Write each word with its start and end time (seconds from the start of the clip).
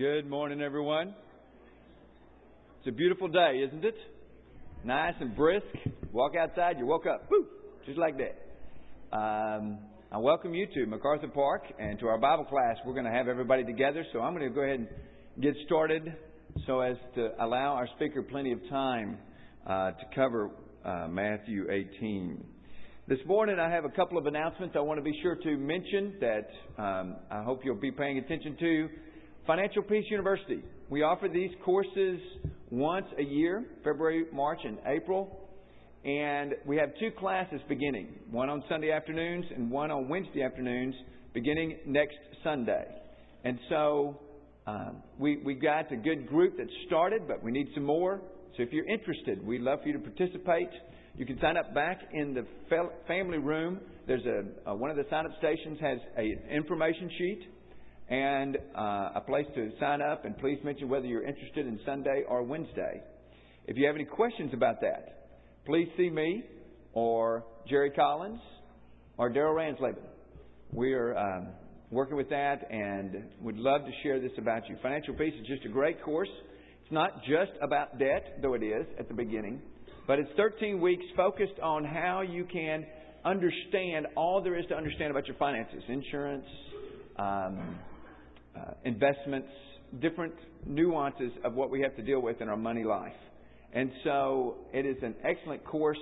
Good 0.00 0.30
morning, 0.30 0.62
everyone. 0.62 1.14
It's 2.78 2.88
a 2.88 2.90
beautiful 2.90 3.28
day, 3.28 3.62
isn't 3.68 3.84
it? 3.84 3.96
Nice 4.82 5.12
and 5.20 5.36
brisk. 5.36 5.66
Walk 6.10 6.32
outside, 6.40 6.78
you 6.78 6.86
woke 6.86 7.04
up. 7.04 7.30
Woo! 7.30 7.44
Just 7.84 7.98
like 7.98 8.14
that. 8.16 9.14
Um, 9.14 9.78
I 10.10 10.16
welcome 10.16 10.54
you 10.54 10.66
to 10.72 10.86
MacArthur 10.86 11.28
Park 11.28 11.64
and 11.78 11.98
to 11.98 12.06
our 12.06 12.16
Bible 12.16 12.46
class. 12.46 12.76
We're 12.86 12.94
going 12.94 13.04
to 13.04 13.12
have 13.12 13.28
everybody 13.28 13.62
together, 13.62 14.02
so 14.10 14.20
I'm 14.20 14.34
going 14.34 14.48
to 14.48 14.54
go 14.54 14.62
ahead 14.62 14.78
and 14.78 14.88
get 15.42 15.52
started 15.66 16.16
so 16.66 16.80
as 16.80 16.96
to 17.16 17.32
allow 17.38 17.74
our 17.74 17.86
speaker 17.96 18.22
plenty 18.22 18.52
of 18.52 18.60
time 18.70 19.18
uh, 19.66 19.90
to 19.90 20.04
cover 20.14 20.50
uh, 20.82 21.08
Matthew 21.08 21.70
18. 21.70 22.42
This 23.06 23.18
morning, 23.26 23.58
I 23.60 23.68
have 23.68 23.84
a 23.84 23.90
couple 23.90 24.16
of 24.16 24.24
announcements 24.24 24.74
I 24.78 24.80
want 24.80 24.96
to 24.96 25.04
be 25.04 25.18
sure 25.20 25.36
to 25.36 25.56
mention 25.58 26.14
that 26.22 26.48
um, 26.82 27.16
I 27.30 27.42
hope 27.42 27.60
you'll 27.66 27.74
be 27.74 27.92
paying 27.92 28.16
attention 28.16 28.56
to. 28.60 28.88
Financial 29.46 29.82
Peace 29.82 30.04
University. 30.10 30.62
We 30.90 31.02
offer 31.02 31.28
these 31.28 31.50
courses 31.64 32.20
once 32.70 33.06
a 33.18 33.22
year, 33.22 33.64
February, 33.82 34.24
March, 34.32 34.58
and 34.64 34.78
April. 34.86 35.48
And 36.04 36.54
we 36.66 36.76
have 36.76 36.90
two 36.98 37.10
classes 37.18 37.60
beginning 37.68 38.08
one 38.30 38.48
on 38.48 38.62
Sunday 38.68 38.90
afternoons 38.90 39.44
and 39.54 39.70
one 39.70 39.90
on 39.90 40.08
Wednesday 40.08 40.42
afternoons, 40.42 40.94
beginning 41.34 41.78
next 41.86 42.16
Sunday. 42.42 42.84
And 43.44 43.58
so 43.68 44.20
um, 44.66 45.02
we, 45.18 45.38
we 45.44 45.54
got 45.54 45.90
a 45.92 45.96
good 45.96 46.26
group 46.26 46.56
that 46.58 46.66
started, 46.86 47.26
but 47.26 47.42
we 47.42 47.50
need 47.50 47.68
some 47.74 47.84
more. 47.84 48.20
So 48.56 48.62
if 48.62 48.72
you're 48.72 48.88
interested, 48.88 49.44
we'd 49.44 49.62
love 49.62 49.80
for 49.82 49.88
you 49.88 49.94
to 49.94 49.98
participate. 49.98 50.70
You 51.16 51.26
can 51.26 51.40
sign 51.40 51.56
up 51.56 51.74
back 51.74 52.00
in 52.12 52.34
the 52.34 52.46
family 53.06 53.38
room. 53.38 53.80
There's 54.06 54.24
a, 54.24 54.70
a 54.70 54.74
one 54.74 54.90
of 54.90 54.96
the 54.96 55.04
sign 55.10 55.26
up 55.26 55.32
stations 55.38 55.78
has 55.80 55.98
an 56.16 56.38
information 56.50 57.10
sheet 57.18 57.40
and 58.10 58.58
uh, 58.76 59.10
a 59.14 59.22
place 59.24 59.46
to 59.54 59.70
sign 59.78 60.02
up. 60.02 60.24
And 60.24 60.36
please 60.36 60.58
mention 60.64 60.88
whether 60.88 61.06
you're 61.06 61.26
interested 61.26 61.66
in 61.66 61.78
Sunday 61.86 62.24
or 62.28 62.42
Wednesday. 62.42 63.02
If 63.66 63.76
you 63.76 63.86
have 63.86 63.94
any 63.94 64.04
questions 64.04 64.50
about 64.52 64.80
that, 64.80 65.28
please 65.64 65.88
see 65.96 66.10
me 66.10 66.44
or 66.92 67.44
Jerry 67.68 67.90
Collins 67.90 68.40
or 69.16 69.30
Daryl 69.30 69.54
Ransleben. 69.54 70.02
We 70.72 70.92
are 70.92 71.16
um, 71.16 71.48
working 71.90 72.16
with 72.16 72.28
that 72.30 72.70
and 72.70 73.24
would 73.40 73.56
love 73.56 73.82
to 73.82 73.90
share 74.02 74.20
this 74.20 74.32
about 74.38 74.68
you. 74.68 74.76
Financial 74.82 75.14
Peace 75.14 75.34
is 75.40 75.46
just 75.46 75.64
a 75.64 75.68
great 75.68 76.02
course. 76.02 76.28
It's 76.82 76.92
not 76.92 77.22
just 77.22 77.52
about 77.62 77.98
debt, 77.98 78.38
though 78.42 78.54
it 78.54 78.62
is 78.62 78.86
at 78.98 79.08
the 79.08 79.14
beginning, 79.14 79.60
but 80.06 80.18
it's 80.18 80.30
13 80.36 80.80
weeks 80.80 81.04
focused 81.16 81.60
on 81.62 81.84
how 81.84 82.22
you 82.22 82.44
can 82.44 82.84
understand 83.24 84.06
all 84.16 84.42
there 84.42 84.58
is 84.58 84.66
to 84.66 84.74
understand 84.74 85.10
about 85.10 85.26
your 85.26 85.36
finances 85.36 85.82
insurance, 85.88 86.46
um, 87.16 87.78
uh, 88.56 88.72
investments, 88.84 89.48
different 90.00 90.34
nuances 90.66 91.32
of 91.44 91.54
what 91.54 91.70
we 91.70 91.80
have 91.80 91.94
to 91.96 92.02
deal 92.02 92.20
with 92.20 92.40
in 92.40 92.48
our 92.48 92.56
money 92.56 92.84
life. 92.84 93.12
And 93.72 93.90
so 94.04 94.56
it 94.72 94.84
is 94.84 94.96
an 95.02 95.14
excellent 95.24 95.64
course, 95.64 95.98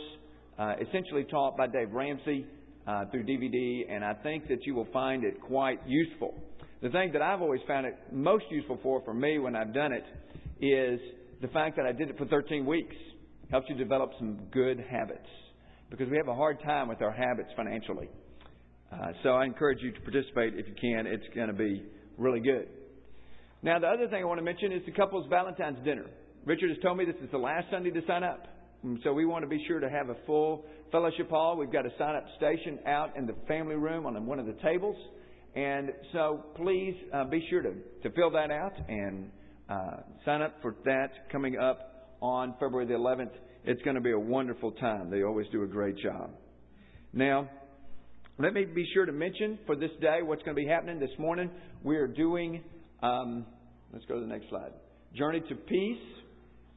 uh, 0.58 0.74
essentially 0.80 1.24
taught 1.24 1.56
by 1.56 1.66
Dave 1.66 1.92
Ramsey 1.92 2.46
uh, 2.86 3.04
through 3.10 3.24
DVD, 3.24 3.82
and 3.90 4.04
I 4.04 4.14
think 4.14 4.48
that 4.48 4.64
you 4.64 4.74
will 4.74 4.88
find 4.92 5.24
it 5.24 5.40
quite 5.40 5.80
useful. 5.86 6.34
The 6.80 6.88
thing 6.90 7.10
that 7.12 7.22
I've 7.22 7.42
always 7.42 7.60
found 7.66 7.86
it 7.86 7.96
most 8.12 8.44
useful 8.50 8.78
for, 8.82 9.02
for 9.04 9.12
me 9.12 9.38
when 9.38 9.54
I've 9.54 9.74
done 9.74 9.92
it, 9.92 10.04
is 10.60 11.00
the 11.42 11.48
fact 11.48 11.76
that 11.76 11.86
I 11.86 11.92
did 11.92 12.08
it 12.10 12.18
for 12.18 12.26
13 12.26 12.64
weeks. 12.64 12.94
Helps 13.50 13.66
you 13.68 13.76
develop 13.76 14.10
some 14.18 14.38
good 14.52 14.84
habits 14.90 15.26
because 15.90 16.08
we 16.10 16.16
have 16.18 16.28
a 16.28 16.34
hard 16.34 16.62
time 16.62 16.88
with 16.88 17.00
our 17.00 17.10
habits 17.10 17.48
financially. 17.56 18.08
Uh, 18.92 19.08
so 19.22 19.30
I 19.30 19.44
encourage 19.44 19.78
you 19.82 19.92
to 19.92 20.00
participate 20.00 20.54
if 20.54 20.66
you 20.68 20.74
can. 20.80 21.06
It's 21.06 21.24
going 21.34 21.48
to 21.48 21.54
be 21.54 21.82
really 22.18 22.40
good. 22.40 22.68
Now, 23.62 23.78
the 23.78 23.86
other 23.86 24.08
thing 24.08 24.22
I 24.22 24.26
want 24.26 24.38
to 24.38 24.44
mention 24.44 24.72
is 24.72 24.82
the 24.86 24.92
couple's 24.92 25.26
Valentine's 25.28 25.78
dinner. 25.84 26.06
Richard 26.44 26.70
has 26.70 26.78
told 26.82 26.98
me 26.98 27.04
this 27.04 27.16
is 27.22 27.30
the 27.30 27.38
last 27.38 27.66
Sunday 27.70 27.90
to 27.90 28.00
sign 28.06 28.22
up. 28.22 28.46
And 28.82 28.98
So 29.02 29.12
we 29.12 29.26
want 29.26 29.42
to 29.42 29.48
be 29.48 29.62
sure 29.66 29.80
to 29.80 29.90
have 29.90 30.08
a 30.08 30.16
full 30.26 30.64
fellowship 30.92 31.30
hall. 31.30 31.56
We've 31.56 31.72
got 31.72 31.84
a 31.84 31.90
sign 31.98 32.14
up 32.14 32.24
station 32.36 32.78
out 32.86 33.16
in 33.16 33.26
the 33.26 33.34
family 33.48 33.74
room 33.74 34.06
on 34.06 34.24
one 34.26 34.38
of 34.38 34.46
the 34.46 34.56
tables. 34.62 34.96
And 35.56 35.90
so 36.12 36.44
please 36.56 36.94
uh, 37.12 37.24
be 37.24 37.44
sure 37.50 37.62
to, 37.62 37.72
to 38.02 38.10
fill 38.14 38.30
that 38.30 38.50
out 38.52 38.72
and 38.88 39.30
uh, 39.68 39.96
sign 40.24 40.42
up 40.42 40.54
for 40.62 40.76
that 40.84 41.30
coming 41.32 41.58
up 41.58 42.16
on 42.20 42.54
February 42.60 42.86
the 42.86 42.94
11th. 42.94 43.32
It's 43.64 43.82
going 43.82 43.96
to 43.96 44.00
be 44.00 44.12
a 44.12 44.18
wonderful 44.18 44.72
time. 44.72 45.10
They 45.10 45.24
always 45.24 45.46
do 45.50 45.64
a 45.64 45.66
great 45.66 45.98
job. 45.98 46.30
Now, 47.12 47.50
let 48.38 48.54
me 48.54 48.64
be 48.64 48.86
sure 48.94 49.04
to 49.04 49.12
mention 49.12 49.58
for 49.66 49.74
this 49.74 49.90
day 50.00 50.20
what's 50.22 50.42
going 50.44 50.56
to 50.56 50.62
be 50.62 50.68
happening 50.68 51.00
this 51.00 51.10
morning. 51.18 51.50
We 51.82 51.96
are 51.96 52.06
doing, 52.06 52.62
um, 53.02 53.44
let's 53.92 54.04
go 54.06 54.14
to 54.14 54.20
the 54.20 54.26
next 54.26 54.48
slide, 54.48 54.70
Journey 55.16 55.42
to 55.48 55.54
Peace. 55.56 55.98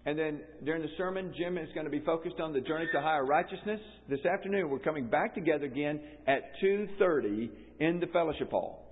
And 0.04 0.18
then 0.18 0.42
during 0.66 0.82
the 0.82 0.88
sermon, 0.98 1.32
Jim 1.38 1.60
is 1.60 1.70
going 1.76 1.86
to 1.86 1.92
be 1.92 2.00
focused 2.00 2.40
on 2.40 2.54
the 2.54 2.62
journey 2.62 2.88
to 2.92 3.00
higher 3.00 3.24
righteousness. 3.24 3.80
This 4.10 4.26
afternoon, 4.26 4.72
we're 4.72 4.80
coming 4.80 5.08
back 5.08 5.36
together 5.36 5.66
again 5.66 6.00
at 6.26 6.42
2.30 6.64 7.50
in 7.80 8.00
the 8.00 8.08
fellowship 8.08 8.50
hall. 8.50 8.84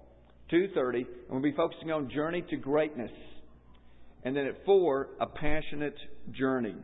2.30, 0.53 0.97
and 0.97 1.05
we'll 1.31 1.41
be 1.41 1.53
focusing 1.53 1.91
on 1.91 2.11
journey 2.11 2.43
to 2.51 2.55
greatness. 2.55 3.11
And 4.23 4.35
then 4.35 4.45
at 4.45 4.63
4, 4.65 5.07
a 5.19 5.25
passionate 5.25 5.97
journey. 6.37 6.75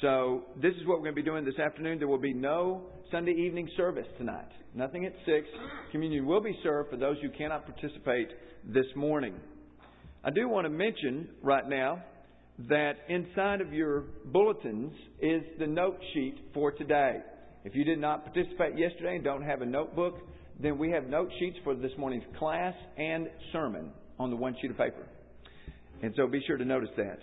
So 0.00 0.44
this 0.62 0.74
is 0.74 0.86
what 0.86 0.98
we're 0.98 1.10
going 1.10 1.16
to 1.16 1.22
be 1.22 1.28
doing 1.28 1.44
this 1.44 1.58
afternoon. 1.58 1.98
There 1.98 2.06
will 2.06 2.18
be 2.18 2.34
no 2.34 2.82
Sunday 3.10 3.32
evening 3.32 3.68
service 3.76 4.06
tonight. 4.18 4.48
Nothing 4.74 5.06
at 5.06 5.12
6. 5.24 5.46
Communion 5.92 6.26
will 6.26 6.42
be 6.42 6.58
served 6.62 6.90
for 6.90 6.96
those 6.96 7.16
who 7.22 7.30
cannot 7.30 7.64
participate 7.64 8.28
this 8.66 8.84
morning. 8.94 9.34
I 10.22 10.30
do 10.30 10.48
want 10.48 10.66
to 10.66 10.70
mention 10.70 11.28
right 11.42 11.66
now 11.66 12.02
that 12.68 12.94
inside 13.08 13.62
of 13.62 13.72
your 13.72 14.04
bulletins 14.26 14.92
is 15.22 15.42
the 15.58 15.66
note 15.66 15.96
sheet 16.12 16.34
for 16.52 16.70
today. 16.72 17.20
If 17.64 17.74
you 17.74 17.84
did 17.84 17.98
not 17.98 18.24
participate 18.24 18.78
yesterday 18.78 19.16
and 19.16 19.24
don't 19.24 19.42
have 19.42 19.62
a 19.62 19.66
notebook, 19.66 20.16
then 20.60 20.76
we 20.76 20.90
have 20.90 21.04
note 21.04 21.30
sheets 21.38 21.56
for 21.64 21.74
this 21.74 21.92
morning's 21.96 22.24
class 22.38 22.74
and 22.98 23.28
sermon 23.52 23.90
on 24.18 24.28
the 24.28 24.36
one 24.36 24.54
sheet 24.60 24.70
of 24.70 24.76
paper. 24.76 25.06
And 26.02 26.12
so 26.16 26.26
be 26.26 26.42
sure 26.46 26.58
to 26.58 26.64
notice 26.64 26.90
that. 26.96 27.20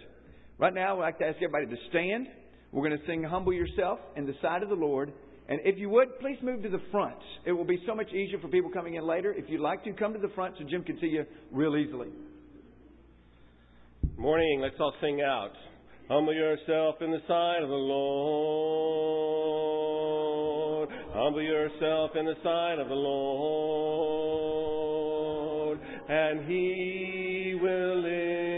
Right 0.57 0.73
now, 0.73 0.96
I'd 0.96 1.03
like 1.03 1.19
to 1.19 1.25
ask 1.25 1.35
everybody 1.35 1.67
to 1.67 1.81
stand. 1.90 2.28
We're 2.72 2.88
going 2.88 3.00
to 3.00 3.06
sing 3.06 3.23
Humble 3.23 3.53
Yourself 3.53 4.00
in 4.16 4.25
the 4.25 4.34
sight 4.41 4.63
of 4.63 4.69
the 4.69 4.75
Lord. 4.75 5.13
And 5.47 5.59
if 5.63 5.78
you 5.78 5.89
would, 5.89 6.19
please 6.19 6.38
move 6.41 6.63
to 6.63 6.69
the 6.69 6.81
front. 6.91 7.17
It 7.45 7.51
will 7.51 7.66
be 7.66 7.79
so 7.85 7.94
much 7.94 8.09
easier 8.09 8.39
for 8.39 8.47
people 8.47 8.72
coming 8.72 8.95
in 8.95 9.06
later. 9.06 9.31
If 9.31 9.47
you'd 9.47 9.61
like 9.61 9.83
to, 9.83 9.94
come 9.94 10.13
to 10.13 10.19
the 10.19 10.29
front 10.29 10.56
so 10.57 10.63
Jim 10.67 10.83
can 10.83 11.00
see 11.00 11.07
you 11.07 11.25
real 11.51 11.78
easily. 11.78 12.07
Morning, 14.17 14.61
let's 14.61 14.75
all 14.79 14.94
sing 15.01 15.22
out. 15.22 15.51
Humble 16.09 16.34
yourself 16.34 16.95
in 17.01 17.11
the 17.11 17.22
sight 17.28 17.61
of 17.61 17.69
the 17.69 17.75
Lord. 17.75 18.55
Humble 21.13 21.41
yourself 21.41 22.11
in 22.16 22.25
the 22.25 22.35
sight 22.44 22.79
of 22.79 22.88
the 22.89 22.95
Lord, 22.95 23.50
and 26.09 26.45
He 26.47 27.55
will 27.61 28.01
lift 28.01 28.54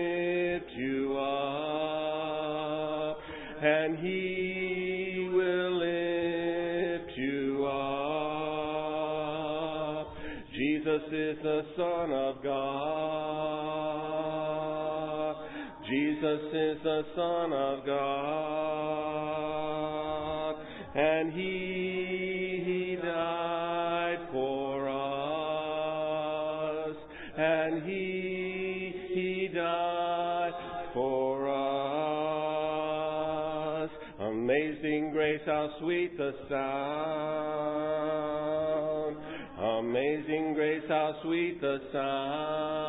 Son 11.78 12.12
of 12.12 12.44
God. 12.44 13.88
Jesus 15.88 16.42
is 16.52 16.78
the 16.84 17.04
Son 17.16 17.54
of 17.54 17.86
God, 17.86 17.96
and 20.96 21.32
He, 21.34 22.64
he 22.66 22.98
died 23.02 24.28
for 24.34 24.90
us, 24.90 26.96
and 27.38 27.84
He, 27.84 28.94
He 29.14 29.48
died 29.54 30.54
for 30.94 31.48
us. 33.84 33.90
Amazing 34.20 35.12
grace, 35.14 35.42
how 35.46 35.70
sweet 35.80 36.18
the 36.18 36.34
sound. 36.50 38.37
How 40.88 41.16
sweet 41.22 41.60
the 41.60 41.80
sound 41.92 42.88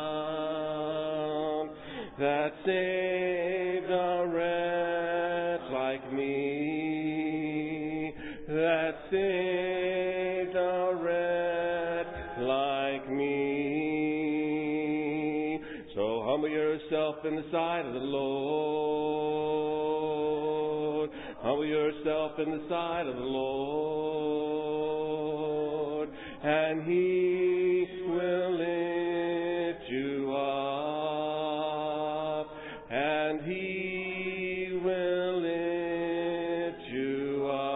that 2.17 2.53
saved 2.65 3.91
a 3.91 4.25
wretch 4.33 5.69
like 5.73 6.13
me, 6.13 8.15
that 8.47 8.93
saved 9.11 10.55
a 10.55 10.95
wretch 10.95 12.39
like 12.39 13.11
me. 13.11 13.99
So 15.93 16.23
humble 16.25 16.47
yourself 16.47 17.25
in 17.25 17.35
the 17.35 17.43
sight 17.51 17.85
of 17.85 17.93
the 17.93 17.99
Lord. 17.99 18.69
Humble 21.41 21.65
yourself 21.65 22.39
in 22.39 22.51
the 22.51 22.61
sight 22.69 23.07
of 23.07 23.17
the 23.17 23.21
Lord, 23.21 24.58
and 26.49 26.83
He 26.83 27.85
will 28.07 28.51
lift 28.53 29.87
you 29.87 30.33
up, 30.35 31.27
and 32.89 33.41
He 33.41 34.81
will 34.83 35.41
lift 35.41 36.81
you 36.91 37.47
up. 37.51 37.69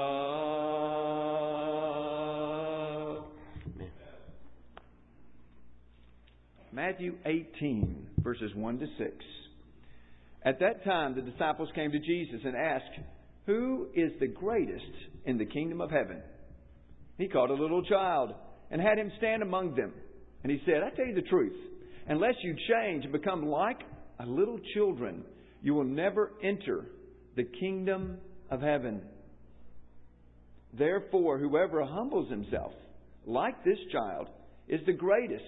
Matthew 6.71 7.13
18, 7.27 8.07
verses 8.23 8.55
1 8.55 8.79
to 8.79 8.87
6. 8.97 9.11
At 10.45 10.59
that 10.61 10.83
time, 10.83 11.13
the 11.13 11.21
disciples 11.21 11.69
came 11.75 11.91
to 11.91 11.99
Jesus 11.99 12.41
and 12.43 12.55
asked, 12.55 12.99
Who 13.45 13.89
is 13.93 14.11
the 14.19 14.25
greatest 14.25 14.83
in 15.25 15.37
the 15.37 15.45
kingdom 15.45 15.79
of 15.79 15.91
heaven? 15.91 16.23
He 17.19 17.27
called 17.27 17.51
a 17.51 17.53
little 17.53 17.83
child 17.83 18.33
and 18.73 18.81
had 18.81 18.97
him 18.97 19.11
stand 19.19 19.43
among 19.43 19.75
them. 19.75 19.93
And 20.41 20.51
he 20.51 20.59
said, 20.65 20.81
I 20.83 20.89
tell 20.95 21.05
you 21.05 21.13
the 21.13 21.29
truth, 21.29 21.55
unless 22.07 22.33
you 22.41 22.55
change 22.67 23.03
and 23.03 23.13
become 23.13 23.45
like 23.45 23.79
a 24.19 24.25
little 24.25 24.59
children, 24.73 25.23
you 25.61 25.75
will 25.75 25.83
never 25.83 26.31
enter 26.43 26.87
the 27.35 27.43
kingdom 27.59 28.17
of 28.49 28.61
heaven. 28.61 29.01
Therefore, 30.75 31.37
whoever 31.37 31.85
humbles 31.85 32.31
himself, 32.31 32.73
like 33.27 33.63
this 33.63 33.77
child, 33.91 34.27
is 34.67 34.81
the 34.87 34.93
greatest 34.93 35.43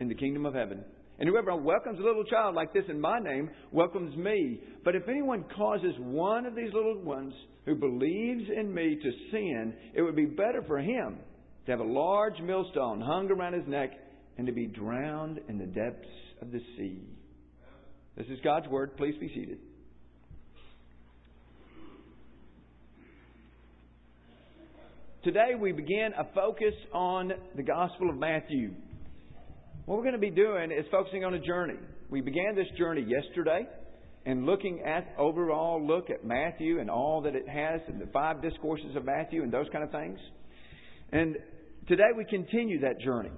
in 0.00 0.08
the 0.08 0.14
kingdom 0.16 0.46
of 0.46 0.54
heaven. 0.54 0.84
And 1.20 1.28
whoever 1.28 1.54
welcomes 1.54 2.00
a 2.00 2.02
little 2.02 2.24
child 2.24 2.56
like 2.56 2.72
this 2.72 2.84
in 2.88 3.00
my 3.00 3.20
name 3.20 3.50
welcomes 3.70 4.16
me. 4.16 4.60
But 4.84 4.96
if 4.96 5.08
anyone 5.08 5.44
causes 5.56 5.94
one 5.98 6.44
of 6.44 6.56
these 6.56 6.72
little 6.74 7.00
ones 7.02 7.34
who 7.66 7.76
believes 7.76 8.50
in 8.58 8.74
me 8.74 8.98
to 9.00 9.10
sin, 9.30 9.74
it 9.94 10.02
would 10.02 10.16
be 10.16 10.24
better 10.24 10.64
for 10.66 10.80
him 10.80 11.18
to 11.66 11.70
have 11.70 11.80
a 11.80 11.84
large 11.84 12.38
millstone 12.40 13.00
hung 13.00 13.30
around 13.30 13.54
his 13.54 13.66
neck 13.66 13.90
and 14.38 14.46
to 14.46 14.52
be 14.52 14.66
drowned 14.66 15.40
in 15.48 15.58
the 15.58 15.66
depths 15.66 16.08
of 16.40 16.50
the 16.52 16.60
sea. 16.76 17.02
This 18.16 18.26
is 18.28 18.38
God's 18.42 18.68
word. 18.68 18.96
Please 18.96 19.14
be 19.20 19.28
seated. 19.28 19.58
Today 25.22 25.50
we 25.60 25.72
begin 25.72 26.12
a 26.18 26.24
focus 26.34 26.72
on 26.94 27.32
the 27.54 27.62
Gospel 27.62 28.08
of 28.08 28.16
Matthew. 28.16 28.70
What 29.84 29.98
we're 29.98 30.04
going 30.04 30.14
to 30.14 30.18
be 30.18 30.30
doing 30.30 30.70
is 30.70 30.86
focusing 30.90 31.24
on 31.24 31.34
a 31.34 31.38
journey. 31.38 31.78
We 32.08 32.22
began 32.22 32.54
this 32.54 32.68
journey 32.78 33.06
yesterday 33.06 33.66
and 34.24 34.46
looking 34.46 34.80
at 34.80 35.14
overall 35.18 35.86
look 35.86 36.08
at 36.08 36.24
Matthew 36.24 36.80
and 36.80 36.88
all 36.88 37.20
that 37.22 37.34
it 37.34 37.46
has 37.46 37.80
and 37.88 38.00
the 38.00 38.06
five 38.06 38.40
discourses 38.40 38.96
of 38.96 39.04
Matthew 39.04 39.42
and 39.42 39.52
those 39.52 39.66
kind 39.72 39.84
of 39.84 39.90
things. 39.90 40.18
And 41.12 41.36
today 41.88 42.10
we 42.16 42.24
continue 42.24 42.80
that 42.80 43.00
journey. 43.00 43.30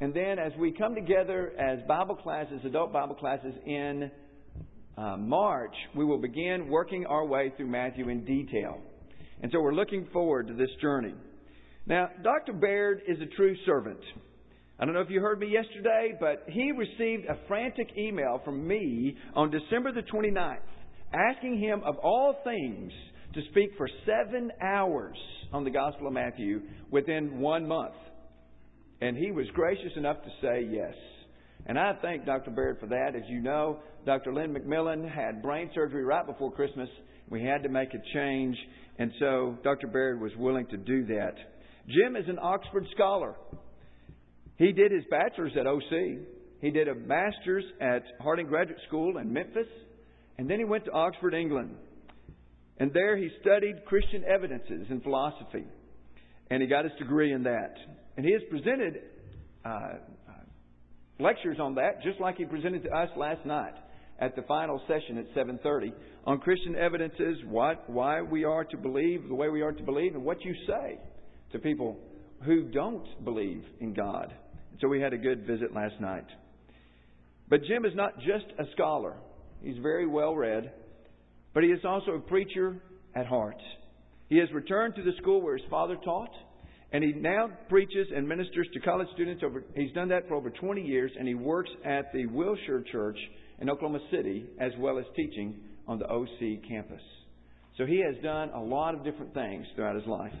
And 0.00 0.14
then 0.14 0.38
as 0.38 0.52
we 0.58 0.72
come 0.72 0.94
together 0.94 1.52
as 1.58 1.80
Bible 1.86 2.14
classes, 2.14 2.60
adult 2.64 2.92
Bible 2.92 3.14
classes 3.14 3.52
in 3.66 4.10
uh, 4.96 5.16
March, 5.16 5.74
we 5.96 6.04
will 6.04 6.20
begin 6.20 6.68
working 6.68 7.04
our 7.06 7.26
way 7.26 7.52
through 7.56 7.66
Matthew 7.66 8.08
in 8.08 8.24
detail. 8.24 8.78
And 9.42 9.50
so 9.52 9.60
we're 9.60 9.74
looking 9.74 10.06
forward 10.12 10.48
to 10.48 10.54
this 10.54 10.70
journey. 10.80 11.14
Now, 11.86 12.08
Dr. 12.22 12.52
Baird 12.52 13.02
is 13.08 13.18
a 13.20 13.36
true 13.36 13.56
servant. 13.66 14.00
I 14.78 14.84
don't 14.84 14.94
know 14.94 15.00
if 15.00 15.10
you 15.10 15.20
heard 15.20 15.40
me 15.40 15.48
yesterday, 15.48 16.12
but 16.18 16.44
he 16.48 16.72
received 16.72 17.26
a 17.26 17.38
frantic 17.48 17.88
email 17.98 18.40
from 18.44 18.66
me 18.66 19.16
on 19.34 19.50
December 19.50 19.92
the 19.92 20.02
29th 20.02 20.58
asking 21.12 21.58
him, 21.58 21.82
of 21.84 21.96
all 21.98 22.36
things, 22.44 22.92
to 23.34 23.40
speak 23.50 23.70
for 23.76 23.88
seven 24.06 24.50
hours 24.62 25.16
on 25.52 25.64
the 25.64 25.70
Gospel 25.70 26.06
of 26.06 26.12
Matthew 26.12 26.62
within 26.90 27.40
one 27.40 27.66
month. 27.66 27.94
And 29.00 29.16
he 29.16 29.30
was 29.30 29.46
gracious 29.54 29.92
enough 29.96 30.18
to 30.22 30.30
say 30.42 30.68
yes. 30.70 30.94
And 31.66 31.78
I 31.78 31.92
thank 32.00 32.26
Dr. 32.26 32.50
Baird 32.50 32.78
for 32.80 32.86
that. 32.86 33.14
As 33.14 33.22
you 33.28 33.40
know, 33.40 33.78
Dr. 34.06 34.32
Lynn 34.32 34.54
McMillon 34.54 35.10
had 35.10 35.42
brain 35.42 35.70
surgery 35.74 36.04
right 36.04 36.26
before 36.26 36.52
Christmas. 36.52 36.88
We 37.28 37.42
had 37.42 37.62
to 37.62 37.68
make 37.68 37.94
a 37.94 38.02
change, 38.14 38.56
and 38.98 39.12
so 39.20 39.56
Dr. 39.62 39.86
Baird 39.86 40.20
was 40.20 40.32
willing 40.36 40.66
to 40.68 40.76
do 40.76 41.06
that. 41.06 41.34
Jim 41.88 42.16
is 42.16 42.28
an 42.28 42.38
Oxford 42.40 42.86
scholar. 42.94 43.34
He 44.56 44.72
did 44.72 44.92
his 44.92 45.04
bachelor's 45.10 45.52
at 45.58 45.66
OC. 45.66 46.18
He 46.60 46.70
did 46.70 46.88
a 46.88 46.94
master's 46.94 47.64
at 47.80 48.02
Harding 48.20 48.46
Graduate 48.46 48.78
School 48.88 49.16
in 49.18 49.32
Memphis. 49.32 49.66
And 50.38 50.48
then 50.48 50.58
he 50.58 50.64
went 50.64 50.84
to 50.86 50.92
Oxford, 50.92 51.34
England. 51.34 51.76
And 52.80 52.92
there 52.92 53.16
he 53.16 53.30
studied 53.42 53.84
Christian 53.84 54.24
evidences 54.24 54.86
in 54.90 55.00
philosophy. 55.02 55.64
And 56.50 56.62
he 56.62 56.68
got 56.68 56.84
his 56.84 56.94
degree 56.98 57.32
in 57.32 57.44
that. 57.44 57.74
And 58.16 58.26
he 58.26 58.32
has 58.32 58.42
presented 58.50 59.02
uh, 59.64 59.68
uh 59.68 59.98
lectures 61.20 61.58
on 61.60 61.76
that, 61.76 62.02
just 62.02 62.18
like 62.18 62.36
he 62.36 62.46
presented 62.46 62.82
to 62.84 62.90
us 62.90 63.10
last 63.16 63.44
night 63.46 63.74
at 64.18 64.34
the 64.36 64.42
final 64.42 64.80
session 64.88 65.18
at 65.18 65.32
7:30 65.34 65.92
on 66.26 66.38
Christian 66.38 66.76
evidences, 66.76 67.38
what, 67.46 67.88
why 67.88 68.20
we 68.20 68.44
are 68.44 68.64
to 68.64 68.76
believe 68.76 69.28
the 69.28 69.34
way 69.34 69.48
we 69.48 69.62
are 69.62 69.72
to 69.72 69.82
believe, 69.82 70.14
and 70.14 70.24
what 70.24 70.44
you 70.44 70.54
say 70.66 70.98
to 71.52 71.58
people 71.58 71.98
who 72.44 72.64
don't 72.64 73.24
believe 73.24 73.64
in 73.80 73.94
God. 73.94 74.32
So 74.80 74.88
we 74.88 75.00
had 75.00 75.12
a 75.12 75.18
good 75.18 75.46
visit 75.46 75.74
last 75.74 76.00
night. 76.00 76.26
But 77.48 77.64
Jim 77.64 77.84
is 77.84 77.94
not 77.94 78.18
just 78.18 78.46
a 78.58 78.64
scholar. 78.72 79.16
He's 79.62 79.78
very 79.82 80.06
well 80.06 80.34
read, 80.34 80.72
but 81.54 81.62
he 81.62 81.70
is 81.70 81.80
also 81.84 82.12
a 82.12 82.20
preacher 82.20 82.76
at 83.14 83.26
heart. 83.26 83.60
He 84.28 84.38
has 84.38 84.48
returned 84.52 84.94
to 84.94 85.02
the 85.02 85.12
school 85.20 85.42
where 85.42 85.56
his 85.56 85.66
father 85.68 85.96
taught, 86.04 86.30
and 86.92 87.02
he 87.02 87.12
now 87.12 87.50
preaches 87.68 88.08
and 88.14 88.26
ministers 88.28 88.68
to 88.74 88.80
college 88.80 89.08
students. 89.14 89.42
Over, 89.44 89.64
he's 89.74 89.92
done 89.92 90.08
that 90.08 90.28
for 90.28 90.34
over 90.34 90.50
20 90.50 90.82
years, 90.82 91.10
and 91.18 91.26
he 91.26 91.34
works 91.34 91.70
at 91.84 92.12
the 92.12 92.26
Wilshire 92.26 92.84
Church 92.90 93.18
in 93.60 93.68
Oklahoma 93.68 94.00
City, 94.10 94.46
as 94.60 94.72
well 94.78 94.98
as 94.98 95.04
teaching 95.16 95.56
on 95.86 95.98
the 95.98 96.06
OC 96.06 96.68
campus. 96.68 97.02
So 97.76 97.86
he 97.86 98.02
has 98.04 98.22
done 98.22 98.50
a 98.50 98.60
lot 98.60 98.94
of 98.94 99.04
different 99.04 99.34
things 99.34 99.66
throughout 99.74 99.96
his 99.96 100.06
life. 100.06 100.32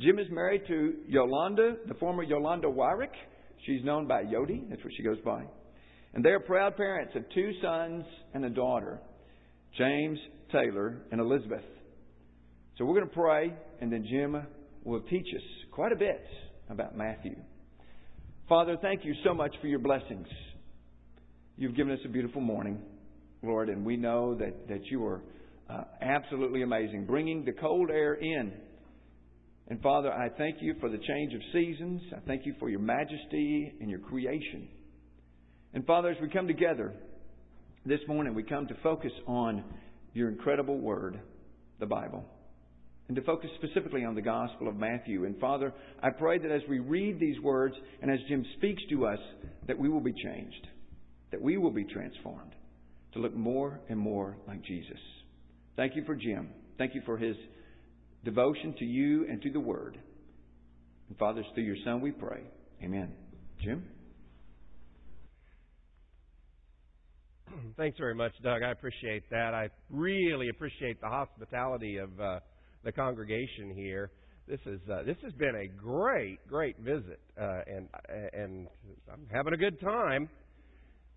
Jim 0.00 0.18
is 0.18 0.26
married 0.30 0.62
to 0.66 0.94
Yolanda, 1.06 1.76
the 1.86 1.94
former 1.94 2.22
Yolanda 2.22 2.66
Wyrick. 2.66 3.12
She's 3.64 3.84
known 3.84 4.06
by 4.06 4.24
Yodi, 4.24 4.68
that's 4.68 4.82
what 4.82 4.92
she 4.96 5.02
goes 5.02 5.20
by. 5.24 5.44
And 6.14 6.24
they 6.24 6.30
are 6.30 6.40
proud 6.40 6.76
parents 6.76 7.14
of 7.16 7.22
two 7.34 7.52
sons 7.62 8.04
and 8.34 8.44
a 8.44 8.50
daughter, 8.50 9.00
James 9.76 10.18
Taylor 10.52 11.02
and 11.10 11.20
Elizabeth. 11.20 11.64
So 12.78 12.84
we're 12.84 12.94
going 12.94 13.08
to 13.08 13.14
pray, 13.14 13.52
and 13.80 13.92
then 13.92 14.06
Jim 14.08 14.46
will 14.84 15.00
teach 15.02 15.26
us 15.34 15.42
quite 15.72 15.92
a 15.92 15.96
bit 15.96 16.24
about 16.70 16.96
Matthew. 16.96 17.36
Father, 18.48 18.76
thank 18.80 19.04
you 19.04 19.14
so 19.24 19.34
much 19.34 19.54
for 19.60 19.66
your 19.66 19.78
blessings. 19.78 20.28
You've 21.56 21.76
given 21.76 21.92
us 21.92 22.00
a 22.04 22.08
beautiful 22.08 22.40
morning, 22.40 22.80
Lord, 23.42 23.68
and 23.68 23.84
we 23.84 23.96
know 23.96 24.34
that, 24.36 24.68
that 24.68 24.84
you 24.86 25.04
are 25.06 25.22
uh, 25.70 25.84
absolutely 26.00 26.62
amazing, 26.62 27.06
bringing 27.06 27.44
the 27.44 27.52
cold 27.52 27.90
air 27.90 28.14
in. 28.14 28.52
And 29.68 29.80
Father, 29.80 30.12
I 30.12 30.28
thank 30.36 30.56
you 30.60 30.74
for 30.78 30.90
the 30.90 30.98
change 30.98 31.32
of 31.32 31.40
seasons. 31.52 32.02
I 32.14 32.20
thank 32.26 32.44
you 32.44 32.54
for 32.60 32.68
your 32.68 32.80
majesty 32.80 33.72
and 33.80 33.88
your 33.88 34.00
creation. 34.00 34.68
And 35.72 35.86
Father, 35.86 36.10
as 36.10 36.16
we 36.20 36.28
come 36.28 36.46
together 36.46 36.92
this 37.86 38.00
morning, 38.08 38.34
we 38.34 38.42
come 38.42 38.66
to 38.68 38.76
focus 38.82 39.12
on 39.26 39.64
your 40.12 40.28
incredible 40.28 40.78
word, 40.78 41.20
the 41.80 41.86
Bible, 41.86 42.24
and 43.08 43.16
to 43.16 43.22
focus 43.22 43.50
specifically 43.56 44.04
on 44.04 44.14
the 44.14 44.22
Gospel 44.22 44.68
of 44.68 44.76
Matthew. 44.76 45.24
And 45.24 45.38
Father, 45.38 45.72
I 46.02 46.10
pray 46.10 46.38
that 46.38 46.50
as 46.50 46.62
we 46.68 46.78
read 46.78 47.20
these 47.20 47.38
words 47.40 47.74
and 48.00 48.10
as 48.10 48.18
Jim 48.28 48.44
speaks 48.56 48.82
to 48.90 49.06
us, 49.06 49.18
that 49.66 49.78
we 49.78 49.88
will 49.88 50.00
be 50.00 50.12
changed 50.14 50.68
that 51.34 51.42
we 51.42 51.56
will 51.56 51.72
be 51.72 51.82
transformed 51.82 52.52
to 53.12 53.18
look 53.18 53.34
more 53.34 53.80
and 53.88 53.98
more 53.98 54.36
like 54.46 54.62
Jesus. 54.62 55.00
Thank 55.74 55.96
you 55.96 56.04
for 56.04 56.14
Jim. 56.14 56.48
Thank 56.78 56.94
you 56.94 57.02
for 57.04 57.18
his 57.18 57.34
devotion 58.24 58.72
to 58.78 58.84
you 58.84 59.26
and 59.28 59.42
to 59.42 59.50
the 59.50 59.58
Word. 59.58 59.98
And 61.08 61.18
Father, 61.18 61.42
through 61.52 61.64
your 61.64 61.76
Son 61.84 62.00
we 62.00 62.12
pray. 62.12 62.44
Amen. 62.84 63.12
Jim? 63.64 63.82
Thanks 67.76 67.98
very 67.98 68.14
much, 68.14 68.32
Doug. 68.42 68.62
I 68.62 68.70
appreciate 68.70 69.28
that. 69.30 69.54
I 69.54 69.68
really 69.90 70.48
appreciate 70.48 71.00
the 71.00 71.08
hospitality 71.08 71.98
of 71.98 72.08
uh, 72.20 72.40
the 72.84 72.92
congregation 72.92 73.72
here. 73.74 74.10
This 74.46 74.60
is 74.66 74.80
uh, 74.92 75.02
this 75.04 75.16
has 75.22 75.32
been 75.34 75.54
a 75.54 75.68
great, 75.68 76.38
great 76.48 76.78
visit, 76.78 77.20
uh, 77.40 77.60
and 77.66 77.88
and 78.32 78.68
I'm 79.10 79.26
having 79.32 79.54
a 79.54 79.56
good 79.56 79.80
time. 79.80 80.28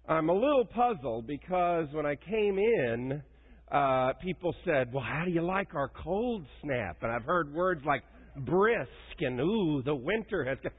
I'm 0.07 0.29
a 0.29 0.33
little 0.33 0.63
puzzled 0.63 1.27
because 1.27 1.87
when 1.91 2.05
I 2.05 2.15
came 2.15 2.57
in, 2.57 3.21
uh, 3.71 4.13
people 4.23 4.55
said, 4.63 4.93
Well, 4.93 5.03
how 5.03 5.23
do 5.25 5.31
you 5.31 5.41
like 5.41 5.75
our 5.75 5.91
cold 6.03 6.45
snap? 6.61 6.97
And 7.01 7.11
I've 7.11 7.25
heard 7.25 7.53
words 7.53 7.81
like 7.85 8.03
brisk 8.45 8.89
and, 9.19 9.39
Ooh, 9.41 9.81
the 9.83 9.95
winter 9.95 10.45
has 10.45 10.57
come. 10.63 10.71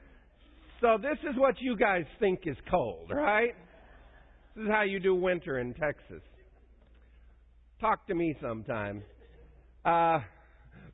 So 0.81 0.97
this 0.97 1.19
is 1.29 1.37
what 1.37 1.57
you 1.61 1.77
guys 1.77 2.05
think 2.19 2.41
is 2.47 2.57
cold, 2.71 3.11
right? 3.11 3.53
This 4.59 4.65
is 4.65 4.73
how 4.73 4.83
you 4.83 4.99
do 4.99 5.15
winter 5.15 5.61
in 5.61 5.73
Texas. 5.75 6.21
Talk 7.81 8.05
to 8.09 8.15
me 8.17 8.35
sometime. 8.43 9.05
Uh, 9.85 10.19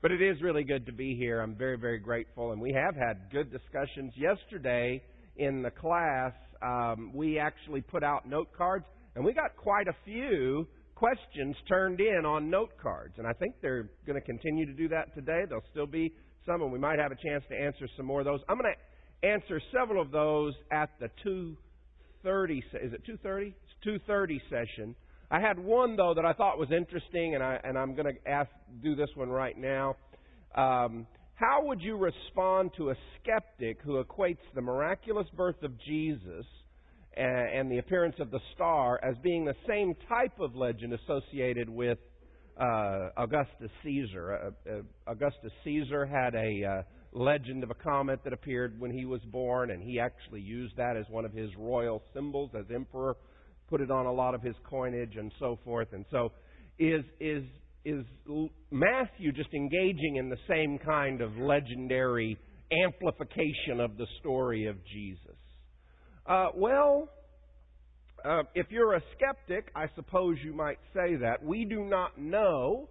but 0.02 0.12
it 0.12 0.20
is 0.20 0.42
really 0.42 0.64
good 0.64 0.84
to 0.84 0.92
be 0.92 1.16
here. 1.16 1.40
I'm 1.40 1.54
very, 1.54 1.78
very 1.78 1.98
grateful. 1.98 2.52
And 2.52 2.60
we 2.60 2.74
have 2.74 2.94
had 2.94 3.30
good 3.32 3.50
discussions 3.50 4.12
yesterday 4.16 5.02
in 5.38 5.62
the 5.62 5.70
class 5.70 6.34
um, 6.60 7.12
we 7.14 7.38
actually 7.38 7.80
put 7.80 8.04
out 8.04 8.28
note 8.28 8.48
cards, 8.54 8.84
and 9.16 9.24
we 9.24 9.32
got 9.32 9.56
quite 9.56 9.88
a 9.88 9.96
few 10.04 10.68
questions 10.94 11.56
turned 11.66 12.00
in 12.00 12.26
on 12.26 12.50
note 12.50 12.72
cards. 12.82 13.14
And 13.16 13.26
I 13.26 13.32
think 13.32 13.54
they're 13.62 13.88
going 14.06 14.20
to 14.20 14.26
continue 14.26 14.66
to 14.66 14.74
do 14.74 14.88
that 14.88 15.14
today. 15.14 15.44
There'll 15.48 15.64
still 15.70 15.86
be 15.86 16.12
some, 16.44 16.60
and 16.60 16.70
we 16.70 16.78
might 16.78 16.98
have 16.98 17.12
a 17.12 17.16
chance 17.16 17.42
to 17.48 17.56
answer 17.56 17.88
some 17.96 18.04
more 18.04 18.20
of 18.20 18.26
those. 18.26 18.40
I'm 18.46 18.58
going 18.58 18.74
to 18.74 19.26
answer 19.26 19.58
several 19.72 20.02
of 20.02 20.10
those 20.10 20.52
at 20.70 20.90
the 21.00 21.08
2:30. 22.24 22.58
Is 22.82 22.92
it 22.92 23.04
2:30? 23.04 23.48
It's 23.48 24.02
2:30 24.08 24.40
session. 24.50 24.94
I 25.30 25.40
had 25.40 25.58
one 25.58 25.96
though 25.96 26.14
that 26.14 26.24
I 26.24 26.32
thought 26.32 26.58
was 26.58 26.70
interesting, 26.70 27.34
and 27.34 27.42
I 27.42 27.60
and 27.64 27.78
I'm 27.78 27.94
going 27.94 28.14
to 28.14 28.30
ask 28.30 28.50
do 28.82 28.94
this 28.94 29.10
one 29.14 29.28
right 29.28 29.56
now. 29.56 29.96
Um, 30.54 31.06
how 31.34 31.64
would 31.64 31.80
you 31.80 31.96
respond 31.96 32.70
to 32.76 32.90
a 32.90 32.94
skeptic 33.20 33.78
who 33.82 34.02
equates 34.02 34.38
the 34.54 34.60
miraculous 34.60 35.26
birth 35.36 35.60
of 35.62 35.72
Jesus 35.80 36.46
and, 37.16 37.48
and 37.58 37.72
the 37.72 37.78
appearance 37.78 38.14
of 38.20 38.30
the 38.30 38.38
star 38.54 39.00
as 39.02 39.16
being 39.22 39.44
the 39.44 39.56
same 39.66 39.94
type 40.08 40.38
of 40.38 40.54
legend 40.54 40.92
associated 40.92 41.68
with 41.68 41.98
uh, 42.56 43.08
Augustus 43.16 43.70
Caesar? 43.82 44.54
Uh, 44.68 44.70
uh, 44.70 44.82
Augustus 45.08 45.50
Caesar 45.64 46.06
had 46.06 46.36
a 46.36 46.64
uh, 46.64 46.82
legend 47.14 47.62
of 47.62 47.70
a 47.70 47.74
comet 47.74 48.20
that 48.24 48.32
appeared 48.32 48.78
when 48.78 48.90
he 48.90 49.04
was 49.04 49.20
born, 49.30 49.70
and 49.70 49.82
he 49.82 49.98
actually 50.00 50.40
used 50.40 50.76
that 50.76 50.96
as 50.96 51.04
one 51.08 51.24
of 51.24 51.32
his 51.32 51.50
royal 51.56 52.02
symbols 52.12 52.50
as 52.58 52.64
emperor, 52.74 53.16
put 53.68 53.80
it 53.80 53.90
on 53.90 54.06
a 54.06 54.12
lot 54.12 54.34
of 54.34 54.42
his 54.42 54.54
coinage 54.68 55.16
and 55.16 55.32
so 55.38 55.58
forth. 55.64 55.88
And 55.92 56.04
so, 56.10 56.32
is 56.78 57.04
is 57.20 57.44
is 57.84 58.04
Matthew 58.70 59.32
just 59.32 59.52
engaging 59.54 60.16
in 60.16 60.28
the 60.28 60.38
same 60.48 60.78
kind 60.78 61.20
of 61.20 61.36
legendary 61.36 62.38
amplification 62.72 63.80
of 63.80 63.96
the 63.96 64.06
story 64.20 64.66
of 64.66 64.76
Jesus? 64.86 65.36
Uh, 66.26 66.48
well, 66.54 67.08
uh, 68.24 68.42
if 68.54 68.66
you're 68.70 68.94
a 68.94 69.02
skeptic, 69.16 69.70
I 69.76 69.86
suppose 69.94 70.36
you 70.42 70.54
might 70.54 70.78
say 70.94 71.16
that. 71.16 71.42
We 71.42 71.66
do 71.66 71.84
not 71.84 72.18
know, 72.18 72.88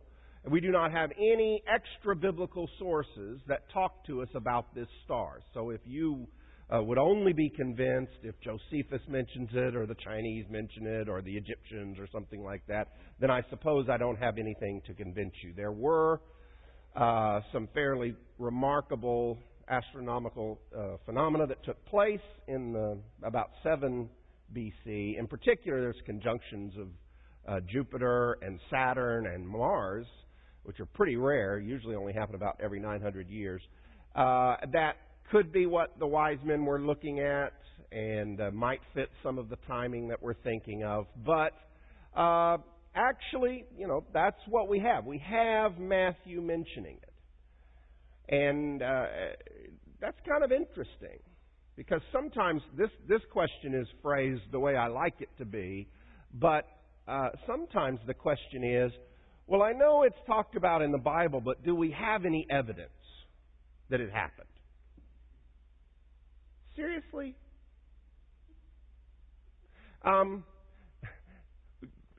we 0.49 0.59
do 0.59 0.71
not 0.71 0.91
have 0.91 1.11
any 1.17 1.63
extra 1.73 2.15
biblical 2.15 2.69
sources 2.77 3.39
that 3.47 3.71
talk 3.71 4.05
to 4.07 4.21
us 4.21 4.27
about 4.35 4.75
this 4.75 4.87
star. 5.05 5.39
So 5.53 5.69
if 5.69 5.79
you 5.85 6.27
uh, 6.73 6.81
would 6.83 6.97
only 6.97 7.33
be 7.33 7.49
convinced 7.49 8.13
if 8.23 8.35
Josephus 8.41 9.01
mentions 9.07 9.49
it, 9.53 9.75
or 9.75 9.85
the 9.85 9.95
Chinese 9.95 10.45
mention 10.49 10.85
it, 10.85 11.07
or 11.07 11.21
the 11.21 11.35
Egyptians, 11.35 11.97
or 11.99 12.07
something 12.11 12.43
like 12.43 12.65
that, 12.67 12.89
then 13.19 13.29
I 13.31 13.41
suppose 13.49 13.87
I 13.89 13.97
don't 13.97 14.17
have 14.17 14.37
anything 14.37 14.81
to 14.87 14.93
convince 14.93 15.33
you. 15.43 15.53
There 15.55 15.71
were 15.71 16.21
uh, 16.95 17.41
some 17.51 17.67
fairly 17.73 18.15
remarkable 18.37 19.37
astronomical 19.69 20.59
uh, 20.77 20.97
phenomena 21.05 21.47
that 21.47 21.63
took 21.63 21.83
place 21.85 22.19
in 22.47 22.73
the, 22.73 22.97
about 23.25 23.51
7 23.63 24.09
BC. 24.53 25.17
In 25.17 25.27
particular, 25.27 25.81
there's 25.81 26.01
conjunctions 26.05 26.73
of 26.79 26.87
uh, 27.47 27.59
Jupiter 27.71 28.37
and 28.41 28.59
Saturn 28.69 29.27
and 29.27 29.47
Mars, 29.47 30.05
which 30.63 30.79
are 30.79 30.85
pretty 30.85 31.15
rare, 31.15 31.59
usually 31.59 31.95
only 31.95 32.13
happen 32.13 32.35
about 32.35 32.59
every 32.61 32.79
900 32.79 33.29
years, 33.29 33.61
uh, 34.15 34.55
that 34.71 34.93
could 35.31 35.51
be 35.51 35.65
what 35.65 35.97
the 35.99 36.07
wise 36.07 36.37
men 36.43 36.65
were 36.65 36.79
looking 36.79 37.19
at 37.19 37.53
and 37.91 38.41
uh, 38.41 38.51
might 38.51 38.79
fit 38.93 39.09
some 39.21 39.37
of 39.37 39.49
the 39.49 39.57
timing 39.67 40.07
that 40.07 40.21
we're 40.21 40.33
thinking 40.35 40.83
of. 40.83 41.05
But 41.25 41.53
uh, 42.19 42.57
actually, 42.95 43.65
you 43.77 43.87
know, 43.87 44.03
that's 44.13 44.39
what 44.47 44.67
we 44.67 44.79
have. 44.79 45.05
We 45.05 45.19
have 45.19 45.77
Matthew 45.77 46.41
mentioning 46.41 46.97
it. 47.01 47.09
And 48.29 48.81
uh, 48.81 49.05
that's 49.99 50.17
kind 50.27 50.43
of 50.43 50.51
interesting 50.51 51.19
because 51.75 52.01
sometimes 52.11 52.61
this, 52.77 52.89
this 53.07 53.21
question 53.31 53.73
is 53.73 53.87
phrased 54.01 54.43
the 54.51 54.59
way 54.59 54.75
I 54.75 54.87
like 54.87 55.15
it 55.19 55.29
to 55.39 55.45
be, 55.45 55.87
but 56.33 56.65
uh, 57.07 57.29
sometimes 57.47 57.99
the 58.07 58.13
question 58.13 58.63
is 58.63 58.91
well, 59.47 59.61
I 59.61 59.73
know 59.73 60.03
it's 60.03 60.15
talked 60.25 60.55
about 60.55 60.81
in 60.81 60.91
the 60.91 60.97
Bible, 60.97 61.41
but 61.41 61.63
do 61.63 61.75
we 61.75 61.91
have 61.91 62.25
any 62.25 62.47
evidence 62.49 62.89
that 63.89 63.99
it 63.99 64.11
happened? 64.11 64.47
Seriously? 66.75 67.35
Um, 70.03 70.43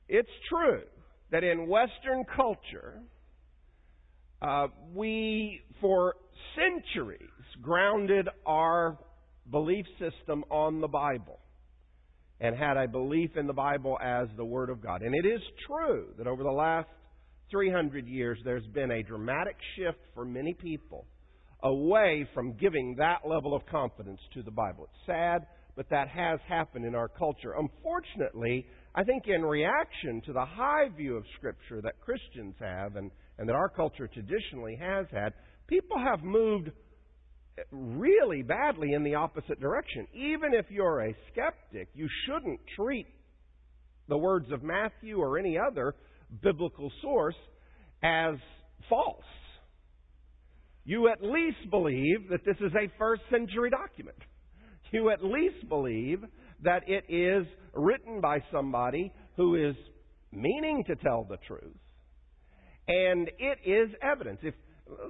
it's 0.08 0.28
true 0.48 0.82
that 1.30 1.42
in 1.42 1.66
Western 1.66 2.24
culture, 2.36 3.00
uh, 4.40 4.68
we, 4.94 5.62
for 5.80 6.14
centuries, 6.54 7.20
grounded 7.60 8.28
our 8.46 8.98
belief 9.50 9.86
system 9.98 10.44
on 10.50 10.80
the 10.80 10.88
Bible 10.88 11.38
and 12.40 12.56
had 12.56 12.76
a 12.76 12.86
belief 12.86 13.36
in 13.36 13.46
the 13.46 13.52
Bible 13.52 13.98
as 14.02 14.28
the 14.36 14.44
Word 14.44 14.70
of 14.70 14.82
God. 14.82 15.02
And 15.02 15.14
it 15.14 15.26
is 15.26 15.40
true 15.66 16.08
that 16.18 16.26
over 16.26 16.42
the 16.42 16.50
last 16.50 16.88
300 17.50 18.06
years, 18.06 18.38
there's 18.44 18.66
been 18.68 18.90
a 18.90 19.02
dramatic 19.02 19.56
shift 19.76 19.98
for 20.14 20.24
many 20.24 20.54
people 20.54 21.06
away 21.62 22.28
from 22.34 22.54
giving 22.54 22.96
that 22.98 23.26
level 23.26 23.54
of 23.54 23.64
confidence 23.66 24.20
to 24.34 24.42
the 24.42 24.50
Bible. 24.50 24.84
It's 24.84 25.06
sad, 25.06 25.46
but 25.76 25.88
that 25.90 26.08
has 26.08 26.38
happened 26.48 26.84
in 26.84 26.94
our 26.94 27.08
culture. 27.08 27.54
Unfortunately, 27.58 28.66
I 28.94 29.02
think 29.02 29.24
in 29.26 29.42
reaction 29.42 30.20
to 30.26 30.32
the 30.32 30.44
high 30.44 30.88
view 30.96 31.16
of 31.16 31.24
Scripture 31.36 31.80
that 31.82 32.00
Christians 32.00 32.54
have 32.60 32.96
and, 32.96 33.10
and 33.38 33.48
that 33.48 33.54
our 33.54 33.68
culture 33.68 34.08
traditionally 34.08 34.76
has 34.80 35.06
had, 35.10 35.32
people 35.66 35.98
have 35.98 36.22
moved 36.22 36.70
really 37.70 38.42
badly 38.42 38.92
in 38.92 39.02
the 39.02 39.14
opposite 39.14 39.60
direction. 39.60 40.06
Even 40.12 40.52
if 40.52 40.66
you're 40.70 41.06
a 41.06 41.16
skeptic, 41.32 41.88
you 41.94 42.08
shouldn't 42.26 42.60
treat 42.76 43.06
the 44.08 44.18
words 44.18 44.50
of 44.52 44.62
Matthew 44.62 45.18
or 45.18 45.38
any 45.38 45.56
other 45.58 45.94
biblical 46.42 46.90
source 47.02 47.36
as 48.02 48.34
false 48.88 49.24
you 50.84 51.08
at 51.08 51.22
least 51.22 51.70
believe 51.70 52.28
that 52.30 52.44
this 52.44 52.56
is 52.60 52.72
a 52.74 52.90
first 52.98 53.22
century 53.30 53.70
document. 53.70 54.18
You 54.92 55.10
at 55.10 55.24
least 55.24 55.68
believe 55.68 56.22
that 56.62 56.82
it 56.86 57.04
is 57.08 57.46
written 57.72 58.20
by 58.20 58.40
somebody 58.52 59.12
who 59.36 59.56
is 59.56 59.74
meaning 60.30 60.84
to 60.86 60.94
tell 60.96 61.24
the 61.24 61.38
truth. 61.48 61.74
And 62.86 63.30
it 63.38 63.58
is 63.64 63.88
evidence. 64.02 64.40
If 64.42 64.54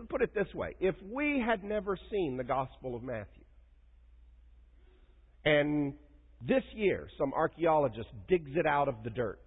put 0.09 0.23
it 0.23 0.33
this 0.33 0.53
way, 0.55 0.77
if 0.79 0.95
we 1.13 1.43
had 1.45 1.65
never 1.65 1.99
seen 2.11 2.37
the 2.37 2.45
Gospel 2.45 2.95
of 2.95 3.03
Matthew, 3.03 3.43
and 5.45 5.95
this 6.41 6.63
year 6.75 7.09
some 7.19 7.33
archaeologist 7.35 8.09
digs 8.29 8.53
it 8.55 8.67
out 8.67 8.87
of 8.87 8.95
the 9.03 9.11
dirt 9.11 9.43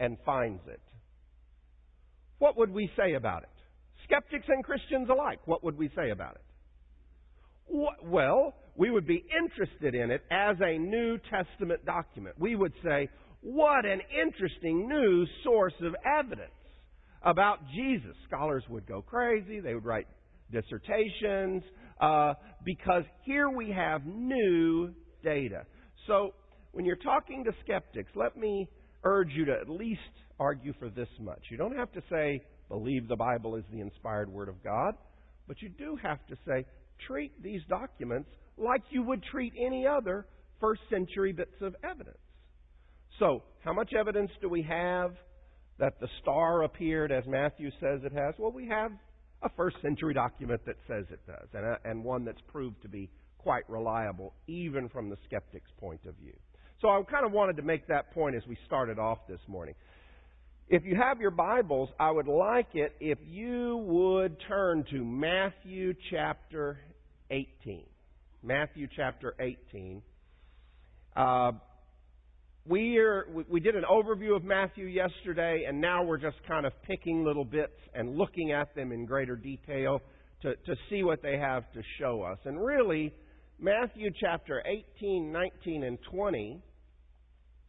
and 0.00 0.16
finds 0.24 0.62
it, 0.66 0.80
what 2.40 2.58
would 2.58 2.72
we 2.72 2.90
say 2.96 3.14
about 3.14 3.44
it? 3.44 3.48
skeptics 4.10 4.46
and 4.48 4.64
Christians 4.64 5.08
alike, 5.08 5.40
what 5.44 5.62
would 5.64 5.78
we 5.78 5.88
say 5.94 6.10
about 6.10 6.36
it? 6.36 7.86
Well, 8.02 8.54
we 8.76 8.90
would 8.90 9.06
be 9.06 9.24
interested 9.40 9.94
in 9.94 10.10
it 10.10 10.22
as 10.30 10.56
a 10.60 10.76
New 10.76 11.18
Testament 11.30 11.84
document. 11.84 12.34
We 12.38 12.56
would 12.56 12.72
say, 12.84 13.08
what 13.42 13.86
an 13.86 14.00
interesting 14.20 14.88
new 14.88 15.24
source 15.44 15.74
of 15.82 15.94
evidence 16.04 16.50
about 17.22 17.58
Jesus. 17.74 18.16
Scholars 18.26 18.64
would 18.68 18.86
go 18.86 19.02
crazy. 19.02 19.60
They 19.60 19.74
would 19.74 19.84
write 19.84 20.08
dissertations 20.50 21.62
uh, 22.00 22.34
because 22.64 23.04
here 23.22 23.48
we 23.48 23.70
have 23.70 24.04
new 24.04 24.92
data. 25.22 25.64
So 26.08 26.34
when 26.72 26.84
you're 26.84 26.96
talking 26.96 27.44
to 27.44 27.52
skeptics, 27.62 28.10
let 28.16 28.36
me 28.36 28.68
urge 29.04 29.30
you 29.30 29.44
to 29.44 29.52
at 29.52 29.68
least 29.68 30.00
argue 30.40 30.72
for 30.78 30.88
this 30.88 31.08
much. 31.20 31.42
You 31.50 31.58
don't 31.58 31.76
have 31.76 31.92
to 31.92 32.02
say, 32.10 32.42
believe 32.68 33.06
the 33.06 33.16
Bible 33.16 33.54
is 33.56 33.64
the 33.70 33.80
inspired 33.80 34.28
Word 34.28 34.48
of 34.48 34.64
God, 34.64 34.94
but 35.46 35.60
you 35.60 35.68
do 35.68 35.96
have 36.02 36.18
to 36.28 36.36
say, 36.46 36.64
treat 37.06 37.40
these 37.42 37.60
documents 37.68 38.30
like 38.56 38.82
you 38.90 39.02
would 39.02 39.22
treat 39.22 39.52
any 39.58 39.86
other 39.86 40.26
first 40.60 40.80
century 40.90 41.32
bits 41.32 41.54
of 41.60 41.76
evidence. 41.84 42.18
So, 43.18 43.42
how 43.64 43.74
much 43.74 43.92
evidence 43.98 44.30
do 44.40 44.48
we 44.48 44.62
have 44.62 45.12
that 45.78 46.00
the 46.00 46.08
star 46.22 46.62
appeared 46.62 47.12
as 47.12 47.24
Matthew 47.26 47.70
says 47.80 48.00
it 48.04 48.12
has? 48.12 48.34
Well, 48.38 48.52
we 48.52 48.66
have 48.68 48.92
a 49.42 49.50
first 49.56 49.76
century 49.82 50.14
document 50.14 50.62
that 50.66 50.76
says 50.86 51.04
it 51.10 51.20
does, 51.26 51.48
and, 51.54 51.64
a, 51.64 51.78
and 51.84 52.04
one 52.04 52.24
that's 52.24 52.40
proved 52.48 52.80
to 52.82 52.88
be 52.88 53.10
quite 53.38 53.68
reliable, 53.68 54.34
even 54.46 54.88
from 54.88 55.08
the 55.08 55.16
skeptic's 55.26 55.70
point 55.78 56.00
of 56.06 56.14
view. 56.16 56.34
So 56.80 56.88
I 56.88 57.02
kind 57.10 57.26
of 57.26 57.32
wanted 57.32 57.56
to 57.56 57.62
make 57.62 57.86
that 57.88 58.12
point 58.12 58.36
as 58.36 58.42
we 58.46 58.56
started 58.66 58.98
off 58.98 59.18
this 59.28 59.40
morning. 59.46 59.74
If 60.72 60.84
you 60.84 60.94
have 60.94 61.20
your 61.20 61.32
Bibles, 61.32 61.88
I 61.98 62.12
would 62.12 62.28
like 62.28 62.76
it 62.76 62.92
if 63.00 63.18
you 63.26 63.78
would 63.88 64.36
turn 64.46 64.84
to 64.92 65.04
Matthew 65.04 65.94
chapter 66.12 66.78
18. 67.28 67.82
Matthew 68.44 68.86
chapter 68.94 69.34
18. 69.40 70.00
Uh, 71.16 71.50
we, 72.64 72.98
are, 72.98 73.26
we 73.48 73.58
did 73.58 73.74
an 73.74 73.82
overview 73.90 74.36
of 74.36 74.44
Matthew 74.44 74.86
yesterday, 74.86 75.64
and 75.66 75.80
now 75.80 76.04
we're 76.04 76.18
just 76.18 76.36
kind 76.46 76.64
of 76.64 76.72
picking 76.84 77.24
little 77.24 77.44
bits 77.44 77.80
and 77.92 78.16
looking 78.16 78.52
at 78.52 78.72
them 78.76 78.92
in 78.92 79.06
greater 79.06 79.34
detail 79.34 80.00
to, 80.42 80.54
to 80.54 80.76
see 80.88 81.02
what 81.02 81.20
they 81.20 81.36
have 81.36 81.64
to 81.72 81.82
show 81.98 82.22
us. 82.22 82.38
And 82.44 82.64
really, 82.64 83.12
Matthew 83.58 84.12
chapter 84.20 84.62
18, 84.64 85.32
19, 85.32 85.82
and 85.82 85.98
20 86.12 86.62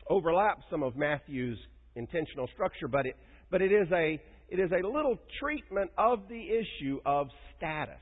overlap 0.08 0.60
some 0.70 0.84
of 0.84 0.96
Matthew's 0.96 1.58
intentional 1.96 2.48
structure, 2.54 2.88
but 2.88 3.06
it, 3.06 3.16
but 3.50 3.62
it 3.62 3.72
is 3.72 3.88
a 3.92 4.22
it 4.50 4.60
is 4.60 4.72
a 4.72 4.86
little 4.86 5.18
treatment 5.40 5.92
of 5.98 6.28
the 6.28 6.42
issue 6.50 7.00
of 7.06 7.30
status 7.58 7.96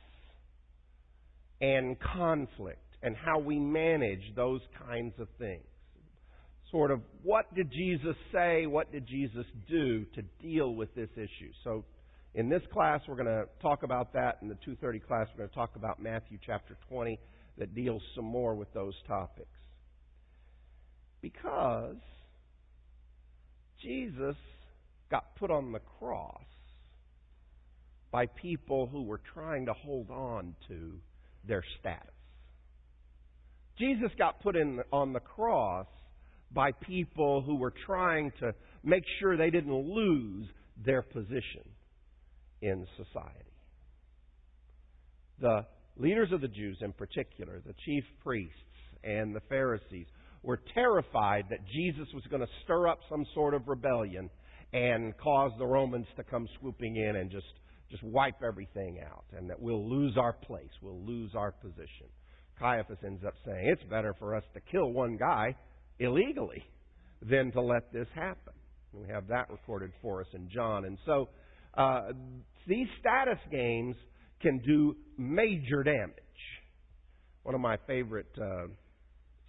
and 1.61 1.97
conflict 1.99 2.79
and 3.03 3.15
how 3.15 3.39
we 3.39 3.59
manage 3.59 4.33
those 4.35 4.61
kinds 4.87 5.13
of 5.19 5.27
things. 5.37 5.63
sort 6.71 6.91
of 6.91 7.01
what 7.23 7.53
did 7.55 7.71
Jesus 7.71 8.15
say, 8.31 8.65
what 8.65 8.91
did 8.91 9.07
Jesus 9.07 9.45
do 9.69 10.05
to 10.15 10.21
deal 10.41 10.73
with 10.75 10.93
this 10.95 11.09
issue. 11.15 11.51
So 11.63 11.83
in 12.35 12.49
this 12.49 12.61
class, 12.71 13.01
we're 13.07 13.15
going 13.15 13.27
to 13.27 13.45
talk 13.61 13.83
about 13.83 14.13
that. 14.13 14.37
In 14.41 14.49
the 14.49 14.57
2:30 14.67 15.05
class, 15.07 15.27
we're 15.31 15.39
going 15.39 15.49
to 15.49 15.55
talk 15.55 15.75
about 15.75 16.01
Matthew 16.01 16.37
chapter 16.45 16.77
20 16.89 17.19
that 17.57 17.73
deals 17.73 18.01
some 18.15 18.25
more 18.25 18.55
with 18.55 18.71
those 18.73 18.93
topics. 19.07 19.47
Because 21.21 21.95
Jesus 23.81 24.35
got 25.09 25.35
put 25.37 25.51
on 25.51 25.71
the 25.71 25.81
cross 25.99 26.41
by 28.11 28.25
people 28.25 28.87
who 28.87 29.03
were 29.03 29.21
trying 29.33 29.65
to 29.65 29.73
hold 29.73 30.09
on 30.09 30.55
to 30.67 30.93
their 31.47 31.63
status. 31.79 32.13
Jesus 33.77 34.11
got 34.17 34.41
put 34.41 34.55
in 34.55 34.81
on 34.91 35.13
the 35.13 35.19
cross 35.19 35.87
by 36.51 36.71
people 36.71 37.41
who 37.41 37.55
were 37.55 37.73
trying 37.85 38.31
to 38.39 38.53
make 38.83 39.03
sure 39.19 39.37
they 39.37 39.49
didn't 39.49 39.73
lose 39.73 40.47
their 40.85 41.01
position 41.01 41.63
in 42.61 42.85
society. 42.97 43.45
The 45.39 45.65
leaders 45.97 46.31
of 46.33 46.41
the 46.41 46.47
Jews, 46.47 46.77
in 46.81 46.91
particular, 46.91 47.61
the 47.65 47.75
chief 47.85 48.03
priests 48.23 48.55
and 49.03 49.33
the 49.33 49.41
Pharisees, 49.47 50.07
were 50.43 50.59
terrified 50.73 51.45
that 51.49 51.59
Jesus 51.73 52.07
was 52.13 52.23
going 52.29 52.41
to 52.41 52.47
stir 52.63 52.87
up 52.87 52.99
some 53.09 53.25
sort 53.33 53.53
of 53.53 53.67
rebellion 53.67 54.29
and 54.71 55.17
cause 55.17 55.51
the 55.57 55.65
Romans 55.65 56.05
to 56.15 56.23
come 56.23 56.47
swooping 56.59 56.95
in 56.95 57.15
and 57.15 57.31
just, 57.31 57.47
just 57.89 58.03
wipe 58.03 58.41
everything 58.43 58.99
out, 59.05 59.25
and 59.35 59.49
that 59.49 59.59
we'll 59.59 59.89
lose 59.89 60.15
our 60.17 60.33
place, 60.33 60.69
we'll 60.81 61.03
lose 61.03 61.31
our 61.35 61.51
position. 61.51 62.07
Caiaphas 62.59 62.97
ends 63.05 63.23
up 63.25 63.33
saying, 63.45 63.67
It's 63.67 63.83
better 63.89 64.13
for 64.19 64.35
us 64.35 64.43
to 64.53 64.59
kill 64.59 64.91
one 64.91 65.17
guy 65.17 65.55
illegally 65.99 66.63
than 67.21 67.51
to 67.53 67.61
let 67.61 67.91
this 67.91 68.07
happen. 68.13 68.53
And 68.93 69.01
we 69.01 69.09
have 69.09 69.27
that 69.27 69.49
recorded 69.49 69.91
for 70.01 70.21
us 70.21 70.27
in 70.33 70.49
John. 70.53 70.85
And 70.85 70.97
so 71.05 71.29
uh, 71.75 72.09
these 72.67 72.87
status 72.99 73.39
games 73.51 73.95
can 74.41 74.59
do 74.59 74.95
major 75.17 75.83
damage. 75.83 76.13
One 77.43 77.55
of 77.55 77.61
my 77.61 77.77
favorite, 77.87 78.31
uh, 78.41 78.67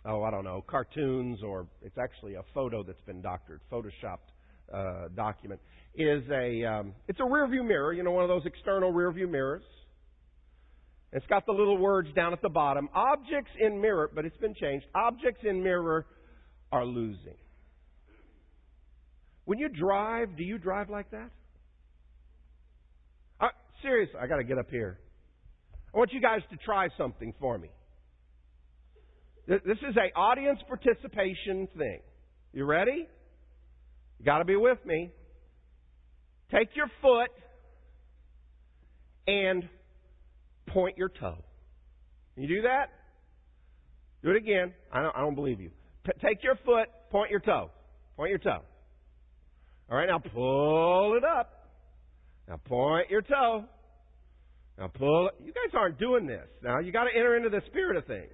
oh, 0.04 0.23
I 0.23 0.30
don't 0.30 0.45
know, 0.45 0.64
cartoons, 0.66 1.42
or 1.42 1.66
it's 1.83 1.99
actually 1.99 2.35
a 2.35 2.42
photo 2.54 2.83
that's 2.83 3.00
been 3.02 3.21
doctored, 3.21 3.61
photoshopped 3.71 4.30
uh, 4.73 5.09
document, 5.14 5.61
is 5.95 6.23
a 6.30 6.64
um, 6.64 6.95
it's 7.09 7.21
a 7.21 7.25
rear 7.25 7.47
view 7.49 7.62
mirror. 7.62 7.92
You 7.92 8.02
know, 8.02 8.12
one 8.12 8.23
of 8.23 8.28
those 8.28 8.47
external 8.47 8.92
rear 8.92 9.11
view 9.12 9.26
mirrors. 9.26 9.62
It's 11.12 11.26
got 11.26 11.45
the 11.45 11.52
little 11.52 11.76
words 11.76 12.09
down 12.14 12.33
at 12.33 12.40
the 12.40 12.49
bottom. 12.49 12.88
Objects 12.95 13.50
in 13.58 13.80
mirror, 13.80 14.08
but 14.15 14.25
it's 14.25 14.36
been 14.36 14.54
changed. 14.54 14.86
Objects 14.95 15.41
in 15.43 15.63
mirror 15.63 16.06
are 16.71 16.84
losing. 16.86 17.34
When 19.45 19.58
you 19.58 19.69
drive, 19.69 20.36
do 20.36 20.45
you 20.45 20.58
drive 20.58 20.89
like 20.89 21.10
that? 21.10 21.30
Uh, 23.41 23.49
seriously, 23.82 24.21
I 24.21 24.28
got 24.28 24.36
to 24.36 24.45
get 24.45 24.58
up 24.58 24.71
here. 24.71 24.99
I 25.93 25.99
want 25.99 26.13
you 26.13 26.21
guys 26.21 26.43
to 26.50 26.56
try 26.65 26.89
something 26.97 27.34
for 27.41 27.58
me. 27.58 27.71
This 29.50 29.78
is 29.78 29.97
a 29.97 30.17
audience 30.17 30.60
participation 30.69 31.67
thing. 31.76 31.99
You 32.52 32.65
ready? 32.65 33.08
You 34.21 34.25
got 34.25 34.39
to 34.39 34.45
be 34.45 34.54
with 34.54 34.78
me. 34.86 35.10
Take 36.52 36.69
your 36.76 36.86
foot 37.02 37.30
and 39.26 39.69
point 40.69 40.97
your 40.97 41.08
toe. 41.08 41.39
Can 42.34 42.45
you 42.45 42.49
do 42.49 42.63
that? 42.63 42.91
Do 44.23 44.30
it 44.30 44.36
again. 44.36 44.73
I 44.93 45.02
don't, 45.02 45.17
I 45.17 45.21
don't 45.21 45.34
believe 45.34 45.60
you. 45.60 45.71
T- 46.06 46.13
take 46.23 46.45
your 46.45 46.54
foot, 46.65 46.86
point 47.10 47.32
your 47.32 47.41
toe. 47.41 47.71
Point 48.17 48.30
your 48.30 48.39
toe. 48.39 48.60
All 49.91 49.99
right, 49.99 50.06
now 50.06 50.21
pull 50.21 51.17
it 51.17 51.25
up. 51.25 51.71
Now 52.49 52.56
point 52.56 53.10
your 53.10 53.23
toe. 53.23 53.65
Now 54.78 54.86
pull 54.89 55.28
it. 55.28 55.34
You 55.45 55.52
guys 55.52 55.75
aren't 55.75 55.99
doing 55.99 56.28
this. 56.28 56.47
Now 56.63 56.78
you 56.78 56.93
got 56.93 57.04
to 57.04 57.10
enter 57.17 57.36
into 57.36 57.49
the 57.49 57.63
spirit 57.67 57.97
of 57.97 58.06
things. 58.06 58.30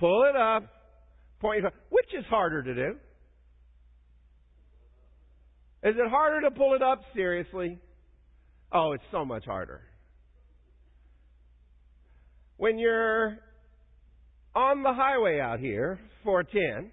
Pull 0.00 0.24
it 0.24 0.36
up. 0.36 0.64
Point 1.40 1.58
your. 1.60 1.72
Which 1.90 2.08
is 2.18 2.24
harder 2.28 2.62
to 2.62 2.74
do? 2.74 2.96
Is 5.82 5.94
it 5.96 6.10
harder 6.10 6.48
to 6.48 6.50
pull 6.50 6.74
it 6.74 6.82
up? 6.82 7.02
Seriously? 7.14 7.78
Oh, 8.72 8.92
it's 8.92 9.04
so 9.12 9.24
much 9.24 9.44
harder. 9.44 9.82
When 12.56 12.78
you're 12.78 13.38
on 14.54 14.82
the 14.82 14.92
highway 14.92 15.38
out 15.40 15.60
here, 15.60 15.98
410, 16.24 16.90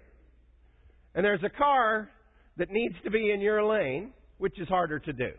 and 1.14 1.24
there's 1.24 1.42
a 1.44 1.50
car 1.50 2.08
that 2.56 2.70
needs 2.70 2.94
to 3.04 3.10
be 3.10 3.30
in 3.30 3.40
your 3.40 3.64
lane, 3.64 4.12
which 4.38 4.58
is 4.58 4.68
harder 4.68 4.98
to 4.98 5.12
do? 5.12 5.30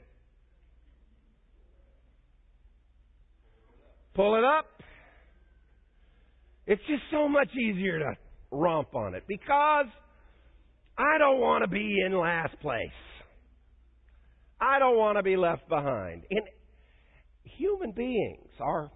Pull 4.15 4.35
it 4.35 4.43
up. 4.43 4.65
It's 6.69 6.81
just 6.87 7.01
so 7.11 7.27
much 7.27 7.49
easier 7.55 7.97
to 7.97 8.15
romp 8.51 8.93
on 8.93 9.15
it 9.15 9.23
because 9.27 9.87
I 10.95 11.17
don't 11.17 11.39
want 11.39 11.63
to 11.63 11.67
be 11.67 11.97
in 12.05 12.15
last 12.15 12.59
place. 12.61 12.89
I 14.61 14.77
don't 14.77 14.95
want 14.95 15.17
to 15.17 15.23
be 15.23 15.35
left 15.35 15.67
behind. 15.67 16.25
And 16.29 16.41
human 17.43 17.91
beings, 17.91 18.49
our 18.59 18.91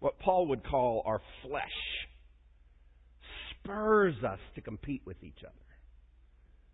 what 0.00 0.18
Paul 0.18 0.48
would 0.48 0.64
call 0.64 1.04
our 1.06 1.20
flesh 1.42 1.62
spurs 3.50 4.16
us 4.24 4.40
to 4.56 4.60
compete 4.60 5.02
with 5.06 5.22
each 5.22 5.44
other. 5.44 5.54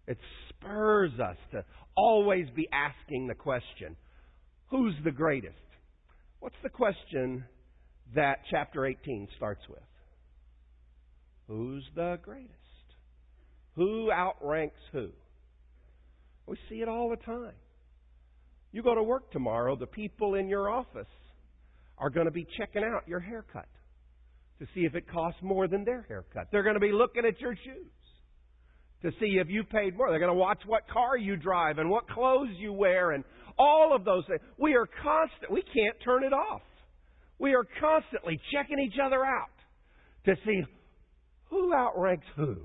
It 0.07 0.19
spurs 0.49 1.13
us 1.21 1.37
to 1.51 1.63
always 1.95 2.47
be 2.57 2.71
asking 2.73 3.27
the 3.27 3.35
question, 3.35 3.97
who's 4.71 4.95
the 5.05 5.11
greatest? 5.11 5.57
What's 6.41 6.57
the 6.63 6.71
question 6.71 7.45
that 8.15 8.39
chapter 8.51 8.87
18 8.87 9.29
starts 9.37 9.61
with? 9.69 9.83
Who's 11.53 11.85
the 11.95 12.19
greatest? 12.23 12.51
Who 13.77 14.11
outranks 14.11 14.81
who? 14.91 15.11
We 16.47 16.57
see 16.71 16.77
it 16.77 16.89
all 16.89 17.11
the 17.11 17.17
time. 17.17 17.53
You 18.73 18.83
go 18.83 18.95
to 18.95 19.03
work 19.03 19.31
tomorrow, 19.33 19.77
the 19.77 19.87
people 19.87 20.35
in 20.35 20.49
your 20.49 20.71
office 20.71 21.07
are 21.99 22.09
going 22.09 22.25
to 22.25 22.33
be 22.33 22.47
checking 22.57 22.83
out 22.83 23.07
your 23.07 23.21
haircut 23.21 23.69
to 24.61 24.67
see 24.75 24.87
if 24.87 24.95
it 24.95 25.07
costs 25.11 25.41
more 25.43 25.69
than 25.69 25.85
their 25.85 26.07
haircut. 26.09 26.49
They're 26.51 26.63
going 26.63 26.77
to 26.77 26.81
be 26.81 26.91
looking 26.91 27.27
at 27.27 27.39
your 27.39 27.55
shoes 27.55 27.93
to 29.03 29.11
see 29.21 29.39
if 29.39 29.49
you 29.51 29.63
paid 29.65 29.95
more. 29.95 30.09
They're 30.09 30.21
going 30.21 30.33
to 30.33 30.35
watch 30.35 30.63
what 30.65 30.89
car 30.89 31.19
you 31.19 31.37
drive 31.37 31.77
and 31.77 31.91
what 31.91 32.09
clothes 32.09 32.55
you 32.57 32.73
wear 32.73 33.11
and 33.11 33.25
all 33.59 33.95
of 33.95 34.07
those 34.07 34.25
things. 34.27 34.41
We 34.57 34.75
are 34.75 34.87
constant. 35.03 35.53
We 35.53 35.61
can't 35.61 35.97
turn 36.03 36.25
it 36.25 36.33
off. 36.33 36.63
We 37.39 37.55
are 37.55 37.67
constantly 37.79 38.41
checking 38.55 38.79
each 38.79 38.99
other 39.05 39.23
out 39.23 39.51
to 40.25 40.35
see 40.47 40.63
who 41.53 41.75
outranks 41.75 42.25
who, 42.35 42.57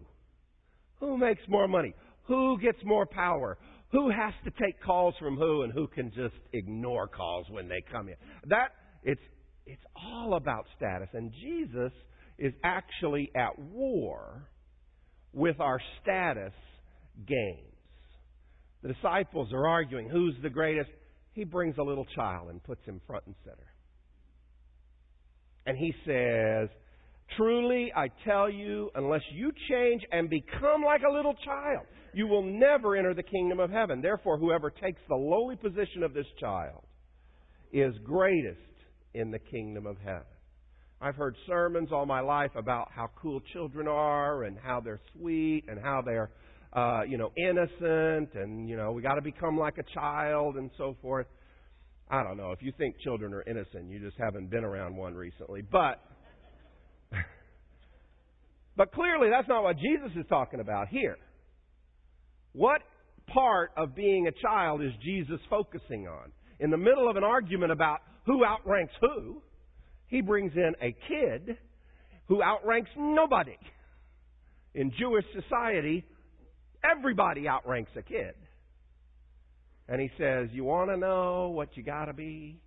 who 1.02 1.18
makes 1.18 1.42
more 1.50 1.68
money, 1.68 1.94
who 2.24 2.58
gets 2.60 2.78
more 2.86 3.06
power, 3.06 3.58
who 3.92 4.10
has 4.10 4.34
to 4.46 4.52
take 4.52 4.82
calls 4.82 5.14
from 5.20 5.36
who, 5.36 5.64
and 5.64 5.74
who 5.74 5.88
can 5.88 6.10
just 6.12 6.36
ignore 6.54 7.06
calls 7.06 7.46
when 7.50 7.68
they 7.68 7.84
come 7.92 8.08
in. 8.08 8.16
That 8.46 8.70
it's 9.04 9.22
it's 9.66 9.82
all 9.94 10.36
about 10.36 10.66
status. 10.78 11.10
And 11.12 11.34
Jesus 11.34 11.92
is 12.40 12.54
actually 12.64 13.30
at 13.36 13.60
war 13.60 14.48
with 15.34 15.60
our 15.60 15.82
status 16.02 16.54
games. 17.28 17.74
The 18.84 18.94
disciples 18.94 19.52
are 19.52 19.68
arguing 19.68 20.08
who's 20.08 20.36
the 20.42 20.50
greatest. 20.50 20.90
He 21.34 21.44
brings 21.44 21.78
a 21.78 21.84
little 21.84 22.06
child 22.16 22.50
and 22.52 22.64
puts 22.64 22.86
him 22.86 23.02
front 23.06 23.26
and 23.26 23.36
center. 23.44 23.68
And 25.66 25.78
he 25.78 25.94
says, 26.06 26.70
Truly, 27.36 27.92
I 27.96 28.08
tell 28.26 28.50
you, 28.50 28.90
unless 28.96 29.22
you 29.32 29.52
change 29.70 30.02
and 30.12 30.30
become 30.30 30.82
like 30.84 31.02
a 31.08 31.12
little 31.12 31.36
child, 31.46 31.86
you 32.14 32.26
will 32.26 32.44
never 32.44 32.96
enter 32.96 33.14
the 33.14 33.24
kingdom 33.24 33.60
of 33.60 33.70
heaven. 33.70 34.02
Therefore, 34.02 34.38
whoever 34.38 34.70
takes 34.70 35.02
the 35.10 35.16
lowly 35.16 35.56
position 35.56 36.04
of 36.04 36.14
this 36.14 36.26
child 36.40 36.84
is 37.72 37.94
greatest 38.04 38.60
in 39.14 39.30
the 39.30 39.40
kingdom 39.40 39.86
of 39.86 39.98
heaven. 40.00 40.24
I've 41.00 41.16
heard 41.16 41.36
sermons 41.46 41.90
all 41.92 42.06
my 42.06 42.22
life 42.22 42.52
about 42.56 42.92
how 42.92 43.12
cool 43.22 43.40
children 43.54 43.88
are 43.88 44.44
and 44.44 44.58
how 44.58 44.80
they're 44.80 45.00
sweet 45.14 45.66
and 45.68 45.80
how 45.80 46.02
they're, 46.04 46.32
uh, 46.74 47.02
you 47.08 47.18
know, 47.18 47.32
innocent 47.38 48.34
and, 48.34 48.68
you 48.68 48.78
know, 48.78 48.92
we 48.94 49.04
got 49.04 49.16
to 49.16 49.22
become 49.22 49.58
like 49.58 49.78
a 49.78 49.84
child 49.94 50.56
and 50.56 50.72
so 50.78 50.96
forth. 51.02 51.28
I 52.10 52.24
don't 52.24 52.38
know. 52.38 52.52
If 52.52 52.64
you 52.64 52.72
think 52.78 52.96
children 53.04 53.34
are 53.34 53.44
innocent, 53.44 53.92
you 53.92 54.00
just 54.00 54.18
haven't 54.18 54.50
been 54.50 54.64
around 54.64 54.96
one 54.96 55.14
recently. 55.14 55.62
But, 55.62 56.02
but 58.78 58.92
clearly 58.92 59.30
that's 59.30 59.48
not 59.48 59.64
what 59.64 59.78
Jesus 59.78 60.12
is 60.16 60.26
talking 60.30 60.60
about 60.60 60.88
here. 60.88 61.18
What 62.54 62.82
part 63.28 63.72
of 63.78 63.96
being 63.96 64.28
a 64.28 64.32
child 64.42 64.82
is 64.82 64.92
Jesus 65.04 65.40
focusing 65.50 66.08
on? 66.08 66.32
In 66.60 66.72
the 66.72 66.78
middle 66.78 67.10
of 67.10 67.16
an 67.16 67.24
argument 67.24 67.72
about 67.72 68.00
who 68.26 68.44
outranks 68.44 68.94
who, 69.00 69.42
he 70.08 70.22
brings 70.22 70.54
in 70.56 70.74
a 70.82 70.96
kid 71.08 71.58
who 72.28 72.42
outranks 72.42 72.90
nobody. 72.98 73.58
In 74.74 74.92
Jewish 75.00 75.26
society, 75.34 76.06
everybody 76.84 77.48
outranks 77.48 77.92
a 77.98 78.02
kid. 78.02 78.34
And 79.88 80.02
he 80.02 80.10
says, 80.18 80.50
You 80.52 80.64
want 80.64 80.90
to 80.90 80.98
know 80.98 81.50
what 81.50 81.70
you 81.76 81.84
got 81.84 82.06
to 82.06 82.14
be? 82.14 82.60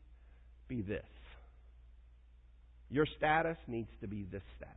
Be 0.68 0.82
this. 0.82 1.02
Your 2.90 3.06
status 3.16 3.56
needs 3.66 3.90
to 4.00 4.08
be 4.08 4.26
this 4.30 4.42
status. 4.56 4.76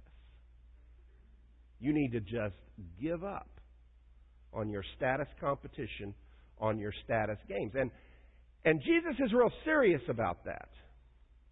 You 1.79 1.93
need 1.93 2.11
to 2.11 2.19
just 2.19 2.55
give 3.01 3.23
up 3.23 3.49
on 4.53 4.69
your 4.69 4.83
status 4.95 5.27
competition, 5.41 6.13
on 6.59 6.77
your 6.77 6.93
status 7.03 7.37
games. 7.49 7.71
And, 7.75 7.91
and 8.63 8.79
Jesus 8.81 9.19
is 9.19 9.33
real 9.33 9.51
serious 9.65 10.01
about 10.07 10.45
that 10.45 10.69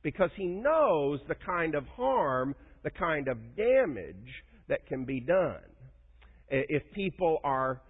because 0.03 0.29
he 0.37 0.45
knows 0.45 1.19
the 1.27 1.35
kind 1.35 1.75
of 1.75 1.85
harm, 1.87 2.55
the 2.83 2.91
kind 2.91 3.27
of 3.27 3.37
damage 3.55 4.15
that 4.69 4.87
can 4.87 5.03
be 5.03 5.19
done 5.19 5.59
if 6.49 6.83
people 6.93 7.39
are 7.43 7.81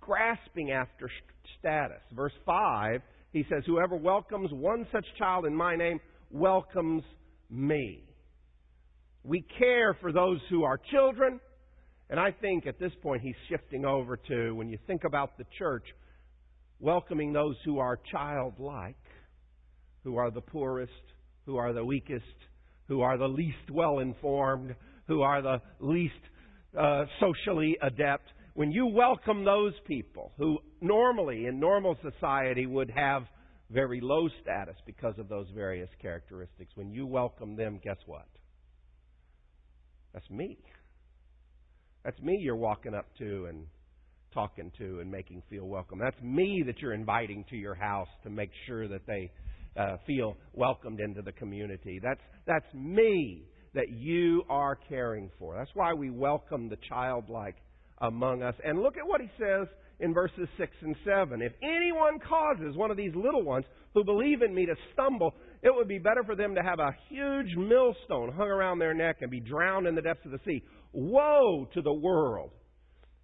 grasping 0.00 0.70
after 0.70 1.10
status. 1.58 2.00
Verse 2.14 2.32
5, 2.46 3.00
he 3.32 3.44
says, 3.50 3.62
Whoever 3.66 3.96
welcomes 3.96 4.50
one 4.52 4.86
such 4.92 5.06
child 5.18 5.46
in 5.46 5.54
my 5.54 5.76
name 5.76 6.00
welcomes 6.30 7.02
me. 7.50 8.02
We 9.24 9.44
care 9.58 9.94
for 9.94 10.12
those 10.12 10.38
who 10.50 10.64
are 10.64 10.78
children. 10.92 11.40
And 12.10 12.20
I 12.20 12.30
think 12.30 12.66
at 12.66 12.78
this 12.78 12.92
point 13.02 13.22
he's 13.22 13.34
shifting 13.48 13.86
over 13.86 14.18
to, 14.28 14.52
when 14.52 14.68
you 14.68 14.78
think 14.86 15.04
about 15.04 15.38
the 15.38 15.46
church, 15.58 15.84
welcoming 16.78 17.32
those 17.32 17.56
who 17.64 17.78
are 17.78 17.98
childlike, 18.12 18.96
who 20.04 20.16
are 20.18 20.30
the 20.30 20.42
poorest, 20.42 20.92
who 21.46 21.56
are 21.56 21.72
the 21.72 21.84
weakest, 21.84 22.24
who 22.88 23.00
are 23.00 23.16
the 23.16 23.26
least 23.26 23.70
well 23.72 24.00
informed, 24.00 24.74
who 25.08 25.22
are 25.22 25.40
the 25.40 25.62
least 25.80 26.12
uh, 26.78 27.06
socially 27.18 27.78
adept. 27.80 28.28
When 28.52 28.70
you 28.70 28.86
welcome 28.86 29.44
those 29.44 29.72
people 29.86 30.32
who 30.36 30.58
normally 30.82 31.46
in 31.46 31.58
normal 31.58 31.96
society 32.02 32.66
would 32.66 32.90
have 32.94 33.22
very 33.70 34.00
low 34.02 34.28
status 34.42 34.76
because 34.84 35.18
of 35.18 35.30
those 35.30 35.46
various 35.54 35.88
characteristics, 36.02 36.72
when 36.74 36.92
you 36.92 37.06
welcome 37.06 37.56
them, 37.56 37.80
guess 37.82 37.96
what? 38.04 38.26
That's 40.14 40.30
me. 40.30 40.56
That's 42.04 42.20
me 42.20 42.38
you're 42.40 42.56
walking 42.56 42.94
up 42.94 43.06
to 43.18 43.46
and 43.46 43.66
talking 44.32 44.70
to 44.78 45.00
and 45.00 45.10
making 45.10 45.42
feel 45.50 45.64
welcome. 45.64 45.98
That's 45.98 46.20
me 46.22 46.62
that 46.66 46.78
you're 46.80 46.94
inviting 46.94 47.44
to 47.50 47.56
your 47.56 47.74
house 47.74 48.08
to 48.22 48.30
make 48.30 48.50
sure 48.66 48.88
that 48.88 49.06
they 49.06 49.30
uh, 49.76 49.96
feel 50.06 50.36
welcomed 50.52 51.00
into 51.00 51.20
the 51.20 51.32
community. 51.32 52.00
That's, 52.02 52.20
that's 52.46 52.72
me 52.74 53.42
that 53.74 53.90
you 53.90 54.44
are 54.48 54.78
caring 54.88 55.30
for. 55.38 55.56
That's 55.56 55.70
why 55.74 55.92
we 55.94 56.10
welcome 56.10 56.68
the 56.68 56.78
childlike 56.88 57.56
among 57.98 58.42
us. 58.42 58.54
And 58.64 58.80
look 58.80 58.96
at 58.96 59.06
what 59.06 59.20
he 59.20 59.28
says 59.38 59.66
in 60.00 60.14
verses 60.14 60.48
6 60.58 60.70
and 60.82 60.96
7. 61.04 61.42
If 61.42 61.52
anyone 61.62 62.18
causes 62.20 62.76
one 62.76 62.90
of 62.90 62.96
these 62.96 63.14
little 63.14 63.42
ones 63.42 63.64
who 63.94 64.04
believe 64.04 64.42
in 64.42 64.54
me 64.54 64.66
to 64.66 64.74
stumble, 64.92 65.34
it 65.64 65.74
would 65.74 65.88
be 65.88 65.98
better 65.98 66.22
for 66.22 66.36
them 66.36 66.54
to 66.54 66.62
have 66.62 66.78
a 66.78 66.94
huge 67.08 67.56
millstone 67.56 68.30
hung 68.36 68.48
around 68.48 68.78
their 68.78 68.92
neck 68.92 69.16
and 69.22 69.30
be 69.30 69.40
drowned 69.40 69.86
in 69.86 69.94
the 69.94 70.02
depths 70.02 70.26
of 70.26 70.30
the 70.30 70.40
sea. 70.44 70.62
Woe 70.92 71.66
to 71.72 71.80
the 71.80 71.92
world 71.92 72.50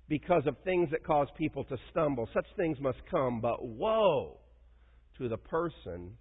because 0.08 0.42
of 0.46 0.56
things 0.64 0.88
that 0.90 1.04
cause 1.04 1.28
people 1.36 1.64
to 1.64 1.76
stumble. 1.90 2.26
Such 2.32 2.46
things 2.56 2.78
must 2.80 2.98
come, 3.10 3.42
but 3.42 3.62
woe 3.62 4.38
to 5.18 5.28
the 5.28 5.36
person 5.36 6.12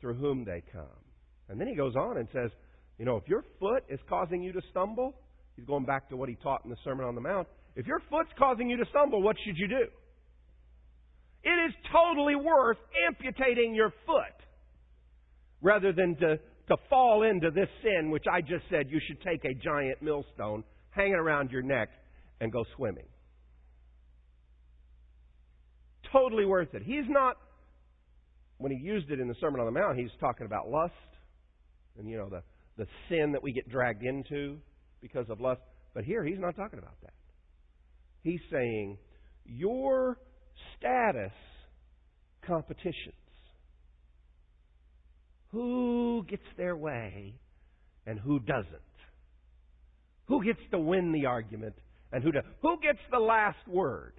through 0.00 0.14
whom 0.14 0.42
they 0.42 0.62
come. 0.72 0.86
And 1.50 1.60
then 1.60 1.68
he 1.68 1.74
goes 1.74 1.94
on 1.96 2.16
and 2.16 2.28
says, 2.32 2.50
you 2.98 3.04
know, 3.04 3.16
if 3.16 3.28
your 3.28 3.44
foot 3.60 3.84
is 3.90 4.00
causing 4.08 4.42
you 4.42 4.52
to 4.52 4.62
stumble, 4.70 5.12
he's 5.54 5.66
going 5.66 5.84
back 5.84 6.08
to 6.08 6.16
what 6.16 6.30
he 6.30 6.36
taught 6.36 6.64
in 6.64 6.70
the 6.70 6.76
Sermon 6.82 7.04
on 7.04 7.14
the 7.14 7.20
Mount. 7.20 7.46
If 7.76 7.86
your 7.86 8.00
foot's 8.08 8.30
causing 8.38 8.70
you 8.70 8.78
to 8.78 8.86
stumble, 8.88 9.22
what 9.22 9.36
should 9.44 9.58
you 9.58 9.68
do? 9.68 9.84
It 11.44 11.68
is 11.68 11.74
totally 11.92 12.36
worth 12.36 12.78
amputating 13.06 13.74
your 13.74 13.92
foot 14.06 14.37
rather 15.60 15.92
than 15.92 16.16
to, 16.16 16.36
to 16.36 16.76
fall 16.88 17.22
into 17.22 17.50
this 17.50 17.68
sin, 17.82 18.10
which 18.10 18.24
I 18.30 18.40
just 18.40 18.64
said 18.70 18.86
you 18.88 19.00
should 19.06 19.20
take 19.22 19.44
a 19.44 19.54
giant 19.54 20.02
millstone, 20.02 20.64
hang 20.90 21.12
it 21.12 21.18
around 21.18 21.50
your 21.50 21.62
neck, 21.62 21.88
and 22.40 22.52
go 22.52 22.64
swimming. 22.76 23.06
Totally 26.12 26.44
worth 26.44 26.74
it. 26.74 26.82
He's 26.82 27.04
not, 27.08 27.36
when 28.58 28.72
he 28.72 28.78
used 28.78 29.10
it 29.10 29.20
in 29.20 29.28
the 29.28 29.34
Sermon 29.40 29.60
on 29.60 29.66
the 29.66 29.78
Mount, 29.78 29.98
he's 29.98 30.10
talking 30.20 30.46
about 30.46 30.70
lust 30.70 30.92
and, 31.98 32.08
you 32.08 32.16
know, 32.16 32.28
the, 32.28 32.42
the 32.76 32.86
sin 33.08 33.32
that 33.32 33.42
we 33.42 33.52
get 33.52 33.68
dragged 33.68 34.02
into 34.02 34.58
because 35.00 35.26
of 35.28 35.40
lust. 35.40 35.60
But 35.94 36.04
here, 36.04 36.24
he's 36.24 36.38
not 36.38 36.56
talking 36.56 36.78
about 36.78 37.00
that. 37.02 37.12
He's 38.22 38.40
saying, 38.50 38.98
your 39.44 40.18
status 40.76 41.32
competitions. 42.46 43.14
Who 45.52 46.24
gets 46.28 46.42
their 46.56 46.76
way 46.76 47.34
and 48.06 48.18
who 48.18 48.38
doesn't? 48.38 48.66
Who 50.26 50.44
gets 50.44 50.60
to 50.72 50.78
win 50.78 51.12
the 51.12 51.26
argument 51.26 51.74
and 52.12 52.22
who 52.22 52.32
does? 52.32 52.44
Who 52.62 52.78
gets 52.80 52.98
the 53.10 53.18
last 53.18 53.66
word? 53.66 54.14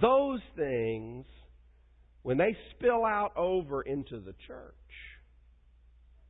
Those 0.00 0.40
things, 0.56 1.26
when 2.22 2.36
they 2.36 2.56
spill 2.76 3.04
out 3.04 3.36
over 3.36 3.82
into 3.82 4.20
the 4.20 4.34
church 4.46 4.74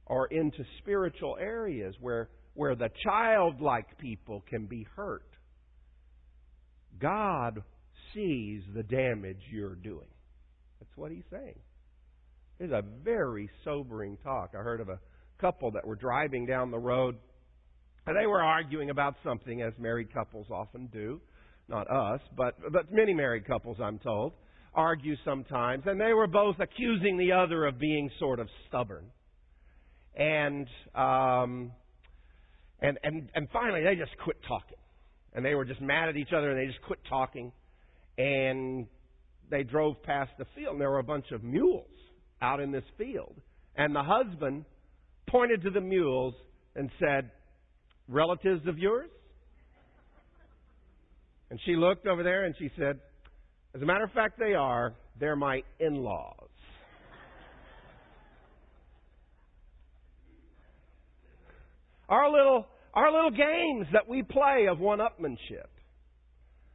or 0.07 0.27
into 0.27 0.65
spiritual 0.79 1.37
areas 1.41 1.95
where, 2.01 2.29
where 2.55 2.75
the 2.75 2.89
childlike 3.05 3.99
people 3.99 4.43
can 4.49 4.67
be 4.67 4.87
hurt, 4.97 5.27
God 7.01 7.63
sees 8.15 8.63
the 8.75 8.83
damage 8.83 9.41
you're 9.51 9.77
doing. 9.77 10.09
That's 10.79 10.97
what 10.97 11.13
he's 11.13 11.25
saying. 11.31 11.59
It's 12.61 12.73
a 12.75 12.85
very 13.03 13.49
sobering 13.65 14.19
talk. 14.23 14.51
I 14.55 14.59
heard 14.59 14.83
of 14.83 14.91
a 14.91 15.01
couple 15.41 15.71
that 15.71 15.87
were 15.87 15.97
driving 15.97 16.45
down 16.45 16.71
the 16.71 16.79
road 16.79 17.17
and 18.07 18.15
they 18.15 18.27
were 18.27 18.43
arguing 18.43 18.91
about 18.91 19.15
something 19.25 19.63
as 19.63 19.73
married 19.79 20.13
couples 20.13 20.47
often 20.51 20.89
do. 20.93 21.23
Not 21.69 21.91
us, 21.91 22.21
but 22.37 22.57
but 22.71 22.93
many 22.93 23.15
married 23.15 23.47
couples 23.47 23.79
I'm 23.83 23.99
told 23.99 24.35
argue 24.75 25.17
sometimes 25.25 25.85
and 25.87 25.99
they 25.99 26.13
were 26.13 26.27
both 26.27 26.57
accusing 26.61 27.17
the 27.17 27.33
other 27.33 27.65
of 27.65 27.79
being 27.79 28.11
sort 28.19 28.39
of 28.39 28.49
stubborn. 28.69 29.07
And 30.15 30.67
um 30.95 31.73
and 32.83 32.99
and 33.03 33.31
and 33.35 33.49
finally 33.55 33.85
they 33.85 33.97
just 33.97 34.13
quit 34.23 34.37
talking 34.47 34.77
and 35.33 35.43
they 35.43 35.55
were 35.55 35.65
just 35.65 35.81
mad 35.81 36.11
at 36.11 36.17
each 36.17 36.35
other 36.37 36.51
and 36.51 36.61
they 36.61 36.67
just 36.67 36.85
quit 36.85 36.99
talking 37.09 37.53
and 38.19 38.87
they 39.51 39.63
drove 39.63 40.03
past 40.03 40.33
the 40.39 40.45
field 40.55 40.73
and 40.73 40.81
there 40.81 40.91
were 40.91 40.99
a 40.99 41.05
bunch 41.05 41.31
of 41.33 41.43
mules 41.43 41.87
out 42.43 42.61
in 42.61 42.73
this 42.73 42.85
field. 42.99 43.35
And 43.77 43.95
the 43.95 44.03
husband 44.03 44.65
pointed 45.29 45.63
to 45.63 45.71
the 45.71 45.81
mules 45.81 46.35
and 46.75 46.91
said 46.99 47.31
relatives 48.09 48.67
of 48.67 48.79
yours? 48.79 49.11
And 51.51 51.59
she 51.65 51.75
looked 51.75 52.07
over 52.07 52.23
there 52.23 52.45
and 52.45 52.55
she 52.59 52.71
said 52.79 53.01
as 53.75 53.83
a 53.83 53.85
matter 53.85 54.05
of 54.05 54.13
fact 54.13 54.39
they 54.39 54.55
are. 54.55 54.95
They're 55.19 55.37
my 55.37 55.63
in-laws. 55.79 56.49
Our 62.09 62.31
little 62.31 62.67
our 62.93 63.13
little 63.13 63.31
games 63.31 63.87
that 63.93 64.09
we 64.09 64.23
play 64.23 64.67
of 64.69 64.81
one 64.81 64.99
upmanship. 64.99 65.69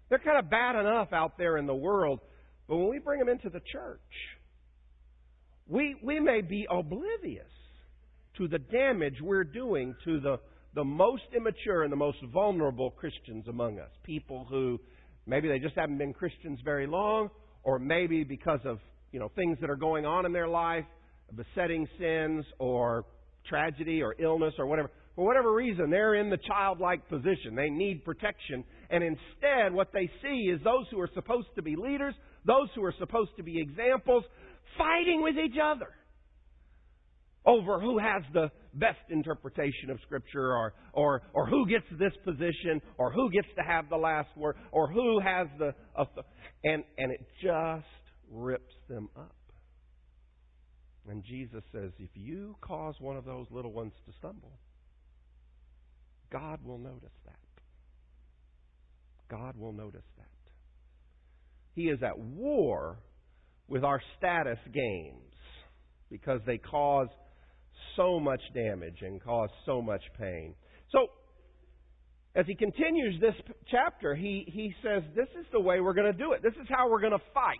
They're 0.09 0.19
kind 0.19 0.39
of 0.39 0.49
bad 0.49 0.79
enough 0.79 1.11
out 1.11 1.37
there 1.37 1.57
in 1.57 1.65
the 1.65 1.75
world, 1.75 2.21
but 2.69 2.77
when 2.77 2.89
we 2.89 2.99
bring 2.99 3.19
them 3.19 3.27
into 3.27 3.49
the 3.49 3.59
church, 3.71 3.99
we, 5.67 5.95
we 6.03 6.19
may 6.19 6.41
be 6.41 6.67
oblivious 6.69 7.45
to 8.37 8.47
the 8.47 8.59
damage 8.59 9.15
we're 9.21 9.43
doing 9.43 9.95
to 10.05 10.19
the, 10.19 10.39
the 10.75 10.83
most 10.83 11.23
immature 11.35 11.83
and 11.83 11.91
the 11.91 11.97
most 11.97 12.17
vulnerable 12.33 12.91
Christians 12.91 13.47
among 13.47 13.79
us. 13.79 13.89
People 14.03 14.45
who 14.49 14.79
maybe 15.25 15.47
they 15.47 15.59
just 15.59 15.75
haven't 15.75 15.97
been 15.97 16.13
Christians 16.13 16.59
very 16.63 16.85
long, 16.85 17.29
or 17.63 17.79
maybe 17.79 18.23
because 18.23 18.59
of 18.65 18.79
you 19.11 19.19
know 19.19 19.31
things 19.35 19.57
that 19.61 19.69
are 19.69 19.77
going 19.77 20.05
on 20.05 20.25
in 20.25 20.33
their 20.33 20.47
life, 20.47 20.85
besetting 21.35 21.87
sins 21.97 22.45
or 22.59 23.05
tragedy 23.47 24.01
or 24.01 24.15
illness 24.19 24.53
or 24.59 24.65
whatever 24.65 24.91
for 25.15 25.25
whatever 25.25 25.53
reason, 25.53 25.89
they're 25.89 26.15
in 26.15 26.29
the 26.29 26.37
childlike 26.37 27.07
position. 27.07 27.55
They 27.55 27.69
need 27.69 28.03
protection. 28.03 28.65
And 28.89 29.01
instead, 29.01 29.73
what 29.73 29.93
they 29.93 30.09
see 30.21 30.49
is 30.53 30.61
those 30.61 30.85
who 30.91 30.99
are 30.99 31.09
supposed 31.13 31.47
to 31.55 31.61
be 31.61 31.77
leaders, 31.77 32.13
those 32.45 32.67
who 32.75 32.83
are 32.83 32.93
supposed 32.99 33.31
to 33.37 33.43
be 33.43 33.61
examples, 33.61 34.25
fighting 34.77 35.21
with 35.21 35.35
each 35.37 35.57
other 35.61 35.87
over 37.45 37.79
who 37.79 37.99
has 37.99 38.23
the 38.33 38.49
best 38.73 38.99
interpretation 39.09 39.89
of 39.89 39.99
Scripture 40.05 40.53
or, 40.53 40.73
or, 40.93 41.21
or 41.33 41.47
who 41.47 41.67
gets 41.67 41.85
this 41.99 42.13
position 42.23 42.81
or 42.97 43.11
who 43.11 43.29
gets 43.29 43.47
to 43.55 43.63
have 43.63 43.89
the 43.89 43.97
last 43.97 44.29
word 44.35 44.55
or 44.71 44.91
who 44.91 45.19
has 45.19 45.47
the. 45.59 45.73
And, 46.63 46.83
and 46.97 47.11
it 47.11 47.25
just 47.41 47.85
rips 48.31 48.73
them 48.89 49.09
up. 49.15 49.35
And 51.07 51.23
Jesus 51.23 51.63
says, 51.71 51.91
if 51.99 52.09
you 52.15 52.55
cause 52.61 52.95
one 52.99 53.15
of 53.15 53.25
those 53.25 53.45
little 53.51 53.71
ones 53.71 53.93
to 54.07 54.13
stumble, 54.17 54.57
God 56.31 56.59
will 56.65 56.79
notice 56.79 57.13
that. 57.25 57.35
God 59.29 59.55
will 59.55 59.73
notice 59.73 60.05
that. 60.17 60.25
He 61.75 61.83
is 61.83 62.01
at 62.01 62.17
war 62.17 62.97
with 63.67 63.83
our 63.83 64.01
status 64.17 64.59
games 64.73 65.21
because 66.09 66.39
they 66.45 66.57
cause 66.57 67.07
so 67.95 68.19
much 68.19 68.41
damage 68.53 68.97
and 69.01 69.21
cause 69.23 69.49
so 69.65 69.81
much 69.81 70.01
pain. 70.19 70.53
So, 70.91 71.07
as 72.35 72.45
he 72.45 72.55
continues 72.55 73.19
this 73.21 73.33
chapter, 73.71 74.13
he, 74.13 74.45
he 74.47 74.73
says, 74.83 75.03
This 75.15 75.27
is 75.39 75.45
the 75.51 75.59
way 75.59 75.79
we're 75.79 75.93
going 75.93 76.11
to 76.11 76.17
do 76.17 76.33
it. 76.33 76.43
This 76.43 76.53
is 76.61 76.67
how 76.69 76.89
we're 76.89 76.99
going 76.99 77.13
to 77.13 77.25
fight. 77.33 77.57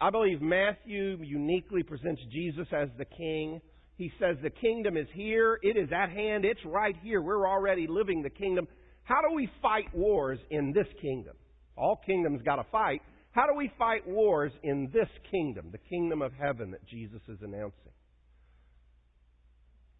I 0.00 0.10
believe 0.10 0.40
Matthew 0.40 1.18
uniquely 1.22 1.82
presents 1.82 2.22
Jesus 2.32 2.66
as 2.72 2.88
the 2.96 3.04
king. 3.04 3.60
He 3.96 4.10
says, 4.20 4.36
The 4.42 4.50
kingdom 4.50 4.96
is 4.96 5.08
here, 5.14 5.58
it 5.62 5.76
is 5.76 5.90
at 5.92 6.10
hand, 6.10 6.44
it's 6.44 6.60
right 6.64 6.94
here. 7.02 7.20
We're 7.20 7.48
already 7.48 7.86
living 7.88 8.22
the 8.22 8.30
kingdom. 8.30 8.66
How 9.02 9.20
do 9.28 9.34
we 9.34 9.50
fight 9.60 9.92
wars 9.92 10.38
in 10.50 10.72
this 10.72 10.86
kingdom? 11.02 11.34
All 11.76 12.00
kingdoms 12.06 12.42
got 12.42 12.56
to 12.56 12.66
fight. 12.70 13.02
How 13.32 13.46
do 13.46 13.54
we 13.56 13.70
fight 13.78 14.06
wars 14.08 14.52
in 14.62 14.90
this 14.92 15.08
kingdom, 15.30 15.68
the 15.70 15.78
kingdom 15.78 16.20
of 16.20 16.32
heaven 16.32 16.72
that 16.72 16.84
Jesus 16.86 17.20
is 17.28 17.38
announcing? 17.42 17.92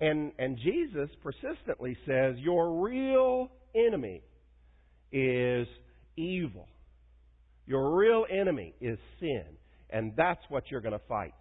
And, 0.00 0.32
and 0.38 0.58
Jesus 0.58 1.10
persistently 1.22 1.96
says, 2.06 2.36
Your 2.38 2.80
real 2.82 3.50
enemy 3.74 4.22
is 5.12 5.68
evil. 6.16 6.66
Your 7.66 7.96
real 7.96 8.24
enemy 8.30 8.74
is 8.80 8.98
sin. 9.20 9.44
And 9.90 10.12
that's 10.16 10.40
what 10.48 10.64
you're 10.70 10.80
going 10.80 10.98
to 10.98 11.04
fight. 11.08 11.34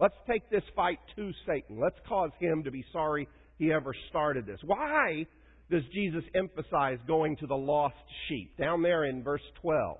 Let's 0.00 0.14
take 0.30 0.48
this 0.50 0.62
fight 0.76 0.98
to 1.16 1.32
Satan. 1.46 1.80
Let's 1.80 1.98
cause 2.08 2.30
him 2.38 2.64
to 2.64 2.70
be 2.70 2.84
sorry 2.92 3.28
he 3.58 3.72
ever 3.72 3.94
started 4.10 4.46
this. 4.46 4.60
Why 4.64 5.26
does 5.70 5.82
Jesus 5.92 6.24
emphasize 6.34 6.98
going 7.06 7.36
to 7.38 7.46
the 7.46 7.56
lost 7.56 7.96
sheep? 8.28 8.56
Down 8.58 8.82
there 8.82 9.04
in 9.04 9.22
verse 9.22 9.42
12. 9.60 9.98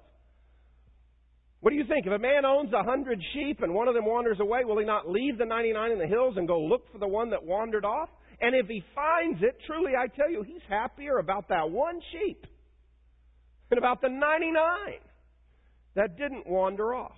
What 1.60 1.70
do 1.70 1.76
you 1.76 1.84
think? 1.88 2.06
If 2.06 2.12
a 2.12 2.18
man 2.18 2.44
owns 2.44 2.72
a 2.72 2.84
hundred 2.84 3.20
sheep 3.34 3.62
and 3.62 3.74
one 3.74 3.88
of 3.88 3.94
them 3.94 4.06
wanders 4.06 4.38
away, 4.40 4.60
will 4.64 4.78
he 4.78 4.84
not 4.84 5.08
leave 5.08 5.38
the 5.38 5.44
99 5.44 5.92
in 5.92 5.98
the 5.98 6.06
hills 6.06 6.34
and 6.36 6.46
go 6.46 6.60
look 6.60 6.90
for 6.92 6.98
the 6.98 7.08
one 7.08 7.30
that 7.30 7.44
wandered 7.44 7.84
off? 7.84 8.08
And 8.40 8.54
if 8.54 8.66
he 8.68 8.82
finds 8.94 9.42
it, 9.42 9.58
truly 9.66 9.92
I 9.98 10.06
tell 10.06 10.30
you, 10.30 10.44
he's 10.44 10.62
happier 10.68 11.18
about 11.18 11.48
that 11.48 11.70
one 11.70 12.00
sheep 12.12 12.46
than 13.68 13.78
about 13.78 14.00
the 14.00 14.08
99 14.08 14.54
that 15.96 16.16
didn't 16.16 16.46
wander 16.46 16.94
off. 16.94 17.16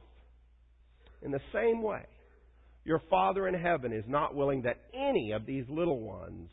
In 1.22 1.30
the 1.30 1.40
same 1.52 1.82
way, 1.82 2.06
your 2.84 3.02
Father 3.10 3.46
in 3.46 3.54
heaven 3.54 3.92
is 3.92 4.04
not 4.08 4.34
willing 4.34 4.62
that 4.62 4.78
any 4.94 5.32
of 5.32 5.44
these 5.44 5.64
little 5.68 6.00
ones 6.00 6.48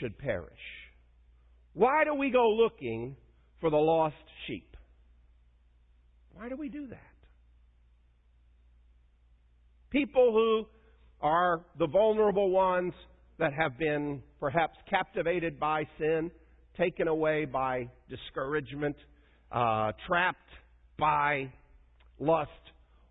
should 0.00 0.16
perish. 0.18 0.48
Why 1.74 2.04
do 2.04 2.14
we 2.14 2.30
go 2.30 2.48
looking 2.48 3.16
for 3.60 3.68
the 3.68 3.76
lost 3.76 4.16
sheep? 4.46 4.67
Why 6.38 6.48
do 6.48 6.56
we 6.56 6.68
do 6.68 6.86
that? 6.86 6.98
People 9.90 10.30
who 10.32 10.66
are 11.20 11.62
the 11.80 11.88
vulnerable 11.88 12.50
ones 12.50 12.92
that 13.40 13.52
have 13.54 13.76
been 13.76 14.22
perhaps 14.38 14.76
captivated 14.88 15.58
by 15.58 15.82
sin, 15.98 16.30
taken 16.76 17.08
away 17.08 17.44
by 17.44 17.88
discouragement, 18.08 18.94
uh, 19.50 19.90
trapped 20.06 20.38
by 20.96 21.52
lust 22.20 22.50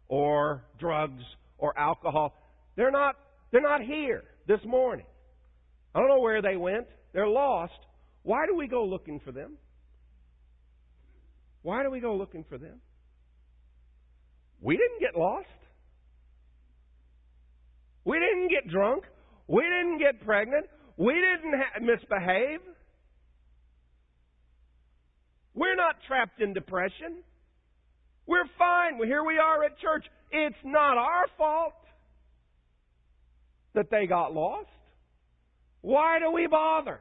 or 0.07 0.63
drugs 0.79 1.23
or 1.57 1.77
alcohol. 1.77 2.33
They're 2.77 2.91
not, 2.91 3.15
they're 3.51 3.59
not 3.61 3.81
here 3.81 4.23
this 4.47 4.61
morning. 4.65 5.05
I 5.93 5.99
don't 5.99 6.07
know 6.07 6.21
where 6.21 6.41
they 6.41 6.55
went. 6.55 6.87
They're 7.11 7.27
lost. 7.27 7.73
Why 8.23 8.45
do 8.45 8.55
we 8.55 8.69
go 8.69 8.85
looking 8.85 9.19
for 9.19 9.33
them? 9.33 9.57
Why 11.61 11.83
do 11.83 11.91
we 11.91 11.99
go 11.99 12.15
looking 12.15 12.45
for 12.47 12.57
them? 12.57 12.79
We 14.61 14.77
didn't 14.77 14.99
get 14.99 15.19
lost. 15.19 15.47
We 18.05 18.19
didn't 18.19 18.49
get 18.49 18.71
drunk. 18.71 19.03
We 19.47 19.63
didn't 19.63 19.99
get 19.99 20.25
pregnant. 20.25 20.65
We 20.97 21.13
didn't 21.13 21.53
ha- 21.59 21.79
misbehave. 21.81 22.61
We're 25.53 25.75
not 25.75 25.95
trapped 26.07 26.41
in 26.41 26.53
depression. 26.53 27.23
We're 28.25 28.45
fine. 28.57 28.97
Here 29.05 29.23
we 29.23 29.37
are 29.37 29.63
at 29.63 29.77
church. 29.79 30.05
It's 30.31 30.55
not 30.63 30.97
our 30.97 31.25
fault 31.37 31.73
that 33.73 33.89
they 33.89 34.05
got 34.07 34.33
lost. 34.33 34.69
Why 35.81 36.19
do 36.19 36.31
we 36.31 36.47
bother? 36.47 36.99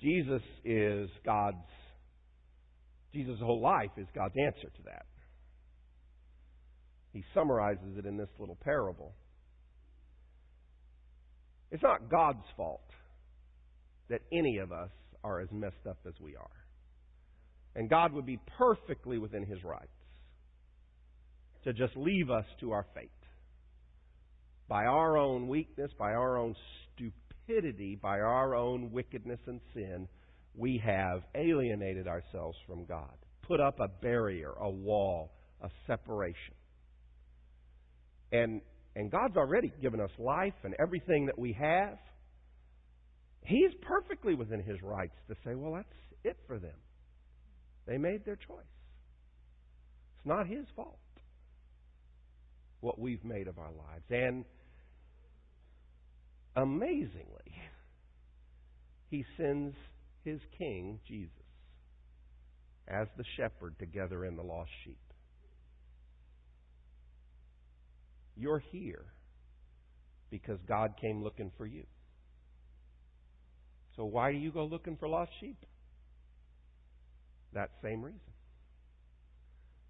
Jesus 0.00 0.42
is 0.64 1.10
God's, 1.24 1.56
Jesus' 3.12 3.38
whole 3.40 3.60
life 3.60 3.90
is 3.96 4.06
God's 4.14 4.34
answer 4.46 4.68
to 4.68 4.82
that. 4.84 5.06
He 7.12 7.24
summarizes 7.34 7.98
it 7.98 8.06
in 8.06 8.16
this 8.16 8.28
little 8.38 8.56
parable. 8.62 9.12
It's 11.70 11.82
not 11.82 12.10
God's 12.10 12.44
fault 12.56 12.88
that 14.08 14.22
any 14.32 14.58
of 14.58 14.72
us 14.72 14.90
are 15.22 15.40
as 15.40 15.48
messed 15.52 15.86
up 15.88 15.98
as 16.06 16.14
we 16.20 16.34
are. 16.36 16.48
And 17.76 17.88
God 17.88 18.12
would 18.12 18.26
be 18.26 18.38
perfectly 18.58 19.18
within 19.18 19.44
His 19.44 19.62
rights 19.62 19.88
to 21.64 21.72
just 21.72 21.96
leave 21.96 22.30
us 22.30 22.44
to 22.60 22.72
our 22.72 22.86
fate. 22.94 23.10
By 24.68 24.86
our 24.86 25.16
own 25.16 25.48
weakness, 25.48 25.90
by 25.98 26.12
our 26.12 26.38
own 26.38 26.54
stupidity 26.94 27.29
stupidity, 27.50 27.98
by 28.00 28.20
our 28.20 28.54
own 28.54 28.90
wickedness 28.92 29.40
and 29.46 29.60
sin, 29.74 30.08
we 30.54 30.82
have 30.84 31.22
alienated 31.34 32.06
ourselves 32.06 32.56
from 32.66 32.84
God, 32.84 33.14
put 33.42 33.60
up 33.60 33.78
a 33.80 33.88
barrier, 33.88 34.52
a 34.60 34.70
wall, 34.70 35.32
a 35.62 35.68
separation. 35.86 36.54
And, 38.32 38.60
and 38.94 39.10
God's 39.10 39.36
already 39.36 39.72
given 39.80 40.00
us 40.00 40.10
life 40.18 40.54
and 40.64 40.74
everything 40.80 41.26
that 41.26 41.38
we 41.38 41.52
have. 41.60 41.98
He's 43.44 43.70
perfectly 43.82 44.34
within 44.34 44.62
His 44.62 44.80
rights 44.82 45.16
to 45.28 45.34
say, 45.44 45.54
well, 45.54 45.74
that's 45.74 45.88
it 46.24 46.36
for 46.46 46.58
them. 46.58 46.76
They 47.86 47.98
made 47.98 48.24
their 48.24 48.36
choice. 48.36 48.58
It's 50.16 50.26
not 50.26 50.46
His 50.46 50.66
fault 50.76 50.98
what 52.80 52.98
we've 52.98 53.24
made 53.24 53.46
of 53.46 53.58
our 53.58 53.70
lives. 53.72 54.04
And 54.10 54.44
amazingly, 56.56 57.54
he 59.08 59.24
sends 59.36 59.74
his 60.24 60.40
king, 60.58 61.00
Jesus, 61.06 61.30
as 62.86 63.08
the 63.16 63.24
shepherd 63.36 63.78
to 63.78 63.86
gather 63.86 64.24
in 64.24 64.36
the 64.36 64.42
lost 64.42 64.70
sheep. 64.84 64.98
You're 68.36 68.62
here 68.70 69.04
because 70.30 70.58
God 70.66 70.94
came 71.00 71.22
looking 71.22 71.50
for 71.56 71.66
you. 71.66 71.84
So 73.96 74.04
why 74.04 74.32
do 74.32 74.38
you 74.38 74.50
go 74.50 74.64
looking 74.64 74.96
for 74.96 75.08
lost 75.08 75.30
sheep? 75.40 75.58
That 77.52 77.70
same 77.82 78.02
reason. 78.02 78.20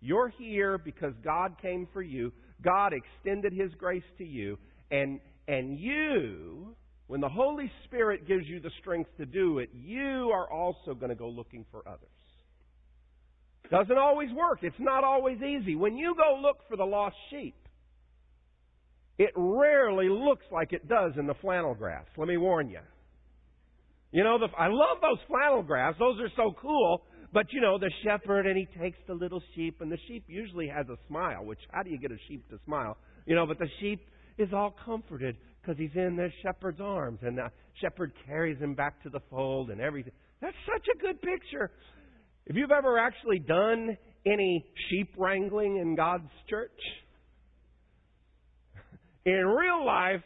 You're 0.01 0.29
here 0.29 0.79
because 0.79 1.13
God 1.23 1.57
came 1.61 1.87
for 1.93 2.03
you. 2.03 2.33
God 2.63 2.93
extended 2.93 3.53
His 3.53 3.73
grace 3.75 4.03
to 4.19 4.25
you, 4.25 4.59
and 4.91 5.21
and 5.49 5.79
you, 5.79 6.75
when 7.07 7.21
the 7.21 7.29
Holy 7.29 7.71
Spirit 7.85 8.27
gives 8.27 8.47
you 8.47 8.61
the 8.61 8.71
strength 8.81 9.11
to 9.19 9.27
do 9.27 9.59
it, 9.59 9.71
you 9.75 10.31
are 10.33 10.51
also 10.51 10.95
going 10.95 11.09
to 11.09 11.17
go 11.17 11.29
looking 11.29 11.65
for 11.71 11.83
others. 11.87 12.09
Doesn't 13.71 13.99
always 13.99 14.31
work. 14.33 14.61
It's 14.63 14.75
not 14.79 15.05
always 15.05 15.39
easy. 15.39 15.77
When 15.77 15.97
you 15.97 16.15
go 16.17 16.41
look 16.41 16.59
for 16.69 16.77
the 16.77 16.85
lost 16.85 17.17
sheep, 17.31 17.55
it 19.19 19.31
rarely 19.37 20.09
looks 20.09 20.45
like 20.51 20.73
it 20.73 20.89
does 20.89 21.13
in 21.19 21.27
the 21.27 21.35
flannel 21.41 21.75
graphs. 21.75 22.09
Let 22.17 22.27
me 22.27 22.37
warn 22.37 22.69
you. 22.69 22.81
You 24.13 24.25
know, 24.25 24.39
the, 24.39 24.47
I 24.59 24.67
love 24.69 24.99
those 25.01 25.19
flannel 25.29 25.63
graphs. 25.63 25.99
Those 25.99 26.19
are 26.21 26.31
so 26.37 26.55
cool. 26.61 27.03
But 27.33 27.47
you 27.53 27.61
know, 27.61 27.79
the 27.79 27.91
shepherd 28.03 28.47
and 28.47 28.57
he 28.57 28.67
takes 28.81 28.99
the 29.07 29.15
little 29.15 29.41
sheep, 29.55 29.81
and 29.81 29.91
the 29.91 29.99
sheep 30.09 30.25
usually 30.27 30.67
has 30.67 30.89
a 30.89 30.97
smile. 31.07 31.45
Which 31.45 31.61
how 31.71 31.83
do 31.85 31.91
you 31.91 31.99
get 31.99 32.11
a 32.11 32.19
sheep 32.27 32.49
to 32.51 32.59
smile? 32.65 32.97
You 33.27 33.37
know, 33.37 33.47
but 33.47 33.59
the 33.59 33.69
sheep 33.81 34.01
is 34.41 34.53
all 34.53 34.75
comforted 34.85 35.37
because 35.61 35.79
he's 35.79 35.95
in 35.95 36.17
the 36.17 36.31
shepherd's 36.43 36.81
arms 36.81 37.19
and 37.23 37.39
the 37.39 37.51
shepherd 37.81 38.13
carries 38.27 38.59
him 38.59 38.75
back 38.75 39.03
to 39.03 39.11
the 39.11 39.21
fold 39.31 39.71
and 39.71 39.81
everything. 39.81 40.13
That's 40.41 40.57
such 40.67 40.87
a 40.95 40.99
good 40.99 41.21
picture. 41.21 41.71
If 42.47 42.57
you've 42.57 42.71
ever 42.71 42.99
actually 42.99 43.39
done 43.39 43.97
any 44.27 44.65
sheep 44.89 45.13
wrangling 45.17 45.77
in 45.77 45.95
God's 45.95 46.31
church, 46.49 46.71
in 49.25 49.47
real 49.47 49.85
life, 49.85 50.23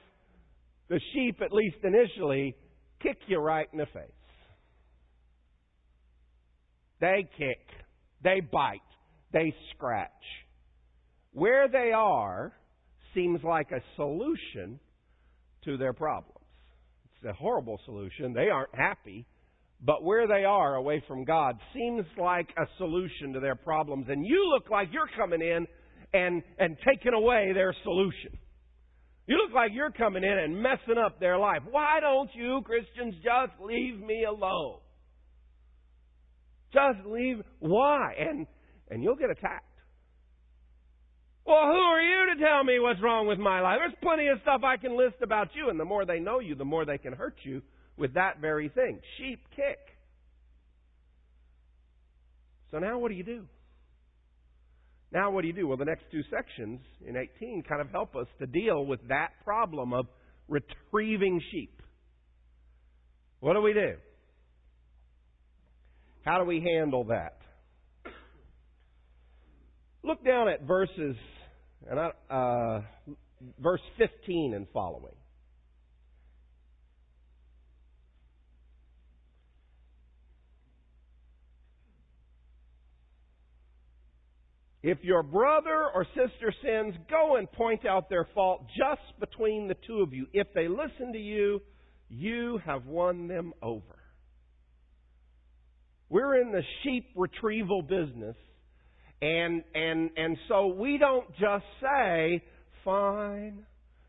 the 0.89 1.01
sheep, 1.13 1.41
at 1.43 1.53
least 1.53 1.77
initially, 1.83 2.55
kick 3.03 3.19
you 3.27 3.39
right 3.39 3.67
in 3.73 3.79
the 3.79 3.87
face. 3.87 4.11
They 7.01 7.29
kick, 7.37 7.67
they 8.23 8.41
bite, 8.41 8.81
they 9.33 9.55
scratch. 9.75 10.11
Where 11.33 11.69
they 11.69 11.91
are, 11.93 12.53
seems 13.15 13.43
like 13.43 13.71
a 13.71 13.81
solution 13.97 14.79
to 15.65 15.77
their 15.77 15.93
problems. 15.93 16.39
It's 17.17 17.31
a 17.31 17.33
horrible 17.33 17.81
solution. 17.85 18.33
They 18.33 18.49
aren't 18.49 18.75
happy. 18.75 19.27
But 19.81 20.03
where 20.03 20.27
they 20.27 20.45
are 20.45 20.77
away 20.77 21.03
from 21.07 21.25
God 21.25 21.59
seems 21.75 22.05
like 22.19 22.49
a 22.57 22.67
solution 22.79 23.35
to 23.35 23.41
their 23.41 23.55
problems. 23.55 24.07
And 24.09 24.25
you 24.25 24.51
look 24.55 24.71
like 24.71 24.89
you're 24.93 25.11
coming 25.17 25.43
in 25.43 25.67
and, 26.13 26.43
and 26.59 26.77
taking 26.87 27.13
away 27.13 27.53
their 27.55 27.75
solution. 27.83 28.39
You 29.27 29.37
look 29.37 29.55
like 29.55 29.71
you're 29.73 29.91
coming 29.91 30.23
in 30.23 30.39
and 30.39 30.63
messing 30.63 31.03
up 31.03 31.19
their 31.19 31.39
life. 31.39 31.63
Why 31.71 32.01
don't 32.01 32.31
you, 32.35 32.61
Christians, 32.65 33.15
just 33.17 33.61
leave 33.61 33.99
me 34.01 34.25
alone? 34.25 34.79
Just 36.73 37.07
leave. 37.07 37.43
Why? 37.59 38.15
And, 38.19 38.47
and 38.91 39.03
you'll 39.03 39.17
get 39.17 39.31
attacked. 39.31 39.65
Well, 41.47 41.67
who 41.67 41.79
are 41.79 42.01
you 42.01 42.35
to 42.35 42.41
tell 42.43 42.65
me 42.65 42.79
what's 42.79 43.03
wrong 43.03 43.27
with 43.27 43.39
my 43.39 43.61
life? 43.61 43.79
There's 43.81 43.95
plenty 44.03 44.29
of 44.29 44.39
stuff 44.43 44.63
I 44.65 44.79
can 44.79 44.97
list 44.97 45.17
about 45.23 45.49
you, 45.55 45.69
and 45.69 45.79
the 45.79 45.85
more 45.85 46.07
they 46.07 46.19
know 46.19 46.39
you, 46.39 46.55
the 46.55 46.65
more 46.65 46.87
they 46.87 46.97
can 46.97 47.13
hurt 47.13 47.37
you 47.43 47.61
with 47.99 48.15
that 48.15 48.41
very 48.41 48.71
thing. 48.71 48.99
Sheep 49.19 49.41
kick. 49.55 49.79
So 52.71 52.79
now 52.79 52.99
what 52.99 53.11
do 53.11 53.15
you 53.15 53.25
do? 53.25 53.45
Now 55.13 55.31
what 55.31 55.43
do 55.43 55.49
you 55.49 55.53
do? 55.53 55.69
Well, 55.69 55.77
the 55.77 55.85
next 55.85 56.05
two 56.11 56.23
sections 56.31 56.81
in 57.07 57.17
18 57.17 57.63
kind 57.69 57.81
of 57.81 57.91
help 57.91 58.17
us 58.17 58.27
to 58.41 58.47
deal 58.47 58.85
with 58.85 59.07
that 59.09 59.29
problem 59.45 59.93
of 59.93 60.07
retrieving 60.49 61.41
sheep. 61.53 61.81
What 63.41 63.53
do 63.53 63.61
we 63.61 63.75
do? 63.75 63.95
How 66.25 66.39
do 66.39 66.45
we 66.45 66.61
handle 66.61 67.05
that? 67.05 67.37
Look 70.03 70.25
down 70.25 70.49
at 70.49 70.63
verses 70.63 71.17
and 71.91 72.01
I, 72.01 72.11
uh, 72.33 72.83
verse 73.61 73.81
15 73.99 74.55
and 74.55 74.67
following. 74.73 75.15
If 84.83 84.99
your 85.03 85.23
brother 85.23 85.87
or 85.95 86.07
sister 86.15 86.53
sins, 86.63 86.95
go 87.09 87.37
and 87.37 87.51
point 87.53 87.87
out 87.87 88.11
their 88.11 88.29
fault 88.35 88.67
just 88.77 89.19
between 89.19 89.67
the 89.67 89.77
two 89.87 90.03
of 90.03 90.13
you. 90.13 90.27
If 90.35 90.49
they 90.55 90.69
listen 90.69 91.15
to 91.15 91.19
you, 91.19 91.63
you 92.11 92.61
have 92.67 92.85
won 92.85 93.27
them 93.27 93.55
over. 93.63 93.99
We're 96.11 96.39
in 96.39 96.53
the 96.53 96.63
sheep 96.83 97.07
retrieval 97.17 97.81
business, 97.81 98.37
and 99.23 99.63
and 99.75 100.11
and 100.17 100.37
so 100.49 100.67
we 100.67 100.99
don't 100.99 101.31
just 101.33 101.65
say, 101.81 102.43
"Fine, 102.85 103.65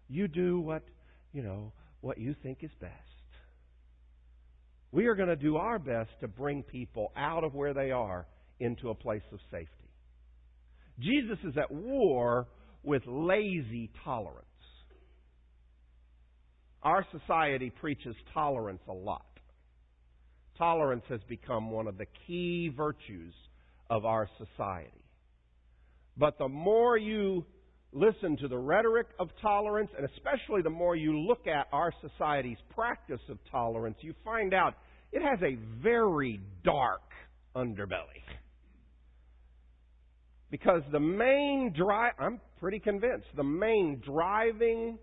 you 0.10 0.28
do 0.28 0.60
what 0.60 0.84
you 1.34 1.44
know 1.44 1.72
what 2.02 2.18
you 2.18 2.36
think 2.44 2.60
is 2.64 2.72
best." 2.80 2.92
We 4.92 5.08
are 5.08 5.16
going 5.16 5.28
to 5.28 5.36
do 5.36 5.58
our 5.58 5.78
best 5.78 6.12
to 6.22 6.28
bring 6.28 6.64
people 6.64 7.12
out 7.18 7.44
of 7.44 7.54
where 7.54 7.74
they 7.74 7.92
are 7.92 8.26
into 8.62 8.90
a 8.90 8.96
place 8.96 9.24
of 9.34 9.40
safety. 9.52 9.90
Jesus 11.00 11.38
is 11.44 11.58
at 11.58 11.70
war 11.70 12.48
with 12.82 13.04
lazy 13.06 13.92
tolerance. 14.06 14.46
Our 16.82 17.06
society 17.12 17.72
preaches 17.72 18.16
tolerance 18.34 18.84
a 18.88 18.94
lot. 18.94 19.26
Tolerance 20.58 21.04
has 21.10 21.20
become 21.28 21.72
one 21.72 21.88
of 21.88 21.98
the 21.98 22.06
key 22.26 22.72
virtues 22.76 23.34
of 23.90 24.06
our 24.06 24.30
society. 24.38 25.06
But 26.18 26.38
the 26.38 26.48
more 26.48 26.98
you 26.98 27.46
listen 27.92 28.38
to 28.38 28.48
the 28.48 28.58
rhetoric 28.58 29.08
of 29.20 29.30
tolerance, 29.42 29.90
and 29.98 30.06
especially 30.06 30.62
the 30.62 30.70
more 30.70 30.96
you 30.96 31.20
look 31.20 31.48
at 31.48 31.68
our 31.72 31.94
society's 32.02 32.58
practice 32.74 33.22
of 33.30 33.38
tolerance, 33.52 33.98
you 34.02 34.14
find 34.24 34.54
out 34.54 34.76
it 35.12 35.22
has 35.22 35.40
a 35.42 35.58
very 35.82 36.40
dark 36.64 37.02
underbelly. 37.56 38.22
Because 40.52 40.82
the 40.92 41.00
main 41.00 41.74
drive, 41.76 42.14
I'm 42.20 42.40
pretty 42.60 42.80
convinced, 42.80 43.28
the 43.36 43.44
main 43.44 44.02
driving 44.06 44.98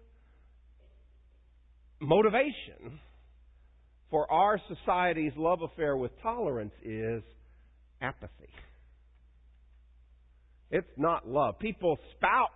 motivation 2.01 3.01
for 4.11 4.31
our 4.31 4.61
society's 4.69 5.33
love 5.37 5.61
affair 5.63 5.97
with 5.97 6.11
tolerance 6.23 6.73
is 6.85 7.23
apathy. 8.01 8.51
It's 10.73 10.91
not 10.97 11.29
love. 11.29 11.59
People 11.59 11.99
spout 12.17 12.49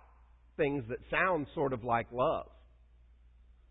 things 0.57 0.83
that 0.89 0.97
sound 1.09 1.45
sort 1.53 1.71
of 1.71 1.83
like 1.83 2.07
love. 2.11 2.47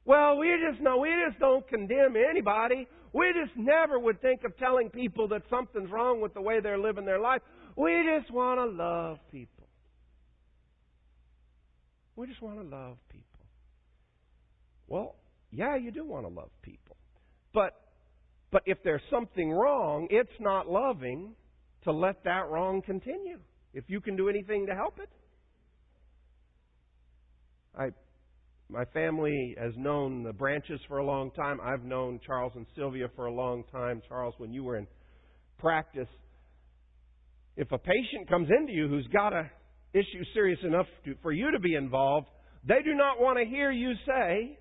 Well, 0.05 0.39
we 0.39 0.55
just 0.71 0.81
know, 0.81 0.99
we 0.99 1.11
just 1.29 1.41
don't 1.41 1.67
condemn 1.69 2.15
anybody. 2.17 2.87
We 3.13 3.33
just 3.45 3.57
never 3.57 3.99
would 3.99 4.23
think 4.23 4.45
of 4.45 4.57
telling 4.57 4.89
people 4.89 5.29
that 5.29 5.43
something's 5.51 5.91
wrong 5.91 6.21
with 6.21 6.33
the 6.33 6.41
way 6.41 6.61
they're 6.61 6.79
living 6.79 7.05
their 7.05 7.19
life. 7.19 7.43
We 7.77 8.05
just 8.17 8.33
want 8.33 8.61
to 8.61 8.67
love 8.67 9.19
people. 9.33 9.67
We 12.15 12.29
just 12.29 12.41
want 12.41 12.59
to 12.59 12.65
love 12.65 12.97
people. 13.09 13.27
Well, 14.87 15.17
yeah, 15.51 15.75
you 15.77 15.91
do 15.91 16.05
want 16.05 16.25
to 16.25 16.33
love 16.33 16.51
people. 16.63 16.97
But 17.53 17.75
but 18.53 18.63
if 18.65 18.79
there's 18.85 19.03
something 19.11 19.51
wrong, 19.51 20.07
it's 20.11 20.31
not 20.39 20.71
loving 20.71 21.33
to 21.83 21.93
let 21.93 22.23
that 22.25 22.49
wrong 22.49 22.81
continue. 22.81 23.39
If 23.77 23.85
you 23.89 24.01
can 24.01 24.17
do 24.17 24.31
anything 24.31 24.67
to 24.69 24.75
help 24.75 24.99
it. 24.99 25.11
I 27.79 27.89
my 28.71 28.87
family 28.87 29.55
has 29.61 29.75
known 29.77 30.23
the 30.23 30.33
branches 30.33 30.81
for 30.89 30.97
a 30.99 31.05
long 31.05 31.31
time. 31.33 31.61
I've 31.63 31.85
known 31.85 32.19
Charles 32.27 32.53
and 32.57 32.65
Sylvia 32.75 33.09
for 33.15 33.27
a 33.27 33.33
long 33.33 33.65
time. 33.71 34.01
Charles, 34.09 34.35
when 34.39 34.53
you 34.53 34.65
were 34.65 34.77
in 34.77 34.87
practice, 35.59 36.09
if 37.57 37.71
a 37.71 37.79
patient 37.79 38.29
comes 38.31 38.49
into 38.49 38.73
you 38.73 38.89
who's 38.89 39.07
got 39.13 39.35
a 39.35 39.49
issue 39.93 40.25
serious 40.33 40.59
enough 40.65 40.87
to, 41.05 41.15
for 41.23 41.31
you 41.31 41.51
to 41.53 41.61
be 41.61 41.75
involved, 41.75 42.29
they 42.67 42.83
do 42.83 42.95
not 42.95 43.21
want 43.21 43.39
to 43.39 43.45
hear 43.45 43.71
you 43.71 43.93
say, 44.07 44.59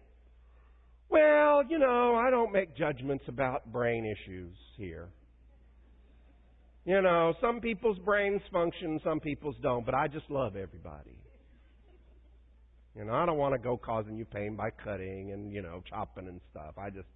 well, 1.10 1.64
you 1.68 1.80
know, 1.80 2.16
I 2.16 2.30
don't 2.30 2.52
make 2.52 2.76
judgments 2.76 3.24
about 3.30 3.72
brain 3.72 4.06
issues 4.06 4.56
here. 4.78 5.08
You 6.86 7.02
know, 7.02 7.34
some 7.42 7.62
people's 7.62 7.98
brains 8.00 8.42
function, 8.52 9.00
some 9.04 9.20
people's 9.20 9.56
don't, 9.62 9.86
but 9.86 9.96
I 9.96 10.08
just 10.08 10.30
love 10.30 10.56
everybody. 10.56 11.18
You 12.96 13.06
know, 13.06 13.14
I 13.14 13.26
don't 13.26 13.38
want 13.38 13.54
to 13.54 13.60
go 13.60 13.76
causing 13.76 14.16
you 14.16 14.24
pain 14.24 14.56
by 14.56 14.70
cutting 14.70 15.32
and, 15.32 15.52
you 15.52 15.62
know, 15.62 15.82
chopping 15.90 16.28
and 16.28 16.40
stuff. 16.52 16.76
I 16.78 16.92
just 16.92 17.08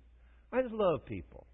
I 0.51 0.63
just 0.63 0.73
love 0.73 1.05
people. 1.05 1.45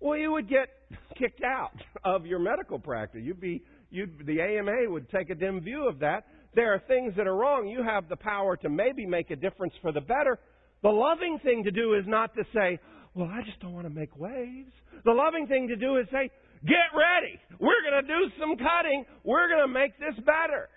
Well, 0.00 0.18
you 0.18 0.32
would 0.32 0.48
get 0.48 0.68
kicked 1.18 1.42
out 1.42 1.72
of 2.04 2.26
your 2.26 2.38
medical 2.38 2.78
practice. 2.78 3.22
You'd 3.24 3.40
be, 3.40 3.62
you'd, 3.90 4.26
the 4.26 4.40
AMA 4.40 4.90
would 4.90 5.10
take 5.10 5.30
a 5.30 5.34
dim 5.34 5.62
view 5.62 5.88
of 5.88 6.00
that. 6.00 6.26
There 6.54 6.74
are 6.74 6.82
things 6.86 7.14
that 7.16 7.26
are 7.26 7.34
wrong. 7.34 7.66
You 7.66 7.82
have 7.82 8.08
the 8.08 8.16
power 8.16 8.56
to 8.58 8.68
maybe 8.68 9.06
make 9.06 9.30
a 9.30 9.36
difference 9.36 9.72
for 9.80 9.92
the 9.92 10.00
better. 10.00 10.38
The 10.82 10.90
loving 10.90 11.38
thing 11.42 11.64
to 11.64 11.70
do 11.70 11.94
is 11.94 12.04
not 12.06 12.34
to 12.34 12.44
say, 12.54 12.78
well, 13.14 13.30
I 13.32 13.42
just 13.42 13.58
don't 13.60 13.72
want 13.72 13.86
to 13.86 13.90
make 13.90 14.16
waves. 14.16 14.72
The 15.04 15.12
loving 15.12 15.46
thing 15.46 15.68
to 15.68 15.76
do 15.76 15.96
is 15.96 16.06
say, 16.12 16.30
get 16.66 16.90
ready. 16.94 17.38
We're 17.60 17.82
going 17.88 18.04
to 18.04 18.08
do 18.08 18.30
some 18.40 18.56
cutting. 18.56 19.04
We're 19.22 19.48
going 19.48 19.66
to 19.66 19.72
make 19.72 19.98
this 19.98 20.16
better. 20.24 20.68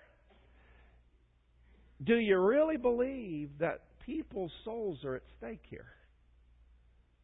Do 2.04 2.16
you 2.16 2.38
really 2.38 2.76
believe 2.76 3.50
that 3.58 3.82
people's 4.06 4.52
souls 4.64 4.98
are 5.04 5.16
at 5.16 5.22
stake 5.38 5.62
here? 5.68 5.86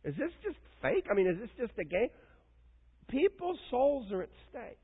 Is 0.05 0.15
this 0.17 0.31
just 0.43 0.57
fake? 0.83 1.07
I 1.11 1.15
mean, 1.15 1.29
is 1.29 1.39
this 1.39 1.51
just 1.59 1.79
a 1.79 1.85
game? 1.85 2.09
People's 3.09 3.59
souls 3.71 4.11
are 4.13 4.23
at 4.23 4.31
stake. 4.51 4.79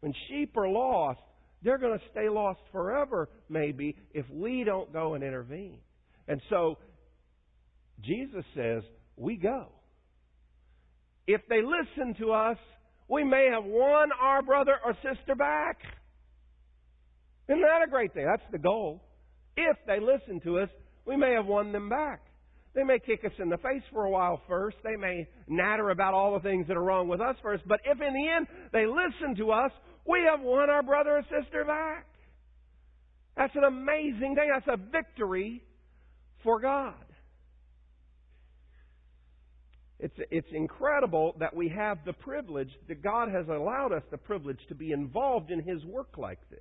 When 0.00 0.12
sheep 0.28 0.56
are 0.56 0.68
lost, 0.68 1.20
they're 1.62 1.78
going 1.78 1.98
to 1.98 2.04
stay 2.10 2.28
lost 2.28 2.60
forever, 2.70 3.28
maybe, 3.48 3.96
if 4.12 4.26
we 4.30 4.64
don't 4.64 4.92
go 4.92 5.14
and 5.14 5.24
intervene. 5.24 5.78
And 6.28 6.40
so, 6.50 6.78
Jesus 8.04 8.44
says, 8.54 8.82
we 9.16 9.36
go. 9.36 9.68
If 11.28 11.42
they 11.50 11.60
listen 11.60 12.14
to 12.20 12.32
us, 12.32 12.56
we 13.06 13.22
may 13.22 13.50
have 13.52 13.64
won 13.64 14.08
our 14.18 14.40
brother 14.40 14.76
or 14.82 14.94
sister 14.94 15.34
back. 15.34 15.76
Isn't 17.50 17.60
that 17.60 17.86
a 17.86 17.90
great 17.90 18.14
thing? 18.14 18.24
That's 18.24 18.50
the 18.50 18.58
goal. 18.58 19.02
If 19.54 19.76
they 19.86 20.00
listen 20.00 20.40
to 20.44 20.60
us, 20.60 20.70
we 21.06 21.18
may 21.18 21.32
have 21.32 21.44
won 21.44 21.70
them 21.70 21.90
back. 21.90 22.22
They 22.74 22.82
may 22.82 22.98
kick 22.98 23.24
us 23.26 23.32
in 23.38 23.50
the 23.50 23.58
face 23.58 23.82
for 23.92 24.04
a 24.04 24.10
while 24.10 24.40
first. 24.48 24.78
They 24.82 24.96
may 24.96 25.28
natter 25.46 25.90
about 25.90 26.14
all 26.14 26.32
the 26.32 26.40
things 26.40 26.66
that 26.68 26.78
are 26.78 26.82
wrong 26.82 27.08
with 27.08 27.20
us 27.20 27.36
first. 27.42 27.62
But 27.68 27.80
if 27.84 28.00
in 28.00 28.14
the 28.14 28.28
end 28.28 28.46
they 28.72 28.86
listen 28.86 29.36
to 29.36 29.50
us, 29.50 29.70
we 30.06 30.20
have 30.30 30.40
won 30.40 30.70
our 30.70 30.82
brother 30.82 31.18
or 31.18 31.22
sister 31.22 31.64
back. 31.66 32.06
That's 33.36 33.54
an 33.54 33.64
amazing 33.64 34.34
thing. 34.34 34.50
That's 34.52 34.80
a 34.80 34.90
victory 34.90 35.62
for 36.42 36.58
God. 36.58 36.94
It's, 40.00 40.14
it's 40.30 40.48
incredible 40.52 41.34
that 41.40 41.54
we 41.54 41.68
have 41.68 41.98
the 42.04 42.12
privilege, 42.12 42.70
that 42.88 43.02
God 43.02 43.30
has 43.30 43.48
allowed 43.48 43.92
us 43.92 44.02
the 44.10 44.18
privilege 44.18 44.60
to 44.68 44.74
be 44.74 44.92
involved 44.92 45.50
in 45.50 45.60
His 45.60 45.84
work 45.84 46.16
like 46.16 46.38
this. 46.50 46.60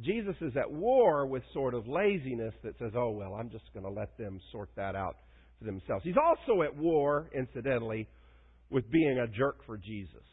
Jesus 0.00 0.34
is 0.40 0.56
at 0.56 0.70
war 0.70 1.26
with 1.26 1.42
sort 1.52 1.74
of 1.74 1.86
laziness 1.86 2.54
that 2.64 2.78
says, 2.78 2.92
oh, 2.96 3.10
well, 3.10 3.34
I'm 3.34 3.50
just 3.50 3.72
going 3.72 3.84
to 3.84 3.90
let 3.90 4.16
them 4.18 4.40
sort 4.50 4.70
that 4.76 4.96
out 4.96 5.16
for 5.58 5.66
themselves. 5.66 6.02
He's 6.02 6.16
also 6.16 6.62
at 6.62 6.76
war, 6.76 7.30
incidentally, 7.36 8.08
with 8.70 8.90
being 8.90 9.18
a 9.18 9.28
jerk 9.28 9.64
for 9.66 9.76
Jesus. 9.76 10.24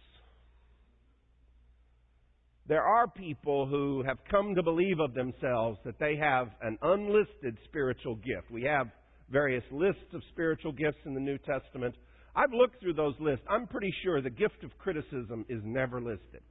There 2.67 2.83
are 2.83 3.07
people 3.07 3.67
who 3.67 4.03
have 4.07 4.17
come 4.31 4.55
to 4.55 4.63
believe 4.63 4.99
of 4.99 5.13
themselves 5.13 5.79
that 5.85 5.99
they 5.99 6.15
have 6.15 6.49
an 6.61 6.77
unlisted 6.81 7.57
spiritual 7.65 8.15
gift. 8.15 8.49
We 8.51 8.63
have 8.63 8.87
various 9.31 9.63
lists 9.71 10.13
of 10.13 10.21
spiritual 10.31 10.71
gifts 10.71 10.99
in 11.05 11.13
the 11.13 11.19
New 11.19 11.37
Testament. 11.37 11.95
I've 12.35 12.53
looked 12.53 12.79
through 12.79 12.93
those 12.93 13.15
lists. 13.19 13.45
I'm 13.49 13.67
pretty 13.67 13.93
sure 14.03 14.21
the 14.21 14.29
gift 14.29 14.63
of 14.63 14.77
criticism 14.77 15.45
is 15.49 15.61
never 15.63 16.01
listed. 16.01 16.41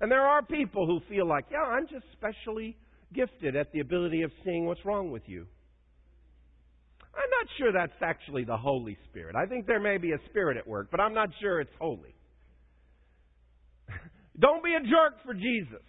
And 0.00 0.10
there 0.10 0.22
are 0.22 0.42
people 0.42 0.86
who 0.86 1.00
feel 1.08 1.26
like, 1.26 1.46
yeah, 1.50 1.62
I'm 1.62 1.86
just 1.88 2.04
specially 2.12 2.76
gifted 3.14 3.56
at 3.56 3.72
the 3.72 3.80
ability 3.80 4.22
of 4.22 4.30
seeing 4.44 4.66
what's 4.66 4.84
wrong 4.84 5.10
with 5.10 5.22
you. 5.26 5.46
I'm 7.14 7.30
not 7.30 7.48
sure 7.58 7.72
that's 7.72 8.00
actually 8.02 8.44
the 8.44 8.56
Holy 8.56 8.96
Spirit. 9.10 9.34
I 9.34 9.46
think 9.46 9.66
there 9.66 9.80
may 9.80 9.98
be 9.98 10.12
a 10.12 10.18
spirit 10.30 10.56
at 10.56 10.66
work, 10.66 10.88
but 10.90 11.00
I'm 11.00 11.14
not 11.14 11.30
sure 11.40 11.60
it's 11.60 11.70
holy. 11.80 12.14
Don't 14.38 14.62
be 14.62 14.74
a 14.74 14.80
jerk 14.80 15.24
for 15.24 15.34
Jesus. 15.34 15.82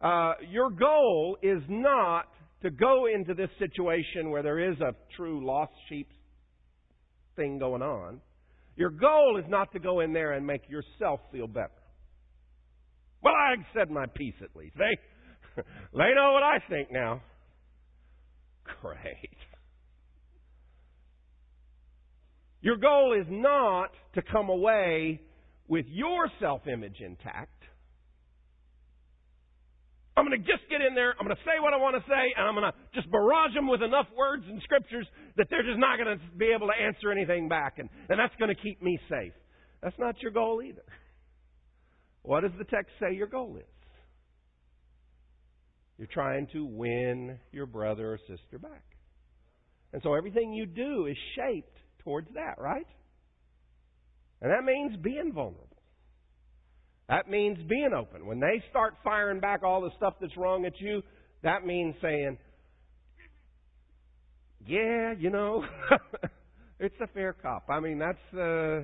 Uh, 0.00 0.34
your 0.50 0.70
goal 0.70 1.38
is 1.42 1.62
not 1.68 2.26
to 2.62 2.70
go 2.70 3.06
into 3.06 3.34
this 3.34 3.50
situation 3.58 4.30
where 4.30 4.42
there 4.42 4.70
is 4.70 4.78
a 4.80 4.94
true 5.16 5.44
lost 5.44 5.72
sheep 5.88 6.08
thing 7.36 7.58
going 7.58 7.82
on. 7.82 8.20
Your 8.76 8.90
goal 8.90 9.40
is 9.42 9.48
not 9.48 9.72
to 9.72 9.78
go 9.78 10.00
in 10.00 10.12
there 10.12 10.32
and 10.32 10.46
make 10.46 10.68
yourself 10.68 11.20
feel 11.32 11.46
better. 11.46 11.70
Well, 13.22 13.34
I 13.34 13.54
said 13.74 13.90
my 13.90 14.06
piece 14.06 14.34
at 14.42 14.54
least. 14.54 14.76
They, 14.76 15.62
they 15.92 16.14
know 16.14 16.32
what 16.32 16.42
I 16.42 16.58
think 16.68 16.92
now. 16.92 17.22
Great. 18.82 19.36
Your 22.60 22.76
goal 22.76 23.16
is 23.18 23.26
not 23.30 23.90
to 24.14 24.22
come 24.22 24.48
away 24.48 25.20
with 25.68 25.86
your 25.88 26.30
self 26.40 26.66
image 26.66 27.00
intact. 27.00 27.55
I'm 30.16 30.24
going 30.24 30.40
to 30.40 30.46
just 30.46 30.64
get 30.70 30.80
in 30.80 30.94
there, 30.94 31.14
I'm 31.20 31.26
going 31.26 31.36
to 31.36 31.42
say 31.44 31.60
what 31.60 31.74
I 31.74 31.76
want 31.76 31.94
to 31.94 32.04
say, 32.08 32.32
and 32.36 32.48
I'm 32.48 32.54
going 32.54 32.72
to 32.72 32.76
just 32.94 33.10
barrage 33.10 33.52
them 33.52 33.68
with 33.68 33.82
enough 33.82 34.06
words 34.16 34.44
and 34.48 34.60
scriptures 34.62 35.06
that 35.36 35.48
they're 35.50 35.62
just 35.62 35.78
not 35.78 35.98
going 35.98 36.16
to 36.16 36.24
be 36.38 36.46
able 36.56 36.68
to 36.68 36.72
answer 36.72 37.12
anything 37.12 37.48
back, 37.48 37.78
and, 37.78 37.90
and 38.08 38.18
that's 38.18 38.34
going 38.40 38.48
to 38.48 38.60
keep 38.60 38.80
me 38.82 38.98
safe. 39.10 39.36
That's 39.82 39.98
not 39.98 40.16
your 40.22 40.32
goal 40.32 40.62
either. 40.64 40.84
What 42.22 42.40
does 42.40 42.52
the 42.58 42.64
text 42.64 42.92
say 42.98 43.14
your 43.14 43.28
goal 43.28 43.56
is? 43.58 43.64
You're 45.98 46.08
trying 46.12 46.48
to 46.52 46.64
win 46.64 47.38
your 47.52 47.66
brother 47.66 48.14
or 48.14 48.18
sister 48.26 48.58
back. 48.58 48.84
And 49.92 50.02
so 50.02 50.14
everything 50.14 50.52
you 50.52 50.66
do 50.66 51.06
is 51.06 51.16
shaped 51.36 51.76
towards 52.04 52.28
that, 52.34 52.58
right? 52.58 52.86
And 54.42 54.50
that 54.50 54.64
means 54.64 54.96
being 55.02 55.32
vulnerable. 55.32 55.75
That 57.08 57.30
means 57.30 57.58
being 57.68 57.90
open. 57.96 58.26
When 58.26 58.40
they 58.40 58.62
start 58.70 58.94
firing 59.04 59.40
back 59.40 59.62
all 59.62 59.80
the 59.80 59.90
stuff 59.96 60.14
that's 60.20 60.36
wrong 60.36 60.64
at 60.64 60.80
you, 60.80 61.02
that 61.42 61.64
means 61.64 61.94
saying, 62.02 62.36
yeah, 64.66 65.14
you 65.16 65.30
know, 65.30 65.64
it's 66.80 66.96
a 67.00 67.06
fair 67.08 67.32
cop. 67.32 67.66
I 67.68 67.78
mean, 67.78 67.98
that's 67.98 68.34
uh, 68.34 68.82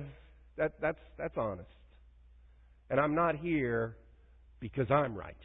that 0.57 0.73
that's 0.81 0.99
that's 1.17 1.35
honest. 1.37 1.67
And 2.89 2.99
I'm 2.99 3.15
not 3.15 3.35
here 3.35 3.97
because 4.59 4.89
I'm 4.89 5.15
righteous. 5.15 5.37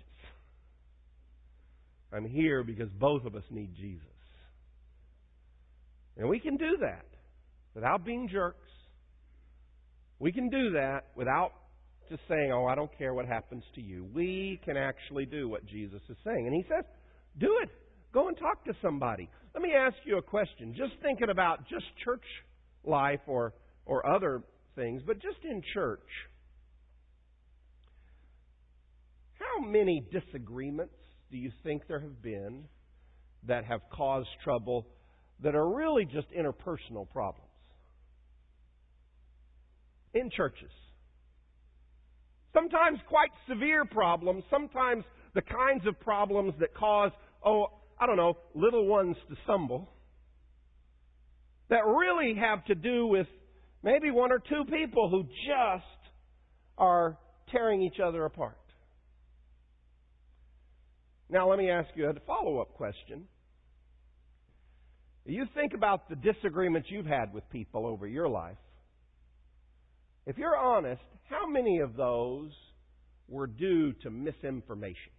I'm 2.12 2.24
here 2.24 2.62
because 2.62 2.88
both 2.98 3.24
of 3.24 3.34
us 3.34 3.42
need 3.50 3.74
Jesus. 3.74 4.06
And 6.16 6.28
we 6.28 6.38
can 6.40 6.56
do 6.56 6.76
that 6.80 7.06
without 7.74 8.04
being 8.04 8.28
jerks. 8.28 8.68
We 10.18 10.32
can 10.32 10.48
do 10.48 10.72
that 10.72 11.06
without 11.16 11.52
just 12.09 12.22
saying, 12.28 12.52
oh, 12.52 12.66
I 12.66 12.74
don't 12.74 12.90
care 12.98 13.14
what 13.14 13.26
happens 13.26 13.64
to 13.74 13.80
you. 13.80 14.06
We 14.14 14.61
can 14.64 14.76
actually 14.76 15.26
do 15.26 15.48
what 15.48 15.66
Jesus 15.66 16.00
is 16.09 16.16
saying. 16.24 16.46
And 16.46 16.54
he 16.54 16.64
says, 16.68 16.84
do 17.38 17.59
it. 17.62 17.70
Go 18.12 18.28
and 18.28 18.36
talk 18.36 18.64
to 18.64 18.72
somebody. 18.82 19.28
Let 19.54 19.62
me 19.62 19.72
ask 19.74 19.96
you 20.04 20.18
a 20.18 20.22
question. 20.22 20.74
Just 20.76 20.92
thinking 21.02 21.30
about 21.30 21.68
just 21.68 21.84
church 22.04 22.24
life 22.84 23.20
or, 23.26 23.52
or 23.84 24.06
other 24.06 24.42
things, 24.76 25.02
but 25.06 25.20
just 25.20 25.38
in 25.44 25.62
church. 25.74 26.00
How 29.34 29.64
many 29.64 30.04
disagreements 30.12 30.94
do 31.30 31.36
you 31.36 31.50
think 31.62 31.86
there 31.88 32.00
have 32.00 32.22
been 32.22 32.64
that 33.46 33.64
have 33.64 33.80
caused 33.92 34.28
trouble 34.42 34.86
that 35.42 35.54
are 35.54 35.68
really 35.68 36.04
just 36.04 36.28
interpersonal 36.30 37.09
problems? 37.11 37.44
In 40.14 40.30
churches. 40.30 40.70
Sometimes 42.59 42.98
quite 43.09 43.30
severe 43.48 43.84
problems, 43.84 44.42
sometimes 44.50 45.04
the 45.34 45.42
kinds 45.42 45.86
of 45.86 45.98
problems 46.00 46.54
that 46.59 46.74
cause, 46.74 47.12
oh, 47.44 47.66
I 48.00 48.06
don't 48.06 48.16
know, 48.16 48.34
little 48.54 48.86
ones 48.86 49.16
to 49.28 49.36
stumble, 49.44 49.88
that 51.68 51.86
really 51.86 52.34
have 52.34 52.64
to 52.64 52.74
do 52.74 53.06
with 53.06 53.28
maybe 53.84 54.11
one 54.11 54.32
or 54.32 54.40
two 54.40 54.64
people 54.64 55.09
who 55.09 55.22
just 55.22 55.84
are 56.78 57.16
tearing 57.52 57.82
each 57.82 58.00
other 58.04 58.24
apart. 58.24 58.59
Now, 61.30 61.48
let 61.48 61.59
me 61.59 61.70
ask 61.70 61.88
you 61.94 62.09
a 62.09 62.14
follow 62.26 62.61
up 62.61 62.74
question. 62.74 63.24
You 65.26 65.44
think 65.54 65.74
about 65.74 66.09
the 66.09 66.16
disagreements 66.16 66.88
you've 66.90 67.06
had 67.06 67.32
with 67.32 67.48
people 67.50 67.86
over 67.86 68.06
your 68.09 68.28
life. 68.28 68.56
If 70.28 70.36
you're 70.36 70.58
honest, 70.58 71.00
how 71.30 71.48
many 71.48 71.78
of 71.78 71.96
those 71.96 72.50
were 73.28 73.46
due 73.46 73.94
to 74.02 74.10
misinformation? 74.10 75.12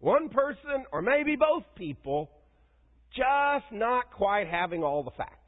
One 0.00 0.28
person, 0.28 0.84
or 0.90 1.00
maybe 1.00 1.36
both 1.36 1.62
people, 1.76 2.32
just 3.14 3.72
not 3.72 4.10
quite 4.10 4.48
having 4.48 4.82
all 4.82 5.04
the 5.04 5.12
facts 5.12 5.43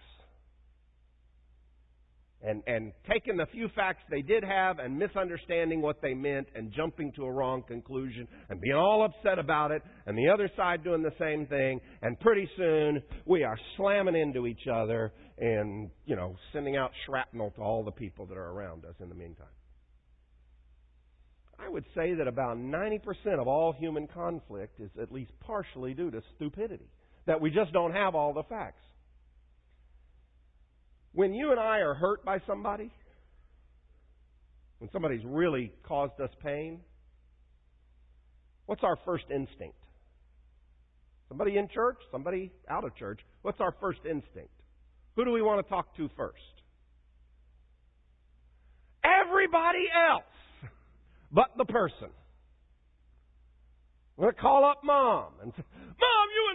and, 2.46 2.62
and 2.68 2.92
taking 3.10 3.36
the 3.36 3.46
few 3.46 3.68
facts 3.74 4.02
they 4.08 4.22
did 4.22 4.44
have 4.44 4.78
and 4.78 4.96
misunderstanding 4.96 5.82
what 5.82 6.00
they 6.00 6.14
meant 6.14 6.46
and 6.54 6.72
jumping 6.72 7.12
to 7.16 7.24
a 7.24 7.30
wrong 7.30 7.62
conclusion 7.66 8.28
and 8.48 8.60
being 8.60 8.76
all 8.76 9.04
upset 9.04 9.38
about 9.38 9.72
it 9.72 9.82
and 10.06 10.16
the 10.16 10.28
other 10.32 10.48
side 10.56 10.84
doing 10.84 11.02
the 11.02 11.12
same 11.18 11.46
thing 11.46 11.80
and 12.02 12.18
pretty 12.20 12.48
soon 12.56 13.02
we 13.24 13.42
are 13.42 13.58
slamming 13.76 14.14
into 14.14 14.46
each 14.46 14.68
other 14.72 15.12
and, 15.38 15.90
you 16.06 16.14
know, 16.14 16.36
sending 16.52 16.76
out 16.76 16.92
shrapnel 17.04 17.50
to 17.56 17.60
all 17.60 17.84
the 17.84 17.90
people 17.90 18.24
that 18.26 18.38
are 18.38 18.50
around 18.50 18.84
us 18.84 18.94
in 19.00 19.08
the 19.08 19.14
meantime. 19.14 19.46
I 21.58 21.68
would 21.68 21.84
say 21.96 22.14
that 22.14 22.28
about 22.28 22.58
90% 22.58 23.00
of 23.40 23.48
all 23.48 23.72
human 23.72 24.06
conflict 24.06 24.78
is 24.80 24.90
at 25.00 25.10
least 25.10 25.32
partially 25.40 25.94
due 25.94 26.10
to 26.10 26.22
stupidity. 26.36 26.88
That 27.26 27.40
we 27.40 27.50
just 27.50 27.72
don't 27.72 27.92
have 27.92 28.14
all 28.14 28.32
the 28.32 28.44
facts. 28.44 28.82
When 31.16 31.32
you 31.32 31.50
and 31.50 31.58
I 31.58 31.78
are 31.78 31.94
hurt 31.94 32.26
by 32.26 32.40
somebody, 32.46 32.92
when 34.80 34.90
somebody's 34.92 35.24
really 35.24 35.72
caused 35.82 36.20
us 36.20 36.28
pain, 36.44 36.80
what's 38.66 38.84
our 38.84 38.98
first 39.06 39.24
instinct? 39.34 39.78
Somebody 41.30 41.56
in 41.56 41.68
church, 41.68 41.96
somebody 42.12 42.52
out 42.68 42.84
of 42.84 42.94
church, 42.96 43.20
what's 43.40 43.62
our 43.62 43.74
first 43.80 44.00
instinct? 44.04 44.50
Who 45.14 45.24
do 45.24 45.32
we 45.32 45.40
want 45.40 45.64
to 45.64 45.70
talk 45.70 45.96
to 45.96 46.10
first? 46.18 46.36
Everybody 49.02 49.86
else 50.10 50.70
but 51.32 51.46
the 51.56 51.64
person. 51.64 52.10
I'm 54.18 54.24
going 54.24 54.34
to 54.34 54.38
call 54.38 54.66
up 54.66 54.84
mom 54.84 55.32
and 55.42 55.54
say, 55.56 55.62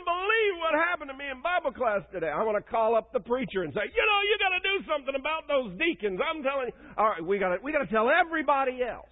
Wouldn't 0.02 0.18
believe 0.18 0.56
what 0.60 0.74
happened 0.74 1.10
to 1.10 1.18
me 1.18 1.30
in 1.30 1.41
Bible 1.41 1.72
class 1.72 2.02
today. 2.12 2.30
I 2.30 2.43
want 2.43 2.58
to 2.58 2.72
call 2.72 2.95
up 2.95 3.14
the 3.14 3.20
preacher 3.20 3.64
and 3.64 3.74
say, 3.74 3.82
you 3.86 4.06
know, 4.06 4.20
you 4.26 4.36
got 4.39 4.54
to 4.58 4.64
do 4.66 4.76
something 4.89 5.16
about 5.20 5.47
those 5.47 5.78
deacons. 5.78 6.20
I'm 6.22 6.41
telling 6.41 6.68
you. 6.68 6.74
All 6.97 7.06
right, 7.06 7.24
we 7.24 7.38
got 7.38 7.49
to 7.49 7.58
we 7.64 7.72
got 7.72 7.80
to 7.80 7.91
tell 7.91 8.10
everybody 8.10 8.80
else. 8.82 9.06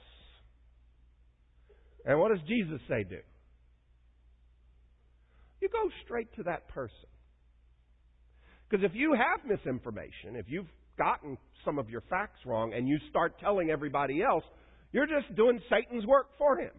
And 2.06 2.20
what 2.20 2.32
does 2.32 2.42
Jesus 2.48 2.82
say 2.88 3.04
do? 3.04 3.20
You 5.62 5.70
go 5.70 5.90
straight 6.06 6.34
to 6.38 6.44
that 6.44 6.68
person. 6.70 7.10
Because 8.70 8.86
if 8.86 8.96
you 8.96 9.14
have 9.14 9.46
misinformation, 9.46 10.36
if 10.36 10.46
you've 10.48 10.70
gotten 10.98 11.38
some 11.66 11.78
of 11.78 11.90
your 11.90 12.02
facts 12.10 12.40
wrong 12.46 12.74
and 12.74 12.88
you 12.88 12.98
start 13.10 13.40
telling 13.40 13.70
everybody 13.70 14.24
else, 14.24 14.44
you're 14.92 15.08
just 15.08 15.36
doing 15.36 15.60
Satan's 15.70 16.06
work 16.06 16.28
for 16.38 16.58
him. 16.58 16.72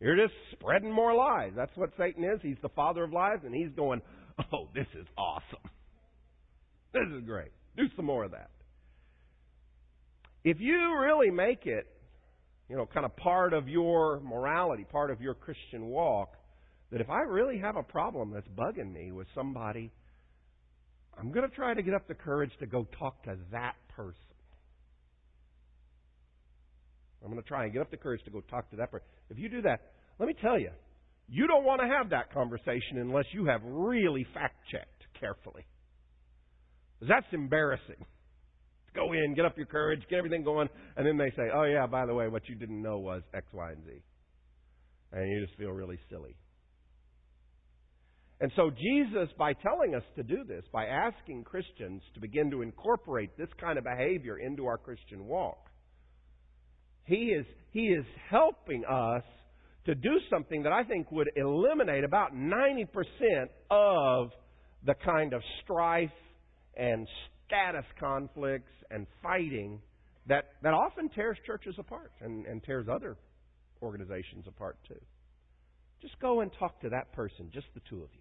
You're 0.00 0.16
just 0.16 0.34
spreading 0.52 0.92
more 0.92 1.14
lies. 1.14 1.52
That's 1.56 1.74
what 1.76 1.90
Satan 1.98 2.24
is. 2.24 2.40
He's 2.42 2.58
the 2.62 2.68
father 2.70 3.04
of 3.04 3.12
lies, 3.12 3.38
and 3.44 3.54
he's 3.54 3.70
going, 3.74 4.02
Oh, 4.52 4.68
this 4.74 4.86
is 4.98 5.06
awesome. 5.16 5.70
This 6.92 7.08
is 7.14 7.24
great. 7.24 7.52
Do 7.76 7.84
some 7.96 8.04
more 8.04 8.24
of 8.24 8.32
that. 8.32 8.50
If 10.44 10.60
you 10.60 10.98
really 10.98 11.30
make 11.30 11.66
it 11.66 11.86
you 12.68 12.76
know, 12.76 12.86
kind 12.86 13.06
of 13.06 13.16
part 13.16 13.52
of 13.52 13.68
your 13.68 14.20
morality, 14.20 14.84
part 14.84 15.10
of 15.10 15.20
your 15.20 15.34
Christian 15.34 15.86
walk, 15.86 16.34
that 16.90 17.00
if 17.00 17.10
I 17.10 17.20
really 17.20 17.58
have 17.58 17.76
a 17.76 17.82
problem 17.82 18.32
that's 18.32 18.48
bugging 18.48 18.92
me 18.92 19.12
with 19.12 19.26
somebody, 19.34 19.92
I'm 21.18 21.32
going 21.32 21.48
to 21.48 21.54
try 21.54 21.74
to 21.74 21.82
get 21.82 21.94
up 21.94 22.08
the 22.08 22.14
courage 22.14 22.50
to 22.60 22.66
go 22.66 22.86
talk 22.98 23.22
to 23.24 23.36
that 23.52 23.74
person. 23.94 24.14
I'm 27.22 27.30
going 27.30 27.42
to 27.42 27.48
try 27.48 27.64
and 27.64 27.72
get 27.72 27.82
up 27.82 27.90
the 27.90 27.96
courage 27.96 28.22
to 28.24 28.30
go 28.30 28.40
talk 28.42 28.70
to 28.70 28.76
that 28.76 28.90
person. 28.90 29.06
If 29.30 29.38
you 29.38 29.48
do 29.48 29.62
that, 29.62 29.80
let 30.18 30.26
me 30.26 30.34
tell 30.40 30.58
you, 30.58 30.70
you 31.28 31.46
don't 31.46 31.64
want 31.64 31.80
to 31.80 31.88
have 31.88 32.10
that 32.10 32.32
conversation 32.32 32.98
unless 32.98 33.24
you 33.32 33.46
have 33.46 33.60
really 33.64 34.26
fact 34.32 34.56
checked 34.70 35.04
carefully. 35.18 35.66
Because 36.98 37.08
That's 37.08 37.32
embarrassing. 37.32 38.04
Go 38.94 39.12
in, 39.12 39.34
get 39.34 39.44
up 39.44 39.56
your 39.56 39.66
courage, 39.66 40.00
get 40.08 40.16
everything 40.16 40.42
going, 40.42 40.68
and 40.96 41.06
then 41.06 41.18
they 41.18 41.30
say, 41.36 41.50
oh, 41.54 41.64
yeah, 41.64 41.86
by 41.86 42.06
the 42.06 42.14
way, 42.14 42.28
what 42.28 42.48
you 42.48 42.54
didn't 42.54 42.80
know 42.80 42.98
was 42.98 43.22
X, 43.34 43.46
Y, 43.52 43.72
and 43.72 43.84
Z. 43.84 43.90
And 45.12 45.30
you 45.30 45.44
just 45.44 45.58
feel 45.58 45.70
really 45.70 45.98
silly. 46.08 46.34
And 48.40 48.52
so, 48.54 48.70
Jesus, 48.70 49.28
by 49.38 49.54
telling 49.54 49.94
us 49.94 50.02
to 50.16 50.22
do 50.22 50.44
this, 50.44 50.64
by 50.72 50.86
asking 50.86 51.44
Christians 51.44 52.02
to 52.14 52.20
begin 52.20 52.50
to 52.50 52.62
incorporate 52.62 53.36
this 53.38 53.48
kind 53.58 53.78
of 53.78 53.84
behavior 53.84 54.38
into 54.38 54.66
our 54.66 54.76
Christian 54.76 55.26
walk, 55.26 55.58
He 57.06 57.26
is, 57.26 57.46
he 57.72 57.86
is 57.86 58.04
helping 58.30 58.84
us 58.84 59.22
to 59.86 59.94
do 59.94 60.18
something 60.28 60.64
that 60.64 60.72
I 60.72 60.82
think 60.82 61.10
would 61.12 61.30
eliminate 61.36 62.04
about 62.04 62.34
90% 62.34 62.86
of 63.70 64.30
the 64.84 64.94
kind 65.04 65.32
of 65.32 65.42
strife 65.62 66.10
and 66.76 67.06
status 67.46 67.84
conflicts 67.98 68.72
and 68.90 69.06
fighting 69.22 69.80
that, 70.26 70.46
that 70.62 70.74
often 70.74 71.08
tears 71.10 71.38
churches 71.46 71.76
apart 71.78 72.10
and, 72.20 72.44
and 72.46 72.62
tears 72.64 72.86
other 72.90 73.16
organizations 73.80 74.44
apart 74.48 74.76
too. 74.88 75.00
Just 76.02 76.18
go 76.20 76.40
and 76.40 76.50
talk 76.58 76.80
to 76.82 76.88
that 76.90 77.12
person, 77.12 77.50
just 77.54 77.66
the 77.74 77.80
two 77.88 78.02
of 78.02 78.08
you. 78.12 78.20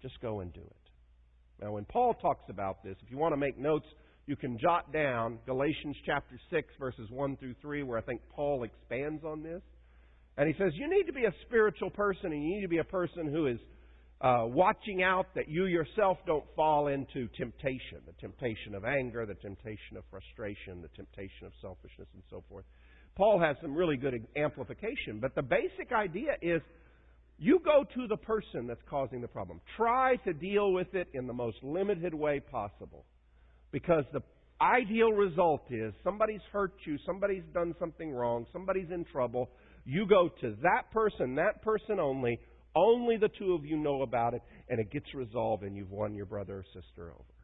Just 0.00 0.20
go 0.20 0.40
and 0.40 0.52
do 0.52 0.60
it. 0.60 1.62
Now, 1.62 1.72
when 1.72 1.84
Paul 1.84 2.14
talks 2.14 2.48
about 2.48 2.82
this, 2.82 2.96
if 3.04 3.10
you 3.10 3.18
want 3.18 3.32
to 3.32 3.36
make 3.36 3.58
notes, 3.58 3.86
you 4.26 4.36
can 4.36 4.58
jot 4.58 4.92
down 4.92 5.38
Galatians 5.46 5.96
chapter 6.06 6.38
6, 6.50 6.68
verses 6.78 7.10
1 7.10 7.36
through 7.36 7.54
3, 7.60 7.82
where 7.82 7.98
I 7.98 8.02
think 8.02 8.20
Paul 8.34 8.62
expands 8.62 9.24
on 9.24 9.42
this. 9.42 9.62
And 10.36 10.48
he 10.48 10.54
says, 10.58 10.72
You 10.74 10.88
need 10.88 11.04
to 11.04 11.12
be 11.12 11.24
a 11.24 11.34
spiritual 11.46 11.90
person, 11.90 12.32
and 12.32 12.42
you 12.42 12.56
need 12.56 12.62
to 12.62 12.68
be 12.68 12.78
a 12.78 12.84
person 12.84 13.26
who 13.26 13.46
is 13.46 13.58
uh, 14.20 14.44
watching 14.44 15.02
out 15.02 15.26
that 15.34 15.48
you 15.48 15.66
yourself 15.66 16.18
don't 16.26 16.44
fall 16.54 16.86
into 16.86 17.26
temptation 17.36 17.98
the 18.06 18.12
temptation 18.20 18.74
of 18.74 18.84
anger, 18.84 19.26
the 19.26 19.34
temptation 19.34 19.96
of 19.96 20.04
frustration, 20.10 20.80
the 20.80 20.88
temptation 20.96 21.46
of 21.46 21.52
selfishness, 21.60 22.06
and 22.14 22.22
so 22.30 22.44
forth. 22.48 22.64
Paul 23.16 23.40
has 23.40 23.56
some 23.60 23.74
really 23.74 23.96
good 23.96 24.26
amplification, 24.36 25.18
but 25.20 25.34
the 25.34 25.42
basic 25.42 25.92
idea 25.92 26.36
is 26.40 26.62
you 27.38 27.60
go 27.64 27.84
to 27.94 28.06
the 28.06 28.16
person 28.16 28.68
that's 28.68 28.80
causing 28.88 29.20
the 29.20 29.28
problem. 29.28 29.60
Try 29.76 30.16
to 30.24 30.32
deal 30.32 30.72
with 30.72 30.94
it 30.94 31.08
in 31.12 31.26
the 31.26 31.32
most 31.32 31.56
limited 31.62 32.14
way 32.14 32.40
possible. 32.40 33.04
Because 33.72 34.04
the 34.12 34.22
ideal 34.60 35.10
result 35.10 35.64
is 35.70 35.92
somebody's 36.04 36.40
hurt 36.52 36.74
you, 36.84 36.98
somebody's 37.04 37.42
done 37.52 37.74
something 37.80 38.12
wrong, 38.12 38.46
somebody's 38.52 38.90
in 38.92 39.04
trouble. 39.04 39.50
You 39.84 40.06
go 40.06 40.28
to 40.40 40.54
that 40.62 40.90
person, 40.92 41.34
that 41.36 41.62
person 41.62 41.98
only, 41.98 42.38
only 42.76 43.16
the 43.16 43.30
two 43.38 43.54
of 43.54 43.64
you 43.64 43.76
know 43.76 44.02
about 44.02 44.34
it, 44.34 44.42
and 44.68 44.78
it 44.78 44.90
gets 44.92 45.06
resolved, 45.14 45.64
and 45.64 45.76
you've 45.76 45.90
won 45.90 46.14
your 46.14 46.26
brother 46.26 46.58
or 46.58 46.64
sister 46.66 47.10
over. 47.10 47.34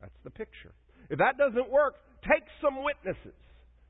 That's 0.00 0.14
the 0.22 0.30
picture. 0.30 0.72
If 1.10 1.18
that 1.18 1.38
doesn't 1.38 1.70
work, 1.70 1.96
take 2.22 2.44
some 2.62 2.84
witnesses. 2.84 3.34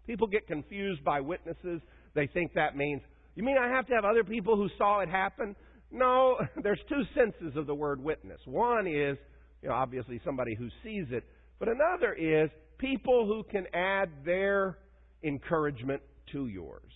People 0.06 0.26
get 0.26 0.46
confused 0.46 1.04
by 1.04 1.20
witnesses. 1.20 1.82
They 2.14 2.28
think 2.28 2.54
that 2.54 2.76
means, 2.76 3.02
you 3.34 3.42
mean 3.42 3.56
I 3.58 3.68
have 3.68 3.86
to 3.88 3.94
have 3.94 4.04
other 4.04 4.24
people 4.24 4.56
who 4.56 4.68
saw 4.78 5.00
it 5.00 5.08
happen? 5.10 5.54
No, 5.90 6.38
there's 6.62 6.80
two 6.88 7.02
senses 7.14 7.56
of 7.56 7.66
the 7.66 7.74
word 7.74 8.02
witness. 8.02 8.40
One 8.46 8.86
is, 8.86 9.18
you 9.62 9.68
know, 9.68 9.74
obviously 9.74 10.20
somebody 10.24 10.54
who 10.54 10.68
sees 10.82 11.06
it, 11.10 11.24
but 11.58 11.68
another 11.68 12.12
is 12.14 12.50
people 12.78 13.26
who 13.26 13.42
can 13.50 13.66
add 13.74 14.10
their 14.24 14.78
encouragement 15.22 16.02
to 16.32 16.46
yours 16.46 16.92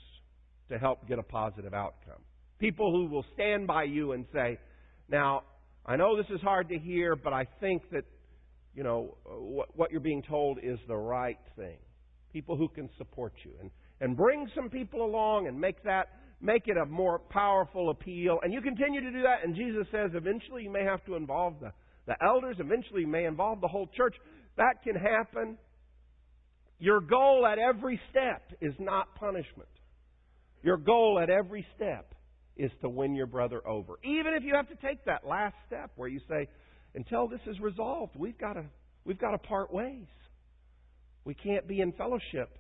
to 0.71 0.79
help 0.79 1.07
get 1.09 1.19
a 1.19 1.23
positive 1.23 1.75
outcome. 1.75 2.23
People 2.59 2.93
who 2.93 3.13
will 3.13 3.25
stand 3.35 3.67
by 3.67 3.85
you 3.85 4.13
and 4.13 4.25
say, 4.33 4.59
now, 5.09 5.43
I 5.85 5.97
know 5.97 6.17
this 6.17 6.31
is 6.33 6.41
hard 6.41 6.69
to 6.69 6.79
hear, 6.79 7.17
but 7.17 7.33
I 7.33 7.47
think 7.61 7.83
that, 7.91 8.05
you 8.75 8.85
know, 8.85 9.17
what, 9.25 9.77
what 9.77 9.91
you're 9.91 10.01
being 10.01 10.23
told 10.23 10.59
is 10.63 10.79
the 10.87 10.97
right 10.97 11.39
thing. 11.57 11.77
People 12.33 12.57
who 12.57 12.69
can 12.69 12.89
support 12.97 13.33
you 13.45 13.51
and, 13.61 13.71
and 14.01 14.17
bring 14.17 14.49
some 14.55 14.71
people 14.71 15.05
along 15.05 15.49
and 15.49 15.61
make 15.61 15.83
that, 15.83 16.07
make 16.41 16.69
it 16.69 16.77
a 16.77 16.87
more 16.87 17.19
powerful 17.19 17.91
appeal. 17.91 18.39
And 18.43 18.53
you 18.53 18.61
continue 18.63 19.01
to 19.01 19.11
do 19.11 19.23
that, 19.23 19.45
and 19.45 19.55
Jesus 19.57 19.87
says 19.91 20.13
eventually 20.15 20.63
you 20.63 20.71
may 20.71 20.85
have 20.85 21.05
to 21.07 21.17
involve 21.17 21.55
the, 21.61 21.73
the 22.07 22.15
elders, 22.25 22.57
eventually 22.61 23.03
you 23.03 23.09
may 23.09 23.25
involve 23.25 23.61
the 23.61 23.69
whole 23.69 23.89
church. 23.97 24.15
That 24.57 24.83
can 24.85 24.95
happen. 24.95 25.59
Your 26.79 27.01
goal 27.01 27.47
at 27.47 27.59
every 27.59 28.01
step 28.11 28.43
is 28.61 28.75
not 28.79 29.15
punishment. 29.15 29.69
Your 30.63 30.77
goal 30.77 31.19
at 31.23 31.31
every 31.31 31.67
step 31.77 32.15
is 32.57 32.71
to 32.83 32.89
win 32.89 33.15
your 33.15 33.27
brother 33.27 33.67
over. 33.67 33.95
Even 34.05 34.35
if 34.35 34.43
you 34.45 34.55
have 34.55 34.69
to 34.69 34.87
take 34.87 35.05
that 35.05 35.27
last 35.27 35.55
step 35.67 35.91
where 35.97 36.09
you 36.09 36.21
say, 36.29 36.49
until 36.95 37.29
this 37.29 37.41
is 37.47 37.59
resolved, 37.61 38.15
we've 38.17 38.39
got 38.39 38.55
to, 38.55 38.65
we've 39.05 39.19
got 39.19 39.31
to 39.31 39.39
part 39.39 39.73
ways. 39.73 40.07
We 41.25 41.35
can't 41.35 41.67
be 41.67 41.81
in 41.81 41.93
fellowship. 41.93 42.59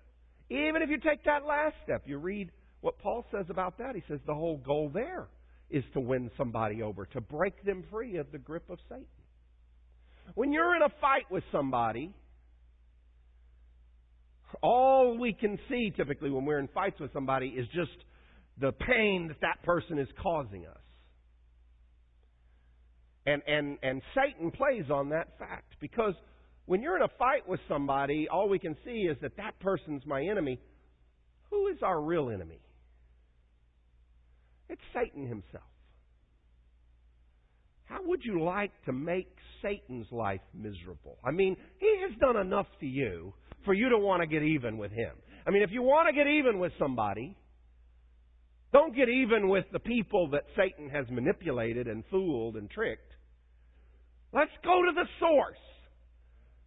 Even 0.49 0.83
if 0.83 0.89
you 0.89 0.99
take 0.99 1.25
that 1.25 1.45
last 1.45 1.75
step, 1.85 2.03
you 2.07 2.19
read 2.19 2.51
what 2.81 2.99
Paul 2.99 3.25
says 3.31 3.47
about 3.49 3.79
that. 3.79 3.95
He 3.95 4.03
says 4.09 4.21
the 4.27 4.35
whole 4.35 4.59
goal 4.59 4.91
there 4.93 5.29
is 5.71 5.85
to 5.95 6.01
win 6.01 6.31
somebody 6.37 6.83
over, 6.83 7.07
to 7.07 7.21
break 7.21 7.65
them 7.65 7.85
free 7.91 8.17
of 8.17 8.31
the 8.33 8.39
grip 8.39 8.69
of 8.71 8.79
Satan. 8.89 9.07
When 10.35 10.53
you're 10.53 10.75
in 10.77 10.83
a 10.83 10.89
fight 11.01 11.31
with 11.31 11.45
somebody, 11.53 12.15
all 14.63 15.19
we 15.19 15.33
can 15.33 15.59
see 15.69 15.93
typically 15.97 16.31
when 16.31 16.45
we're 16.45 16.59
in 16.59 16.69
fights 16.69 17.01
with 17.01 17.13
somebody 17.13 17.49
is 17.49 17.67
just 17.75 17.91
the 18.61 18.73
pain 18.73 19.29
that 19.29 19.41
that 19.41 19.63
person 19.63 19.99
is 19.99 20.09
causing 20.23 20.67
us. 20.67 20.77
And, 23.25 23.43
and, 23.47 23.79
and 23.83 24.03
Satan 24.15 24.51
plays 24.51 24.91
on 24.91 25.11
that 25.11 25.39
fact 25.39 25.75
because 25.81 26.15
when 26.67 26.83
you're 26.83 26.97
in 26.97 27.03
a 27.03 27.11
fight 27.19 27.49
with 27.49 27.61
somebody, 27.69 28.29
all 28.29 28.49
we 28.49 28.59
can 28.59 28.77
see 28.85 29.03
is 29.03 29.17
that 29.23 29.37
that 29.37 29.59
person's 29.61 30.03
my 30.07 30.23
enemy. 30.23 30.59
Who 31.51 31.69
is 31.69 31.77
our 31.83 32.01
real 32.01 32.31
enemy? 32.31 32.61
It's 34.69 34.81
Satan 34.95 35.27
himself. 35.27 35.65
How 37.93 37.99
would 38.07 38.25
you 38.25 38.43
like 38.43 38.73
to 38.87 38.93
make 38.93 39.29
Satan's 39.61 40.07
life 40.11 40.41
miserable? 40.55 41.19
I 41.23 41.31
mean, 41.31 41.59
he 41.79 41.95
has 42.01 42.19
done 42.19 42.39
enough 42.39 42.67
to 42.81 42.87
you 42.87 43.35
for 43.67 43.75
you 43.75 43.91
to 43.91 43.99
want 43.99 44.23
to 44.23 44.27
get 44.27 44.43
even 44.43 44.79
with 44.79 44.93
him. 44.93 45.13
I 45.47 45.51
mean, 45.51 45.63
if 45.63 45.71
you 45.71 45.83
want 45.83 46.09
to 46.09 46.15
get 46.15 46.27
even 46.27 46.59
with 46.59 46.73
somebody, 46.79 47.37
don't 48.73 48.97
get 48.97 49.11
even 49.11 49.51
with 49.51 49.67
the 49.75 49.79
people 49.79 50.31
that 50.31 50.45
Satan 50.57 50.89
has 50.89 51.05
manipulated 51.11 51.87
and 51.87 52.03
fooled 52.11 52.57
and 52.57 52.71
tricked. 52.71 53.13
Let's 54.33 54.51
go 54.65 54.81
to 54.83 54.93
the 54.95 55.07
source. 55.21 55.59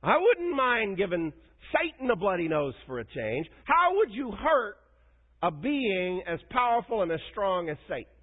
I 0.03 0.17
wouldn't 0.17 0.55
mind 0.55 0.97
giving 0.97 1.33
Satan 1.73 2.11
a 2.11 2.15
bloody 2.15 2.47
nose 2.47 2.75
for 2.85 2.99
a 2.99 3.03
change. 3.03 3.47
How 3.63 3.95
would 3.95 4.11
you 4.11 4.31
hurt 4.31 4.75
a 5.41 5.49
being 5.49 6.21
as 6.27 6.39
powerful 6.51 7.01
and 7.01 7.11
as 7.11 7.19
strong 7.31 7.69
as 7.69 7.77
Satan? 7.89 8.14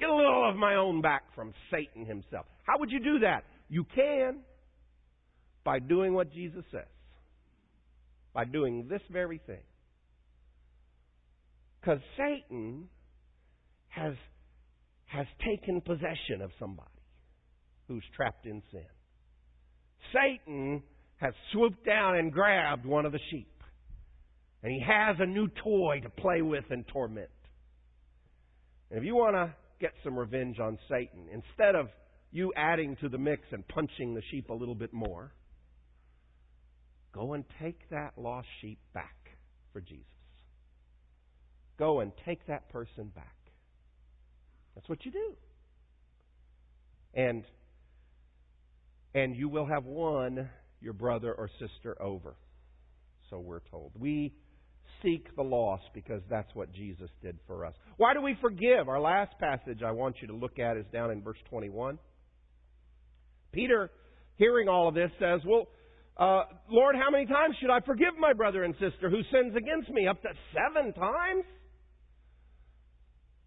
Get 0.00 0.08
a 0.08 0.14
little 0.14 0.48
of 0.48 0.56
my 0.56 0.76
own 0.76 1.02
back 1.02 1.22
from 1.34 1.52
Satan 1.70 2.06
himself. 2.06 2.46
How 2.64 2.78
would 2.78 2.90
you 2.90 3.00
do 3.00 3.18
that? 3.20 3.44
You 3.68 3.84
can 3.94 4.38
by 5.62 5.78
doing 5.78 6.14
what 6.14 6.32
Jesus 6.32 6.64
says. 6.72 6.88
By 8.32 8.46
doing 8.46 8.86
this 8.88 9.02
very 9.10 9.40
thing. 9.46 9.62
Because 11.80 12.00
Satan 12.16 12.88
has, 13.88 14.14
has 15.06 15.26
taken 15.44 15.80
possession 15.82 16.40
of 16.42 16.50
somebody 16.58 16.88
who's 17.86 18.04
trapped 18.16 18.46
in 18.46 18.62
sin. 18.70 18.84
Satan 20.14 20.82
has 21.16 21.34
swooped 21.52 21.84
down 21.84 22.16
and 22.16 22.32
grabbed 22.32 22.86
one 22.86 23.04
of 23.04 23.12
the 23.12 23.20
sheep. 23.30 23.48
And 24.62 24.72
he 24.72 24.80
has 24.80 25.16
a 25.18 25.26
new 25.26 25.48
toy 25.62 26.00
to 26.02 26.08
play 26.08 26.40
with 26.40 26.64
and 26.70 26.86
torment. 26.88 27.30
And 28.90 28.98
if 28.98 29.04
you 29.04 29.14
want 29.14 29.34
to 29.36 29.54
get 29.80 29.92
some 30.04 30.18
revenge 30.18 30.58
on 30.58 30.78
Satan, 30.88 31.26
instead 31.32 31.74
of 31.74 31.88
you 32.30 32.52
adding 32.56 32.96
to 32.96 33.08
the 33.08 33.18
mix 33.18 33.42
and 33.50 33.66
punching 33.66 34.14
the 34.14 34.22
sheep 34.30 34.50
a 34.50 34.54
little 34.54 34.74
bit 34.74 34.92
more, 34.92 35.32
go 37.12 37.32
and 37.32 37.44
take 37.60 37.88
that 37.90 38.12
lost 38.16 38.46
sheep 38.60 38.78
back 38.94 39.16
for 39.72 39.80
Jesus. 39.80 40.04
Go 41.78 42.00
and 42.00 42.12
take 42.24 42.46
that 42.46 42.68
person 42.70 43.10
back. 43.14 43.34
That's 44.74 44.88
what 44.88 45.04
you 45.04 45.10
do. 45.10 45.34
And 47.14 47.44
and 49.12 49.34
you 49.34 49.48
will 49.48 49.66
have 49.66 49.84
won 49.84 50.48
your 50.80 50.92
brother 50.92 51.32
or 51.32 51.50
sister 51.58 52.00
over. 52.00 52.36
So 53.28 53.40
we're 53.40 53.60
told. 53.70 53.92
We 53.98 54.32
seek 55.02 55.34
the 55.36 55.42
lost 55.42 55.84
because 55.94 56.22
that's 56.28 56.54
what 56.54 56.72
Jesus 56.72 57.10
did 57.22 57.38
for 57.46 57.64
us. 57.64 57.74
Why 57.96 58.14
do 58.14 58.22
we 58.22 58.36
forgive? 58.40 58.88
Our 58.88 59.00
last 59.00 59.38
passage 59.38 59.80
I 59.84 59.92
want 59.92 60.16
you 60.20 60.28
to 60.28 60.34
look 60.34 60.58
at 60.58 60.76
is 60.76 60.86
down 60.92 61.10
in 61.10 61.22
verse 61.22 61.38
21. 61.48 61.98
Peter, 63.52 63.90
hearing 64.36 64.68
all 64.68 64.88
of 64.88 64.94
this, 64.94 65.10
says, 65.18 65.40
Well, 65.46 65.68
uh, 66.16 66.44
Lord, 66.68 66.96
how 66.96 67.10
many 67.10 67.26
times 67.26 67.56
should 67.60 67.70
I 67.70 67.80
forgive 67.80 68.18
my 68.18 68.32
brother 68.32 68.64
and 68.64 68.74
sister 68.74 69.08
who 69.08 69.22
sins 69.32 69.56
against 69.56 69.90
me? 69.90 70.06
Up 70.06 70.20
to 70.22 70.28
seven 70.52 70.92
times? 70.92 71.44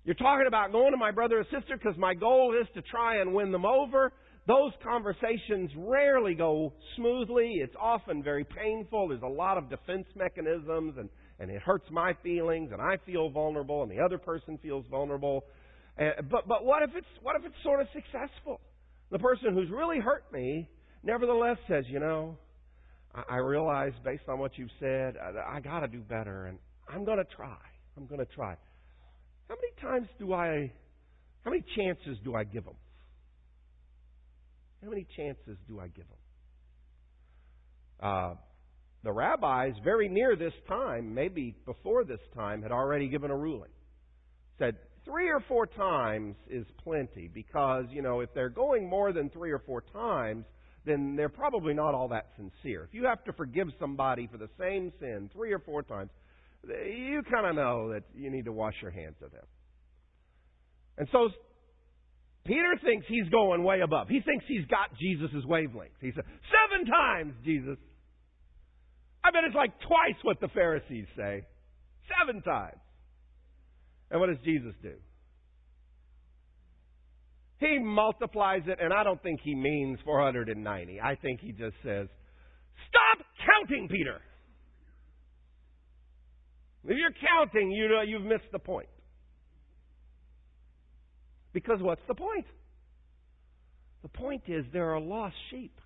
You're 0.05 0.15
talking 0.15 0.47
about 0.47 0.71
going 0.71 0.91
to 0.91 0.97
my 0.97 1.11
brother 1.11 1.39
or 1.39 1.43
sister 1.45 1.77
because 1.77 1.97
my 1.97 2.13
goal 2.13 2.55
is 2.59 2.67
to 2.75 2.81
try 2.81 3.21
and 3.21 3.33
win 3.33 3.51
them 3.51 3.65
over. 3.65 4.11
Those 4.47 4.71
conversations 4.83 5.71
rarely 5.77 6.35
go 6.35 6.73
smoothly. 6.97 7.53
It's 7.63 7.75
often 7.79 8.21
very 8.21 8.43
painful. 8.43 9.07
There's 9.07 9.21
a 9.21 9.27
lot 9.27 9.57
of 9.57 9.69
defense 9.69 10.05
mechanisms 10.15 10.95
and, 10.97 11.09
and 11.43 11.51
it 11.51 11.61
hurts 11.61 11.85
my 11.91 12.13
feelings 12.23 12.71
and 12.71 12.81
I 12.81 12.97
feel 13.05 13.29
vulnerable 13.29 13.83
and 13.83 13.91
the 13.91 13.99
other 13.99 14.17
person 14.17 14.57
feels 14.61 14.85
vulnerable. 14.89 15.43
Uh, 15.99 16.21
but, 16.31 16.47
but 16.47 16.65
what 16.65 16.81
if 16.81 16.89
it's, 16.95 17.07
what 17.21 17.35
if 17.35 17.45
it's 17.45 17.55
sort 17.63 17.81
of 17.81 17.87
successful? 17.93 18.59
The 19.11 19.19
person 19.19 19.53
who's 19.53 19.69
really 19.69 19.99
hurt 19.99 20.23
me 20.33 20.69
nevertheless 21.03 21.57
says, 21.67 21.83
you 21.87 21.99
know, 21.99 22.37
I, 23.13 23.35
I 23.35 23.37
realize 23.37 23.91
based 24.03 24.23
on 24.27 24.39
what 24.39 24.57
you've 24.57 24.71
said, 24.79 25.15
I, 25.17 25.57
I 25.57 25.59
got 25.59 25.81
to 25.81 25.87
do 25.87 25.99
better, 25.99 26.45
and 26.45 26.57
I'm 26.87 27.05
going 27.05 27.17
to 27.17 27.35
try. 27.35 27.57
I'm 27.97 28.07
going 28.07 28.19
to 28.19 28.33
try. 28.33 28.55
How 29.49 29.55
many 29.55 29.73
times 29.81 30.07
do 30.17 30.33
I, 30.33 30.71
how 31.43 31.51
many 31.51 31.63
chances 31.75 32.17
do 32.23 32.35
I 32.35 32.43
give 32.43 32.65
them? 32.65 32.75
How 34.81 34.89
many 34.89 35.05
chances 35.15 35.57
do 35.67 35.79
I 35.79 35.87
give 35.87 36.05
them? 36.07 36.17
Uh, 38.01 38.33
the 39.03 39.11
rabbis, 39.11 39.73
very 39.83 40.07
near 40.07 40.35
this 40.35 40.53
time, 40.67 41.13
maybe 41.13 41.55
before 41.65 42.03
this 42.03 42.21
time, 42.35 42.61
had 42.61 42.71
already 42.71 43.09
given 43.09 43.31
a 43.31 43.35
ruling. 43.35 43.71
Said 44.57 44.77
three 45.05 45.29
or 45.29 45.41
four 45.47 45.67
times 45.67 46.35
is 46.49 46.65
plenty 46.83 47.29
because, 47.33 47.85
you 47.89 48.01
know, 48.01 48.21
if 48.21 48.29
they're 48.33 48.49
going 48.49 48.89
more 48.89 49.11
than 49.11 49.29
three 49.29 49.51
or 49.51 49.59
four 49.59 49.83
times, 49.93 50.45
then 50.85 51.15
they're 51.15 51.29
probably 51.29 51.73
not 51.73 51.93
all 51.93 52.09
that 52.09 52.27
sincere. 52.37 52.83
If 52.83 52.93
you 52.93 53.05
have 53.05 53.23
to 53.25 53.33
forgive 53.33 53.67
somebody 53.79 54.27
for 54.31 54.37
the 54.37 54.49
same 54.59 54.91
sin 54.99 55.29
three 55.33 55.53
or 55.53 55.59
four 55.59 55.83
times, 55.83 56.09
you 56.65 57.21
kind 57.29 57.45
of 57.45 57.55
know 57.55 57.91
that 57.93 58.03
you 58.15 58.29
need 58.29 58.45
to 58.45 58.51
wash 58.51 58.75
your 58.81 58.91
hands 58.91 59.15
of 59.21 59.31
them. 59.31 59.45
And 60.97 61.07
so 61.11 61.29
Peter 62.45 62.79
thinks 62.83 63.05
he's 63.07 63.27
going 63.29 63.63
way 63.63 63.81
above. 63.81 64.07
He 64.07 64.21
thinks 64.21 64.45
he's 64.47 64.65
got 64.65 64.97
Jesus' 64.99 65.43
wavelength. 65.45 65.95
He 65.99 66.11
said, 66.13 66.23
Seven 66.51 66.85
times, 66.85 67.33
Jesus. 67.43 67.77
I 69.23 69.31
bet 69.31 69.43
it's 69.45 69.55
like 69.55 69.71
twice 69.87 70.19
what 70.23 70.39
the 70.41 70.49
Pharisees 70.49 71.05
say. 71.15 71.45
Seven 72.19 72.41
times. 72.41 72.79
And 74.11 74.19
what 74.19 74.27
does 74.27 74.37
Jesus 74.43 74.73
do? 74.81 74.93
He 77.59 77.79
multiplies 77.79 78.63
it, 78.67 78.79
and 78.81 78.93
I 78.93 79.03
don't 79.03 79.21
think 79.23 79.39
he 79.41 79.55
means 79.55 79.97
490. 80.03 80.99
I 80.99 81.15
think 81.15 81.39
he 81.39 81.51
just 81.51 81.75
says, 81.83 82.07
Stop 82.89 83.25
counting, 83.45 83.87
Peter. 83.87 84.19
If 86.83 86.97
you're 86.97 87.13
counting, 87.25 87.71
you 87.71 87.87
know 87.87 88.01
you've 88.01 88.23
missed 88.23 88.51
the 88.51 88.59
point. 88.59 88.89
Because 91.53 91.77
what's 91.79 92.01
the 92.07 92.15
point? 92.15 92.45
The 94.01 94.09
point 94.09 94.43
is 94.47 94.65
there 94.73 94.93
are 94.93 94.99
lost 94.99 95.35
sheep. 95.49 95.79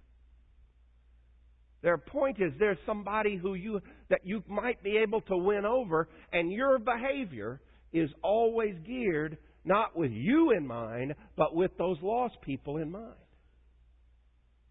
Their 1.81 1.97
point 1.97 2.37
is 2.39 2.51
there's 2.57 2.77
somebody 2.85 3.37
who 3.37 3.53
you 3.53 3.81
that 4.09 4.21
you 4.23 4.43
might 4.47 4.83
be 4.83 4.97
able 4.97 5.21
to 5.21 5.37
win 5.37 5.65
over, 5.65 6.09
and 6.33 6.51
your 6.51 6.79
behavior 6.79 7.61
is 7.93 8.09
always 8.23 8.75
geared 8.85 9.37
not 9.63 9.95
with 9.97 10.11
you 10.11 10.51
in 10.51 10.65
mind, 10.65 11.13
but 11.35 11.53
with 11.53 11.71
those 11.77 11.97
lost 12.01 12.35
people 12.41 12.77
in 12.77 12.91
mind. 12.91 13.13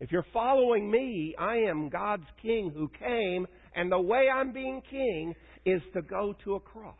If 0.00 0.10
you're 0.10 0.26
following 0.32 0.90
me, 0.90 1.34
I 1.38 1.56
am 1.68 1.88
God's 1.88 2.26
king 2.42 2.72
who 2.74 2.90
came, 2.98 3.46
and 3.74 3.90
the 3.90 4.00
way 4.00 4.28
I'm 4.32 4.52
being 4.52 4.82
king 4.90 5.34
is 5.64 5.80
to 5.94 6.02
go 6.02 6.34
to 6.44 6.54
a 6.54 6.60
cross, 6.60 6.94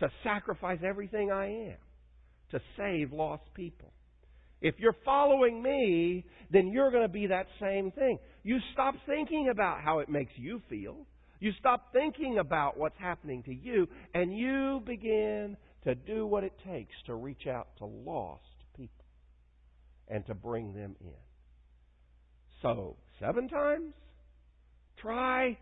to 0.00 0.08
sacrifice 0.22 0.80
everything 0.84 1.30
I 1.30 1.46
am, 1.46 1.76
to 2.50 2.60
save 2.76 3.12
lost 3.12 3.44
people. 3.54 3.92
If 4.60 4.76
you're 4.78 4.96
following 5.04 5.62
me, 5.62 6.24
then 6.50 6.68
you're 6.68 6.90
going 6.90 7.06
to 7.06 7.12
be 7.12 7.26
that 7.26 7.46
same 7.60 7.90
thing. 7.92 8.18
You 8.44 8.58
stop 8.74 8.94
thinking 9.06 9.48
about 9.48 9.80
how 9.80 9.98
it 10.00 10.08
makes 10.08 10.32
you 10.36 10.60
feel. 10.68 11.06
You 11.40 11.50
stop 11.58 11.92
thinking 11.92 12.38
about 12.38 12.78
what's 12.78 12.98
happening 12.98 13.42
to 13.44 13.54
you, 13.54 13.88
and 14.14 14.36
you 14.36 14.82
begin 14.86 15.56
to 15.84 15.94
do 15.94 16.26
what 16.26 16.44
it 16.44 16.52
takes 16.66 16.94
to 17.06 17.14
reach 17.14 17.46
out 17.46 17.68
to 17.78 17.86
lost 17.86 18.42
people 18.76 19.04
and 20.08 20.24
to 20.26 20.34
bring 20.34 20.74
them 20.74 20.94
in. 21.00 21.12
So, 22.62 22.96
seven 23.18 23.48
times? 23.48 23.94
Try 25.00 25.58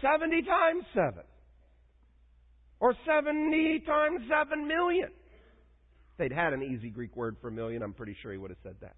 70 0.00 0.42
times 0.42 0.84
7. 0.94 1.14
Or 2.80 2.94
70 3.06 3.82
times 3.86 4.20
7 4.28 4.68
million. 4.68 5.08
If 6.12 6.18
they'd 6.18 6.32
had 6.32 6.52
an 6.52 6.62
easy 6.62 6.90
Greek 6.90 7.16
word 7.16 7.36
for 7.40 7.50
million, 7.50 7.82
I'm 7.82 7.92
pretty 7.92 8.16
sure 8.22 8.30
he 8.30 8.38
would 8.38 8.50
have 8.50 8.58
said 8.62 8.76
that. 8.82 8.94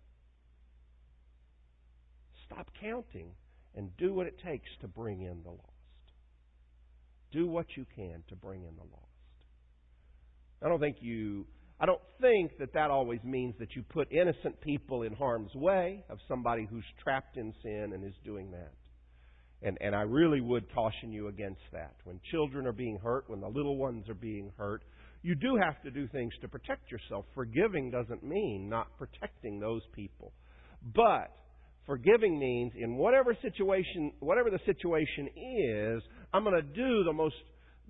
Stop 2.53 2.69
counting 2.81 3.31
and 3.75 3.97
do 3.97 4.13
what 4.13 4.27
it 4.27 4.37
takes 4.45 4.69
to 4.81 4.89
bring 4.89 5.23
in 5.23 5.43
the 5.43 5.51
lost. 5.51 5.63
Do 7.33 7.47
what 7.47 7.67
you 7.77 7.87
can 7.95 8.23
to 8.29 8.37
bring 8.37 8.63
in 8.63 8.75
the 8.77 8.83
lost. 8.83 9.07
I 10.63 10.69
don't 10.69 10.81
think 10.81 10.97
you 11.01 11.47
I 11.81 11.87
don't 11.87 12.01
think 12.21 12.59
that 12.59 12.75
that 12.75 12.91
always 12.91 13.21
means 13.25 13.55
that 13.59 13.75
you 13.75 13.83
put 13.83 14.13
innocent 14.13 14.61
people 14.61 15.03
in 15.03 15.15
harm's 15.15 15.55
way 15.55 16.05
of 16.11 16.19
somebody 16.29 16.67
who's 16.71 16.85
trapped 17.03 17.39
in 17.39 17.55
sin 17.63 17.93
and 17.95 18.05
is 18.05 18.13
doing 18.23 18.51
that. 18.51 18.73
And, 19.63 19.79
and 19.81 19.95
I 19.95 20.03
really 20.03 20.43
would 20.43 20.73
caution 20.75 21.11
you 21.11 21.29
against 21.29 21.63
that. 21.73 21.95
When 22.05 22.21
children 22.31 22.67
are 22.67 22.73
being 22.73 22.99
hurt, 22.99 23.25
when 23.29 23.41
the 23.41 23.49
little 23.49 23.79
ones 23.79 24.11
are 24.11 24.15
being 24.15 24.53
hurt, 24.59 24.83
you 25.23 25.35
do 25.35 25.57
have 25.63 25.81
to 25.83 25.91
do 25.91 26.07
things 26.09 26.35
to 26.43 26.49
protect 26.49 26.91
yourself. 26.91 27.25
Forgiving 27.35 27.91
doesn't 27.91 28.23
mean 28.23 28.69
not 28.69 28.89
protecting 28.99 29.59
those 29.59 29.83
people. 29.95 30.33
But 30.95 31.31
forgiving 31.87 32.39
means 32.39 32.73
in 32.77 32.97
whatever 32.97 33.37
situation, 33.43 34.13
whatever 34.21 34.51
the 34.51 34.61
situation 34.67 35.29
is, 35.37 36.03
I'm 36.33 36.45
going 36.45 36.55
to 36.55 36.63
do 36.63 37.05
the 37.05 37.13
most 37.13 37.35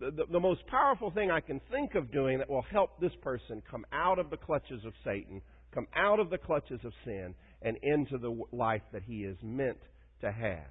the, 0.00 0.24
the, 0.32 0.40
most 0.40 0.66
powerful 0.66 1.10
thing 1.10 1.30
I 1.30 1.40
can 1.40 1.60
think 1.70 1.94
of 1.94 2.10
doing 2.10 2.38
that 2.38 2.48
will 2.48 2.64
help 2.72 2.98
this 3.00 3.12
person 3.20 3.62
come 3.70 3.84
out 3.92 4.18
of 4.18 4.30
the 4.30 4.38
clutches 4.38 4.82
of 4.86 4.94
Satan, 5.04 5.42
come 5.74 5.86
out 5.94 6.18
of 6.18 6.30
the 6.30 6.38
clutches 6.38 6.80
of 6.84 6.92
sin, 7.04 7.34
and 7.60 7.76
into 7.82 8.16
the 8.16 8.44
life 8.50 8.80
that 8.94 9.02
he 9.02 9.24
is 9.24 9.36
meant 9.42 9.76
to 10.22 10.32
have. 10.32 10.70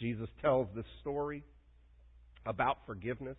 Jesus 0.00 0.28
tells 0.42 0.66
this 0.74 0.84
story 1.00 1.44
about 2.44 2.78
forgiveness 2.86 3.36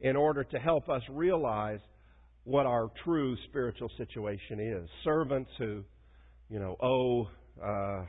in 0.00 0.14
order 0.14 0.44
to 0.44 0.58
help 0.58 0.88
us 0.88 1.02
realize 1.10 1.80
what 2.44 2.66
our 2.66 2.90
true 3.04 3.36
spiritual 3.48 3.90
situation 3.96 4.60
is. 4.60 4.88
Servants 5.04 5.50
who, 5.58 5.82
you 6.50 6.58
know, 6.58 6.76
owe 6.82 7.28
uh, 7.62 8.04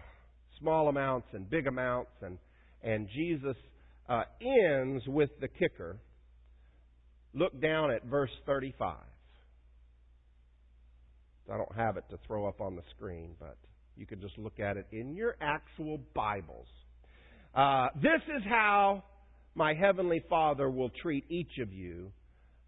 small 0.60 0.88
amounts 0.88 1.28
and 1.34 1.50
big 1.50 1.68
amounts, 1.68 2.12
and 2.22 2.38
and 2.84 3.08
Jesus 3.14 3.58
uh, 4.08 4.24
ends 4.42 5.04
with 5.08 5.30
the 5.42 5.48
kicker. 5.48 5.98
Look 7.34 7.60
down 7.62 7.92
at 7.92 8.06
verse 8.06 8.32
35. 8.46 8.98
I 11.52 11.58
don't 11.58 11.76
have 11.76 11.98
it 11.98 12.06
to 12.12 12.18
throw 12.28 12.48
up 12.48 12.62
on 12.62 12.76
the 12.76 12.82
screen, 12.96 13.36
but 13.40 13.58
you 13.96 14.06
can 14.06 14.22
just 14.22 14.38
look 14.38 14.60
at 14.60 14.78
it 14.78 14.88
in 14.92 15.16
your 15.16 15.36
actual 15.42 16.00
Bibles. 16.16 16.68
Uh, 17.54 17.88
this 17.96 18.22
is 18.36 18.44
how 18.48 19.04
my 19.56 19.74
heavenly 19.74 20.24
Father 20.30 20.70
will 20.70 20.92
treat 21.02 21.26
each 21.30 21.58
of 21.62 21.74
you 21.74 22.12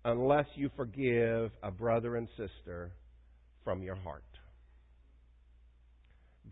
unless 0.03 0.45
you 0.55 0.69
forgive 0.75 1.51
a 1.63 1.71
brother 1.71 2.15
and 2.15 2.27
sister 2.37 2.91
from 3.63 3.83
your 3.83 3.95
heart. 3.95 4.23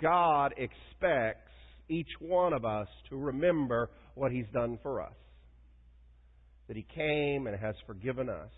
God 0.02 0.54
expects 0.58 1.52
each 1.90 2.10
one 2.20 2.54
of 2.54 2.66
us 2.66 2.88
to 3.10 3.18
remember 3.18 3.90
what 4.16 4.32
He's 4.32 4.46
done 4.54 4.78
for 4.84 5.02
us. 5.02 5.14
That 6.68 6.78
He 6.78 6.86
came 6.96 7.48
and 7.48 7.60
has 7.60 7.76
forgiven 7.88 8.30
us. 8.30 8.52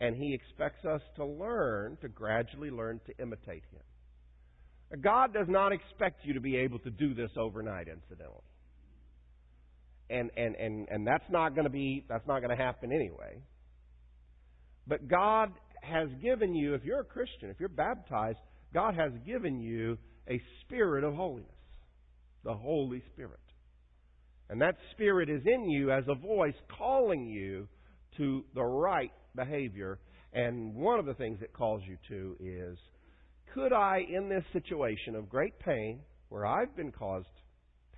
And 0.00 0.16
He 0.16 0.34
expects 0.34 0.84
us 0.84 1.02
to 1.16 1.24
learn, 1.24 1.98
to 2.00 2.08
gradually 2.08 2.70
learn 2.70 3.00
to 3.06 3.22
imitate 3.22 3.64
Him. 3.72 5.00
God 5.02 5.34
does 5.34 5.46
not 5.48 5.72
expect 5.72 6.24
you 6.24 6.34
to 6.34 6.40
be 6.40 6.56
able 6.56 6.78
to 6.80 6.90
do 6.90 7.14
this 7.14 7.30
overnight, 7.36 7.88
incidentally. 7.88 8.40
And, 10.08 10.30
and, 10.36 10.54
and, 10.56 10.88
and 10.90 11.06
that's 11.06 11.28
not 11.30 11.54
going 11.54 11.64
to 11.64 11.70
be, 11.70 12.04
that's 12.08 12.26
not 12.26 12.40
going 12.40 12.56
to 12.56 12.62
happen 12.62 12.90
anyway. 12.92 13.42
But 14.86 15.06
God 15.06 15.52
has 15.82 16.08
given 16.22 16.54
you, 16.54 16.74
if 16.74 16.84
you're 16.84 17.00
a 17.00 17.04
Christian, 17.04 17.50
if 17.50 17.60
you're 17.60 17.68
baptized, 17.68 18.38
God 18.72 18.94
has 18.94 19.12
given 19.26 19.60
you 19.60 19.98
a 20.28 20.40
spirit 20.64 21.04
of 21.04 21.14
holiness 21.14 21.50
the 22.44 22.54
Holy 22.54 23.02
Spirit. 23.12 23.40
And 24.48 24.60
that 24.62 24.76
Spirit 24.92 25.28
is 25.28 25.42
in 25.44 25.68
you 25.68 25.90
as 25.92 26.04
a 26.08 26.14
voice 26.14 26.54
calling 26.78 27.26
you 27.26 27.68
to 28.16 28.44
the 28.54 28.64
right 28.64 29.12
behavior. 29.36 29.98
And 30.32 30.74
one 30.74 30.98
of 30.98 31.06
the 31.06 31.14
things 31.14 31.38
it 31.42 31.52
calls 31.52 31.82
you 31.86 31.98
to 32.08 32.36
is 32.40 32.78
could 33.54 33.72
I, 33.72 34.00
in 34.08 34.28
this 34.28 34.44
situation 34.52 35.14
of 35.14 35.28
great 35.28 35.58
pain, 35.58 36.00
where 36.28 36.46
I've 36.46 36.76
been 36.76 36.92
caused 36.92 37.26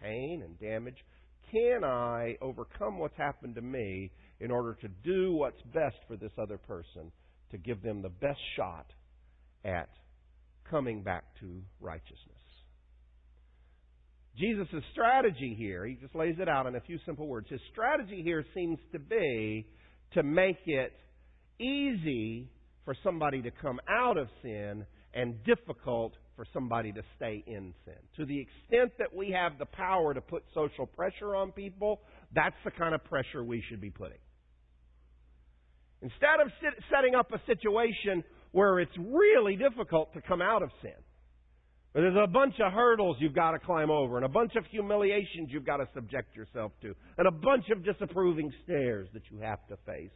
pain 0.01 0.43
and 0.45 0.59
damage, 0.59 0.97
can 1.51 1.85
I 1.85 2.37
overcome 2.41 2.99
what's 2.99 3.17
happened 3.17 3.57
to 3.57 3.63
me 3.63 4.11
in 4.39 4.51
order 4.51 4.75
to 4.81 4.89
do 5.05 5.33
what's 5.33 5.61
best 5.75 5.97
for 6.09 6.17
this 6.17 6.33
other 6.41 6.57
person, 6.57 7.11
to 7.51 7.59
give 7.59 7.83
them 7.83 8.01
the 8.03 8.09
best 8.09 8.39
shot 8.57 8.87
at 9.65 9.91
coming 10.71 11.03
back 11.03 11.25
to 11.41 11.63
righteousness? 11.81 12.17
Jesus' 14.39 14.69
strategy 14.93 15.55
here, 15.59 15.85
he 15.85 15.95
just 15.95 16.15
lays 16.15 16.37
it 16.39 16.49
out 16.49 16.67
in 16.67 16.77
a 16.77 16.81
few 16.81 16.99
simple 17.05 17.27
words. 17.27 17.49
His 17.51 17.61
strategy 17.73 18.23
here 18.23 18.45
seems 18.55 18.79
to 18.93 18.99
be 18.99 19.67
to 20.15 20.23
make 20.23 20.61
it 20.67 20.93
easy 21.59 22.49
for 22.85 22.95
somebody 23.05 23.43
to 23.43 23.51
come 23.51 23.79
out 23.89 24.17
of 24.17 24.29
sin 24.43 24.87
and 25.13 25.45
difficult 25.45 26.15
for 26.37 26.47
somebody 26.55 26.93
to 26.93 27.03
stay 27.17 27.45
in 27.47 27.75
sin. 27.85 27.95
To 28.17 28.25
the 28.25 28.41
extent 28.41 28.93
that 28.99 29.15
we 29.15 29.31
have 29.33 29.59
the 29.59 29.67
power 29.67 30.15
to 30.15 30.21
put 30.21 30.43
social 30.55 30.87
pressure 30.87 31.37
on 31.37 31.53
people, 31.53 32.01
that's 32.35 32.57
the 32.65 32.71
kind 32.71 32.95
of 32.95 33.05
pressure 33.05 33.45
we 33.45 33.63
should 33.69 33.81
be 33.81 33.91
putting. 33.91 34.19
Instead 36.03 36.41
of 36.43 36.51
setting 36.91 37.15
up 37.15 37.31
a 37.33 37.41
situation 37.47 38.25
where 38.53 38.81
it's 38.81 38.97
really 38.99 39.57
difficult 39.57 40.13
to 40.15 40.21
come 40.21 40.43
out 40.43 40.63
of 40.63 40.71
sin, 40.83 40.93
but 41.93 42.03
there's 42.03 42.17
a 42.23 42.29
bunch 42.29 42.55
of 42.65 42.73
hurdles 42.73 43.17
you've 43.19 43.35
got 43.35 43.51
to 43.53 43.59
climb 43.59 43.91
over, 43.91 44.17
and 44.17 44.25
a 44.25 44.29
bunch 44.29 44.53
of 44.57 44.65
humiliations 44.71 45.49
you've 45.49 45.67
got 45.67 45.79
to 45.79 45.89
subject 45.95 46.37
yourself 46.37 46.73
to, 46.83 46.95
and 47.19 47.27
a 47.27 47.33
bunch 47.33 47.65
of 47.71 47.85
disapproving 47.85 48.53
stares 48.65 49.09
that 49.13 49.23
you 49.31 49.39
have 49.39 49.59
to 49.69 49.77
face. 49.87 50.11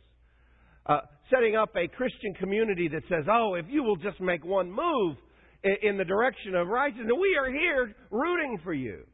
Uh, 0.87 1.01
setting 1.32 1.57
up 1.57 1.70
a 1.76 1.89
Christian 1.89 2.35
community 2.35 2.89
that 2.89 3.03
says, 3.09 3.24
oh, 3.30 3.55
if 3.55 3.64
you 3.68 3.82
will 3.82 3.97
just 3.97 4.20
make 4.20 4.45
one 4.45 4.70
move 4.70 5.16
in, 5.62 5.76
in 5.82 5.97
the 5.97 6.05
direction 6.05 6.55
of 6.55 6.68
righteousness, 6.68 7.11
we 7.18 7.37
are 7.41 7.51
here 7.51 7.95
rooting 8.11 8.59
for 8.62 8.74
you. 8.74 9.05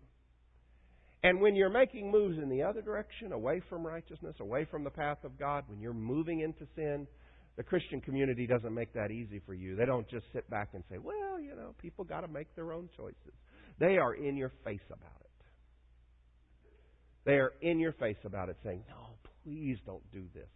And 1.23 1.41
when 1.41 1.55
you're 1.55 1.71
making 1.71 2.11
moves 2.11 2.39
in 2.43 2.49
the 2.49 2.63
other 2.63 2.83
direction, 2.83 3.33
away 3.33 3.63
from 3.69 3.87
righteousness, 3.87 4.35
away 4.41 4.67
from 4.71 4.85
the 4.85 4.91
path 4.91 5.19
of 5.23 5.39
God, 5.39 5.65
when 5.69 5.81
you're 5.81 5.93
moving 5.93 6.41
into 6.41 6.67
sin, 6.75 7.07
the 7.61 7.65
Christian 7.65 8.01
community 8.01 8.47
doesn't 8.47 8.73
make 8.73 8.91
that 8.95 9.11
easy 9.11 9.43
for 9.45 9.53
you. 9.53 9.77
They 9.77 9.85
don't 9.85 10.09
just 10.09 10.25
sit 10.33 10.49
back 10.49 10.71
and 10.73 10.83
say, 10.91 10.97
well, 10.97 11.39
you 11.39 11.55
know, 11.55 11.75
people 11.77 12.07
got 12.07 12.23
to 12.23 12.29
make 12.29 12.47
their 12.57 12.73
own 12.73 12.89
choices. 12.97 13.35
They 13.79 13.99
are 13.99 14.15
in 14.15 14.35
your 14.35 14.51
face 14.65 14.81
about 14.89 15.21
it. 15.21 15.31
They 17.27 17.35
are 17.35 17.53
in 17.61 17.79
your 17.79 17.93
face 17.93 18.17
about 18.25 18.49
it, 18.49 18.57
saying, 18.65 18.83
no, 18.89 19.09
please 19.45 19.77
don't 19.85 20.11
do 20.11 20.23
this. 20.33 20.49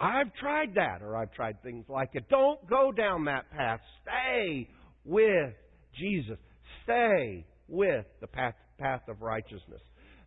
I've 0.00 0.34
tried 0.40 0.76
that, 0.76 1.02
or 1.02 1.14
I've 1.14 1.34
tried 1.34 1.62
things 1.62 1.84
like 1.90 2.08
it. 2.14 2.26
Don't 2.30 2.66
go 2.66 2.90
down 2.90 3.26
that 3.26 3.50
path. 3.50 3.80
Stay 4.00 4.70
with 5.04 5.52
Jesus. 5.98 6.38
Stay 6.84 7.44
with 7.68 8.06
the 8.22 8.26
path, 8.26 8.54
path 8.78 9.02
of 9.06 9.20
righteousness. 9.20 9.82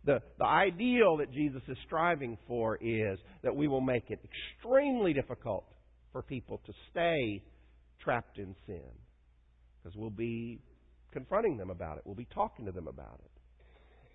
The, 0.06 0.20
the 0.38 0.44
ideal 0.44 1.16
that 1.18 1.32
Jesus 1.32 1.62
is 1.66 1.76
striving 1.86 2.36
for 2.46 2.76
is 2.76 3.18
that 3.42 3.56
we 3.56 3.68
will 3.68 3.80
make 3.80 4.10
it 4.10 4.20
extremely 4.22 5.14
difficult 5.14 5.64
for 6.12 6.22
people 6.22 6.60
to 6.66 6.72
stay 6.90 7.42
trapped 8.02 8.38
in 8.38 8.54
sin. 8.66 8.82
Because 9.82 9.96
we'll 9.96 10.10
be 10.10 10.60
confronting 11.12 11.56
them 11.56 11.70
about 11.70 11.98
it, 11.98 12.02
we'll 12.04 12.14
be 12.14 12.28
talking 12.34 12.66
to 12.66 12.72
them 12.72 12.88
about 12.88 13.20
it. 13.24 13.30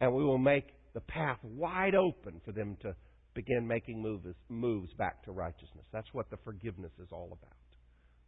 And 0.02 0.14
we 0.14 0.24
will 0.24 0.38
make 0.38 0.68
the 0.94 1.02
path 1.02 1.40
wide 1.44 1.96
open 1.96 2.42
for 2.46 2.52
them 2.52 2.78
to 2.82 2.96
begin 3.34 3.68
making 3.68 4.02
moves, 4.02 4.26
moves 4.50 4.92
back 4.94 5.24
to 5.24 5.32
righteousness. 5.32 5.86
That's 5.92 6.08
what 6.14 6.30
the 6.30 6.38
forgiveness 6.44 6.92
is 7.02 7.10
all 7.12 7.28
about. 7.28 7.56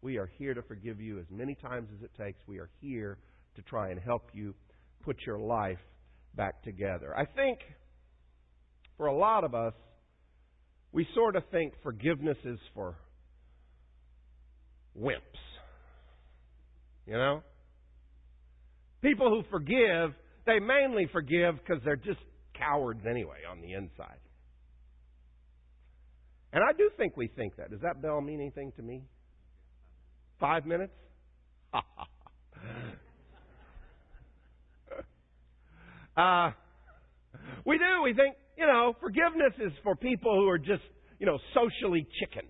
We 0.01 0.17
are 0.17 0.29
here 0.37 0.53
to 0.53 0.61
forgive 0.63 0.99
you 0.99 1.19
as 1.19 1.25
many 1.29 1.55
times 1.55 1.89
as 1.95 2.03
it 2.03 2.11
takes. 2.21 2.39
We 2.47 2.59
are 2.59 2.69
here 2.79 3.17
to 3.55 3.61
try 3.63 3.89
and 3.89 3.99
help 3.99 4.29
you 4.33 4.53
put 5.03 5.17
your 5.25 5.39
life 5.39 5.79
back 6.35 6.63
together. 6.63 7.15
I 7.15 7.25
think 7.25 7.59
for 8.97 9.07
a 9.07 9.15
lot 9.15 9.43
of 9.43 9.55
us, 9.55 9.73
we 10.91 11.07
sort 11.15 11.35
of 11.35 11.43
think 11.51 11.73
forgiveness 11.83 12.37
is 12.43 12.59
for 12.73 12.95
wimps. 14.99 15.17
You 17.05 17.13
know? 17.13 17.43
People 19.01 19.29
who 19.29 19.43
forgive, 19.49 20.13
they 20.45 20.59
mainly 20.59 21.07
forgive 21.11 21.55
because 21.57 21.81
they're 21.83 21.95
just 21.95 22.19
cowards 22.53 23.01
anyway 23.09 23.39
on 23.49 23.61
the 23.61 23.73
inside. 23.73 24.19
And 26.53 26.63
I 26.63 26.73
do 26.77 26.89
think 26.97 27.15
we 27.15 27.27
think 27.27 27.55
that. 27.57 27.71
Does 27.71 27.81
that 27.81 28.01
bell 28.01 28.21
mean 28.21 28.39
anything 28.39 28.73
to 28.75 28.81
me? 28.81 29.03
Five 30.39 30.65
minutes? 30.65 30.93
uh, 36.17 36.51
we 37.65 37.77
do. 37.77 38.03
We 38.03 38.13
think, 38.13 38.35
you 38.57 38.65
know, 38.65 38.95
forgiveness 38.99 39.53
is 39.59 39.71
for 39.83 39.95
people 39.95 40.35
who 40.35 40.49
are 40.49 40.57
just, 40.57 40.83
you 41.19 41.25
know, 41.25 41.37
socially 41.53 42.07
chicken. 42.19 42.47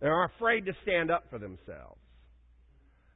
They're 0.00 0.24
afraid 0.24 0.64
to 0.66 0.72
stand 0.82 1.10
up 1.10 1.24
for 1.30 1.38
themselves. 1.38 2.00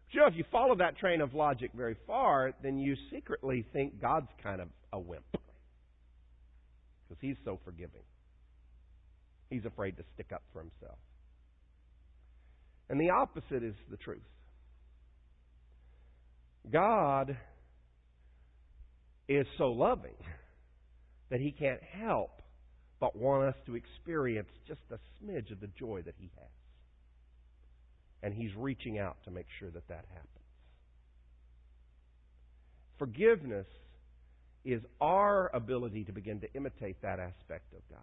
But 0.07 0.14
you 0.14 0.20
know, 0.20 0.26
if 0.26 0.37
you 0.37 0.45
follow 0.53 0.76
that 0.76 0.99
train 0.99 1.20
of 1.20 1.35
logic 1.35 1.70
very 1.74 1.97
far, 2.07 2.53
then 2.62 2.78
you 2.78 2.95
secretly 3.11 3.66
think 3.72 4.01
God's 4.01 4.28
kind 4.43 4.61
of 4.61 4.68
a 4.93 5.01
wimp. 5.01 5.24
Because 5.32 7.20
he's 7.20 7.37
so 7.45 7.59
forgiving. 7.64 8.03
He's 9.51 9.64
afraid 9.64 9.97
to 9.97 10.05
stick 10.14 10.30
up 10.32 10.43
for 10.53 10.61
himself. 10.61 10.99
And 12.89 13.01
the 13.01 13.11
opposite 13.11 13.62
is 13.62 13.74
the 13.91 13.97
truth. 13.97 14.20
God 16.70 17.37
is 19.28 19.46
so 19.58 19.70
loving 19.70 20.16
that 21.30 21.40
he 21.40 21.50
can't 21.50 21.82
help 21.82 22.42
but 23.00 23.16
want 23.16 23.44
us 23.44 23.54
to 23.66 23.74
experience 23.74 24.48
just 24.66 24.80
a 24.90 24.98
smidge 25.20 25.50
of 25.50 25.60
the 25.60 25.68
joy 25.78 26.02
that 26.02 26.14
he 26.18 26.30
has. 26.36 26.50
And 28.22 28.32
he's 28.32 28.54
reaching 28.56 28.98
out 28.98 29.16
to 29.24 29.30
make 29.30 29.46
sure 29.58 29.70
that 29.70 29.86
that 29.88 30.04
happens. 30.08 30.28
Forgiveness 32.98 33.66
is 34.64 34.80
our 35.00 35.50
ability 35.54 36.04
to 36.04 36.12
begin 36.12 36.40
to 36.40 36.52
imitate 36.54 37.02
that 37.02 37.18
aspect 37.18 37.72
of 37.74 37.82
God. 37.90 38.00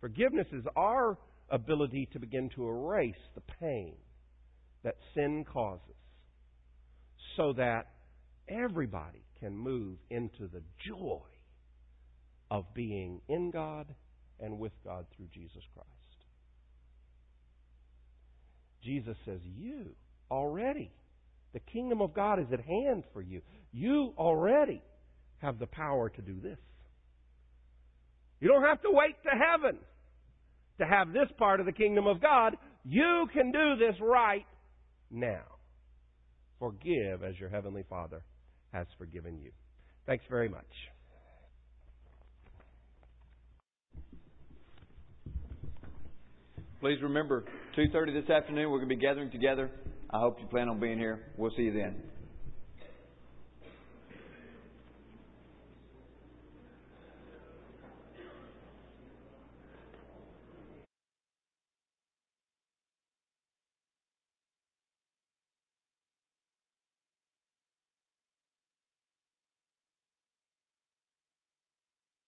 Forgiveness 0.00 0.46
is 0.52 0.64
our 0.76 1.16
ability 1.48 2.08
to 2.12 2.18
begin 2.18 2.50
to 2.54 2.68
erase 2.68 3.14
the 3.34 3.42
pain 3.60 3.94
that 4.84 4.96
sin 5.14 5.44
causes 5.44 5.80
so 7.36 7.52
that 7.54 7.86
everybody 8.52 9.24
can 9.40 9.56
move 9.56 9.98
into 10.10 10.48
the 10.48 10.62
joy 10.86 11.20
of 12.50 12.64
being 12.74 13.20
in 13.28 13.50
God 13.50 13.86
and 14.40 14.58
with 14.58 14.72
God 14.84 15.06
through 15.16 15.28
Jesus 15.32 15.62
Christ. 15.74 15.88
Jesus 18.84 19.16
says, 19.24 19.40
You 19.42 19.94
already, 20.30 20.92
the 21.52 21.60
kingdom 21.60 22.00
of 22.00 22.14
God 22.14 22.38
is 22.40 22.46
at 22.52 22.60
hand 22.60 23.04
for 23.12 23.22
you. 23.22 23.40
You 23.72 24.12
already 24.18 24.82
have 25.38 25.58
the 25.58 25.66
power 25.66 26.08
to 26.10 26.22
do 26.22 26.40
this. 26.40 26.58
You 28.40 28.48
don't 28.48 28.64
have 28.64 28.82
to 28.82 28.90
wait 28.90 29.14
to 29.24 29.30
heaven 29.30 29.78
to 30.78 30.86
have 30.86 31.12
this 31.12 31.28
part 31.38 31.60
of 31.60 31.66
the 31.66 31.72
kingdom 31.72 32.06
of 32.06 32.20
God, 32.20 32.56
you 32.84 33.26
can 33.32 33.52
do 33.52 33.76
this 33.76 33.94
right 34.00 34.46
now. 35.10 35.44
Forgive 36.58 37.22
as 37.22 37.38
your 37.38 37.48
heavenly 37.48 37.84
Father 37.88 38.22
has 38.72 38.86
forgiven 38.98 39.38
you. 39.38 39.50
Thanks 40.06 40.24
very 40.28 40.48
much. 40.48 40.64
Please 46.80 46.98
remember, 47.00 47.44
2:30 47.76 48.12
this 48.12 48.28
afternoon 48.28 48.70
we're 48.70 48.78
going 48.78 48.88
to 48.88 48.96
be 48.96 49.00
gathering 49.00 49.30
together. 49.30 49.70
I 50.10 50.18
hope 50.18 50.40
you 50.40 50.46
plan 50.48 50.68
on 50.68 50.80
being 50.80 50.98
here. 50.98 51.20
We'll 51.36 51.52
see 51.56 51.62
you 51.62 51.72
then. 51.72 52.02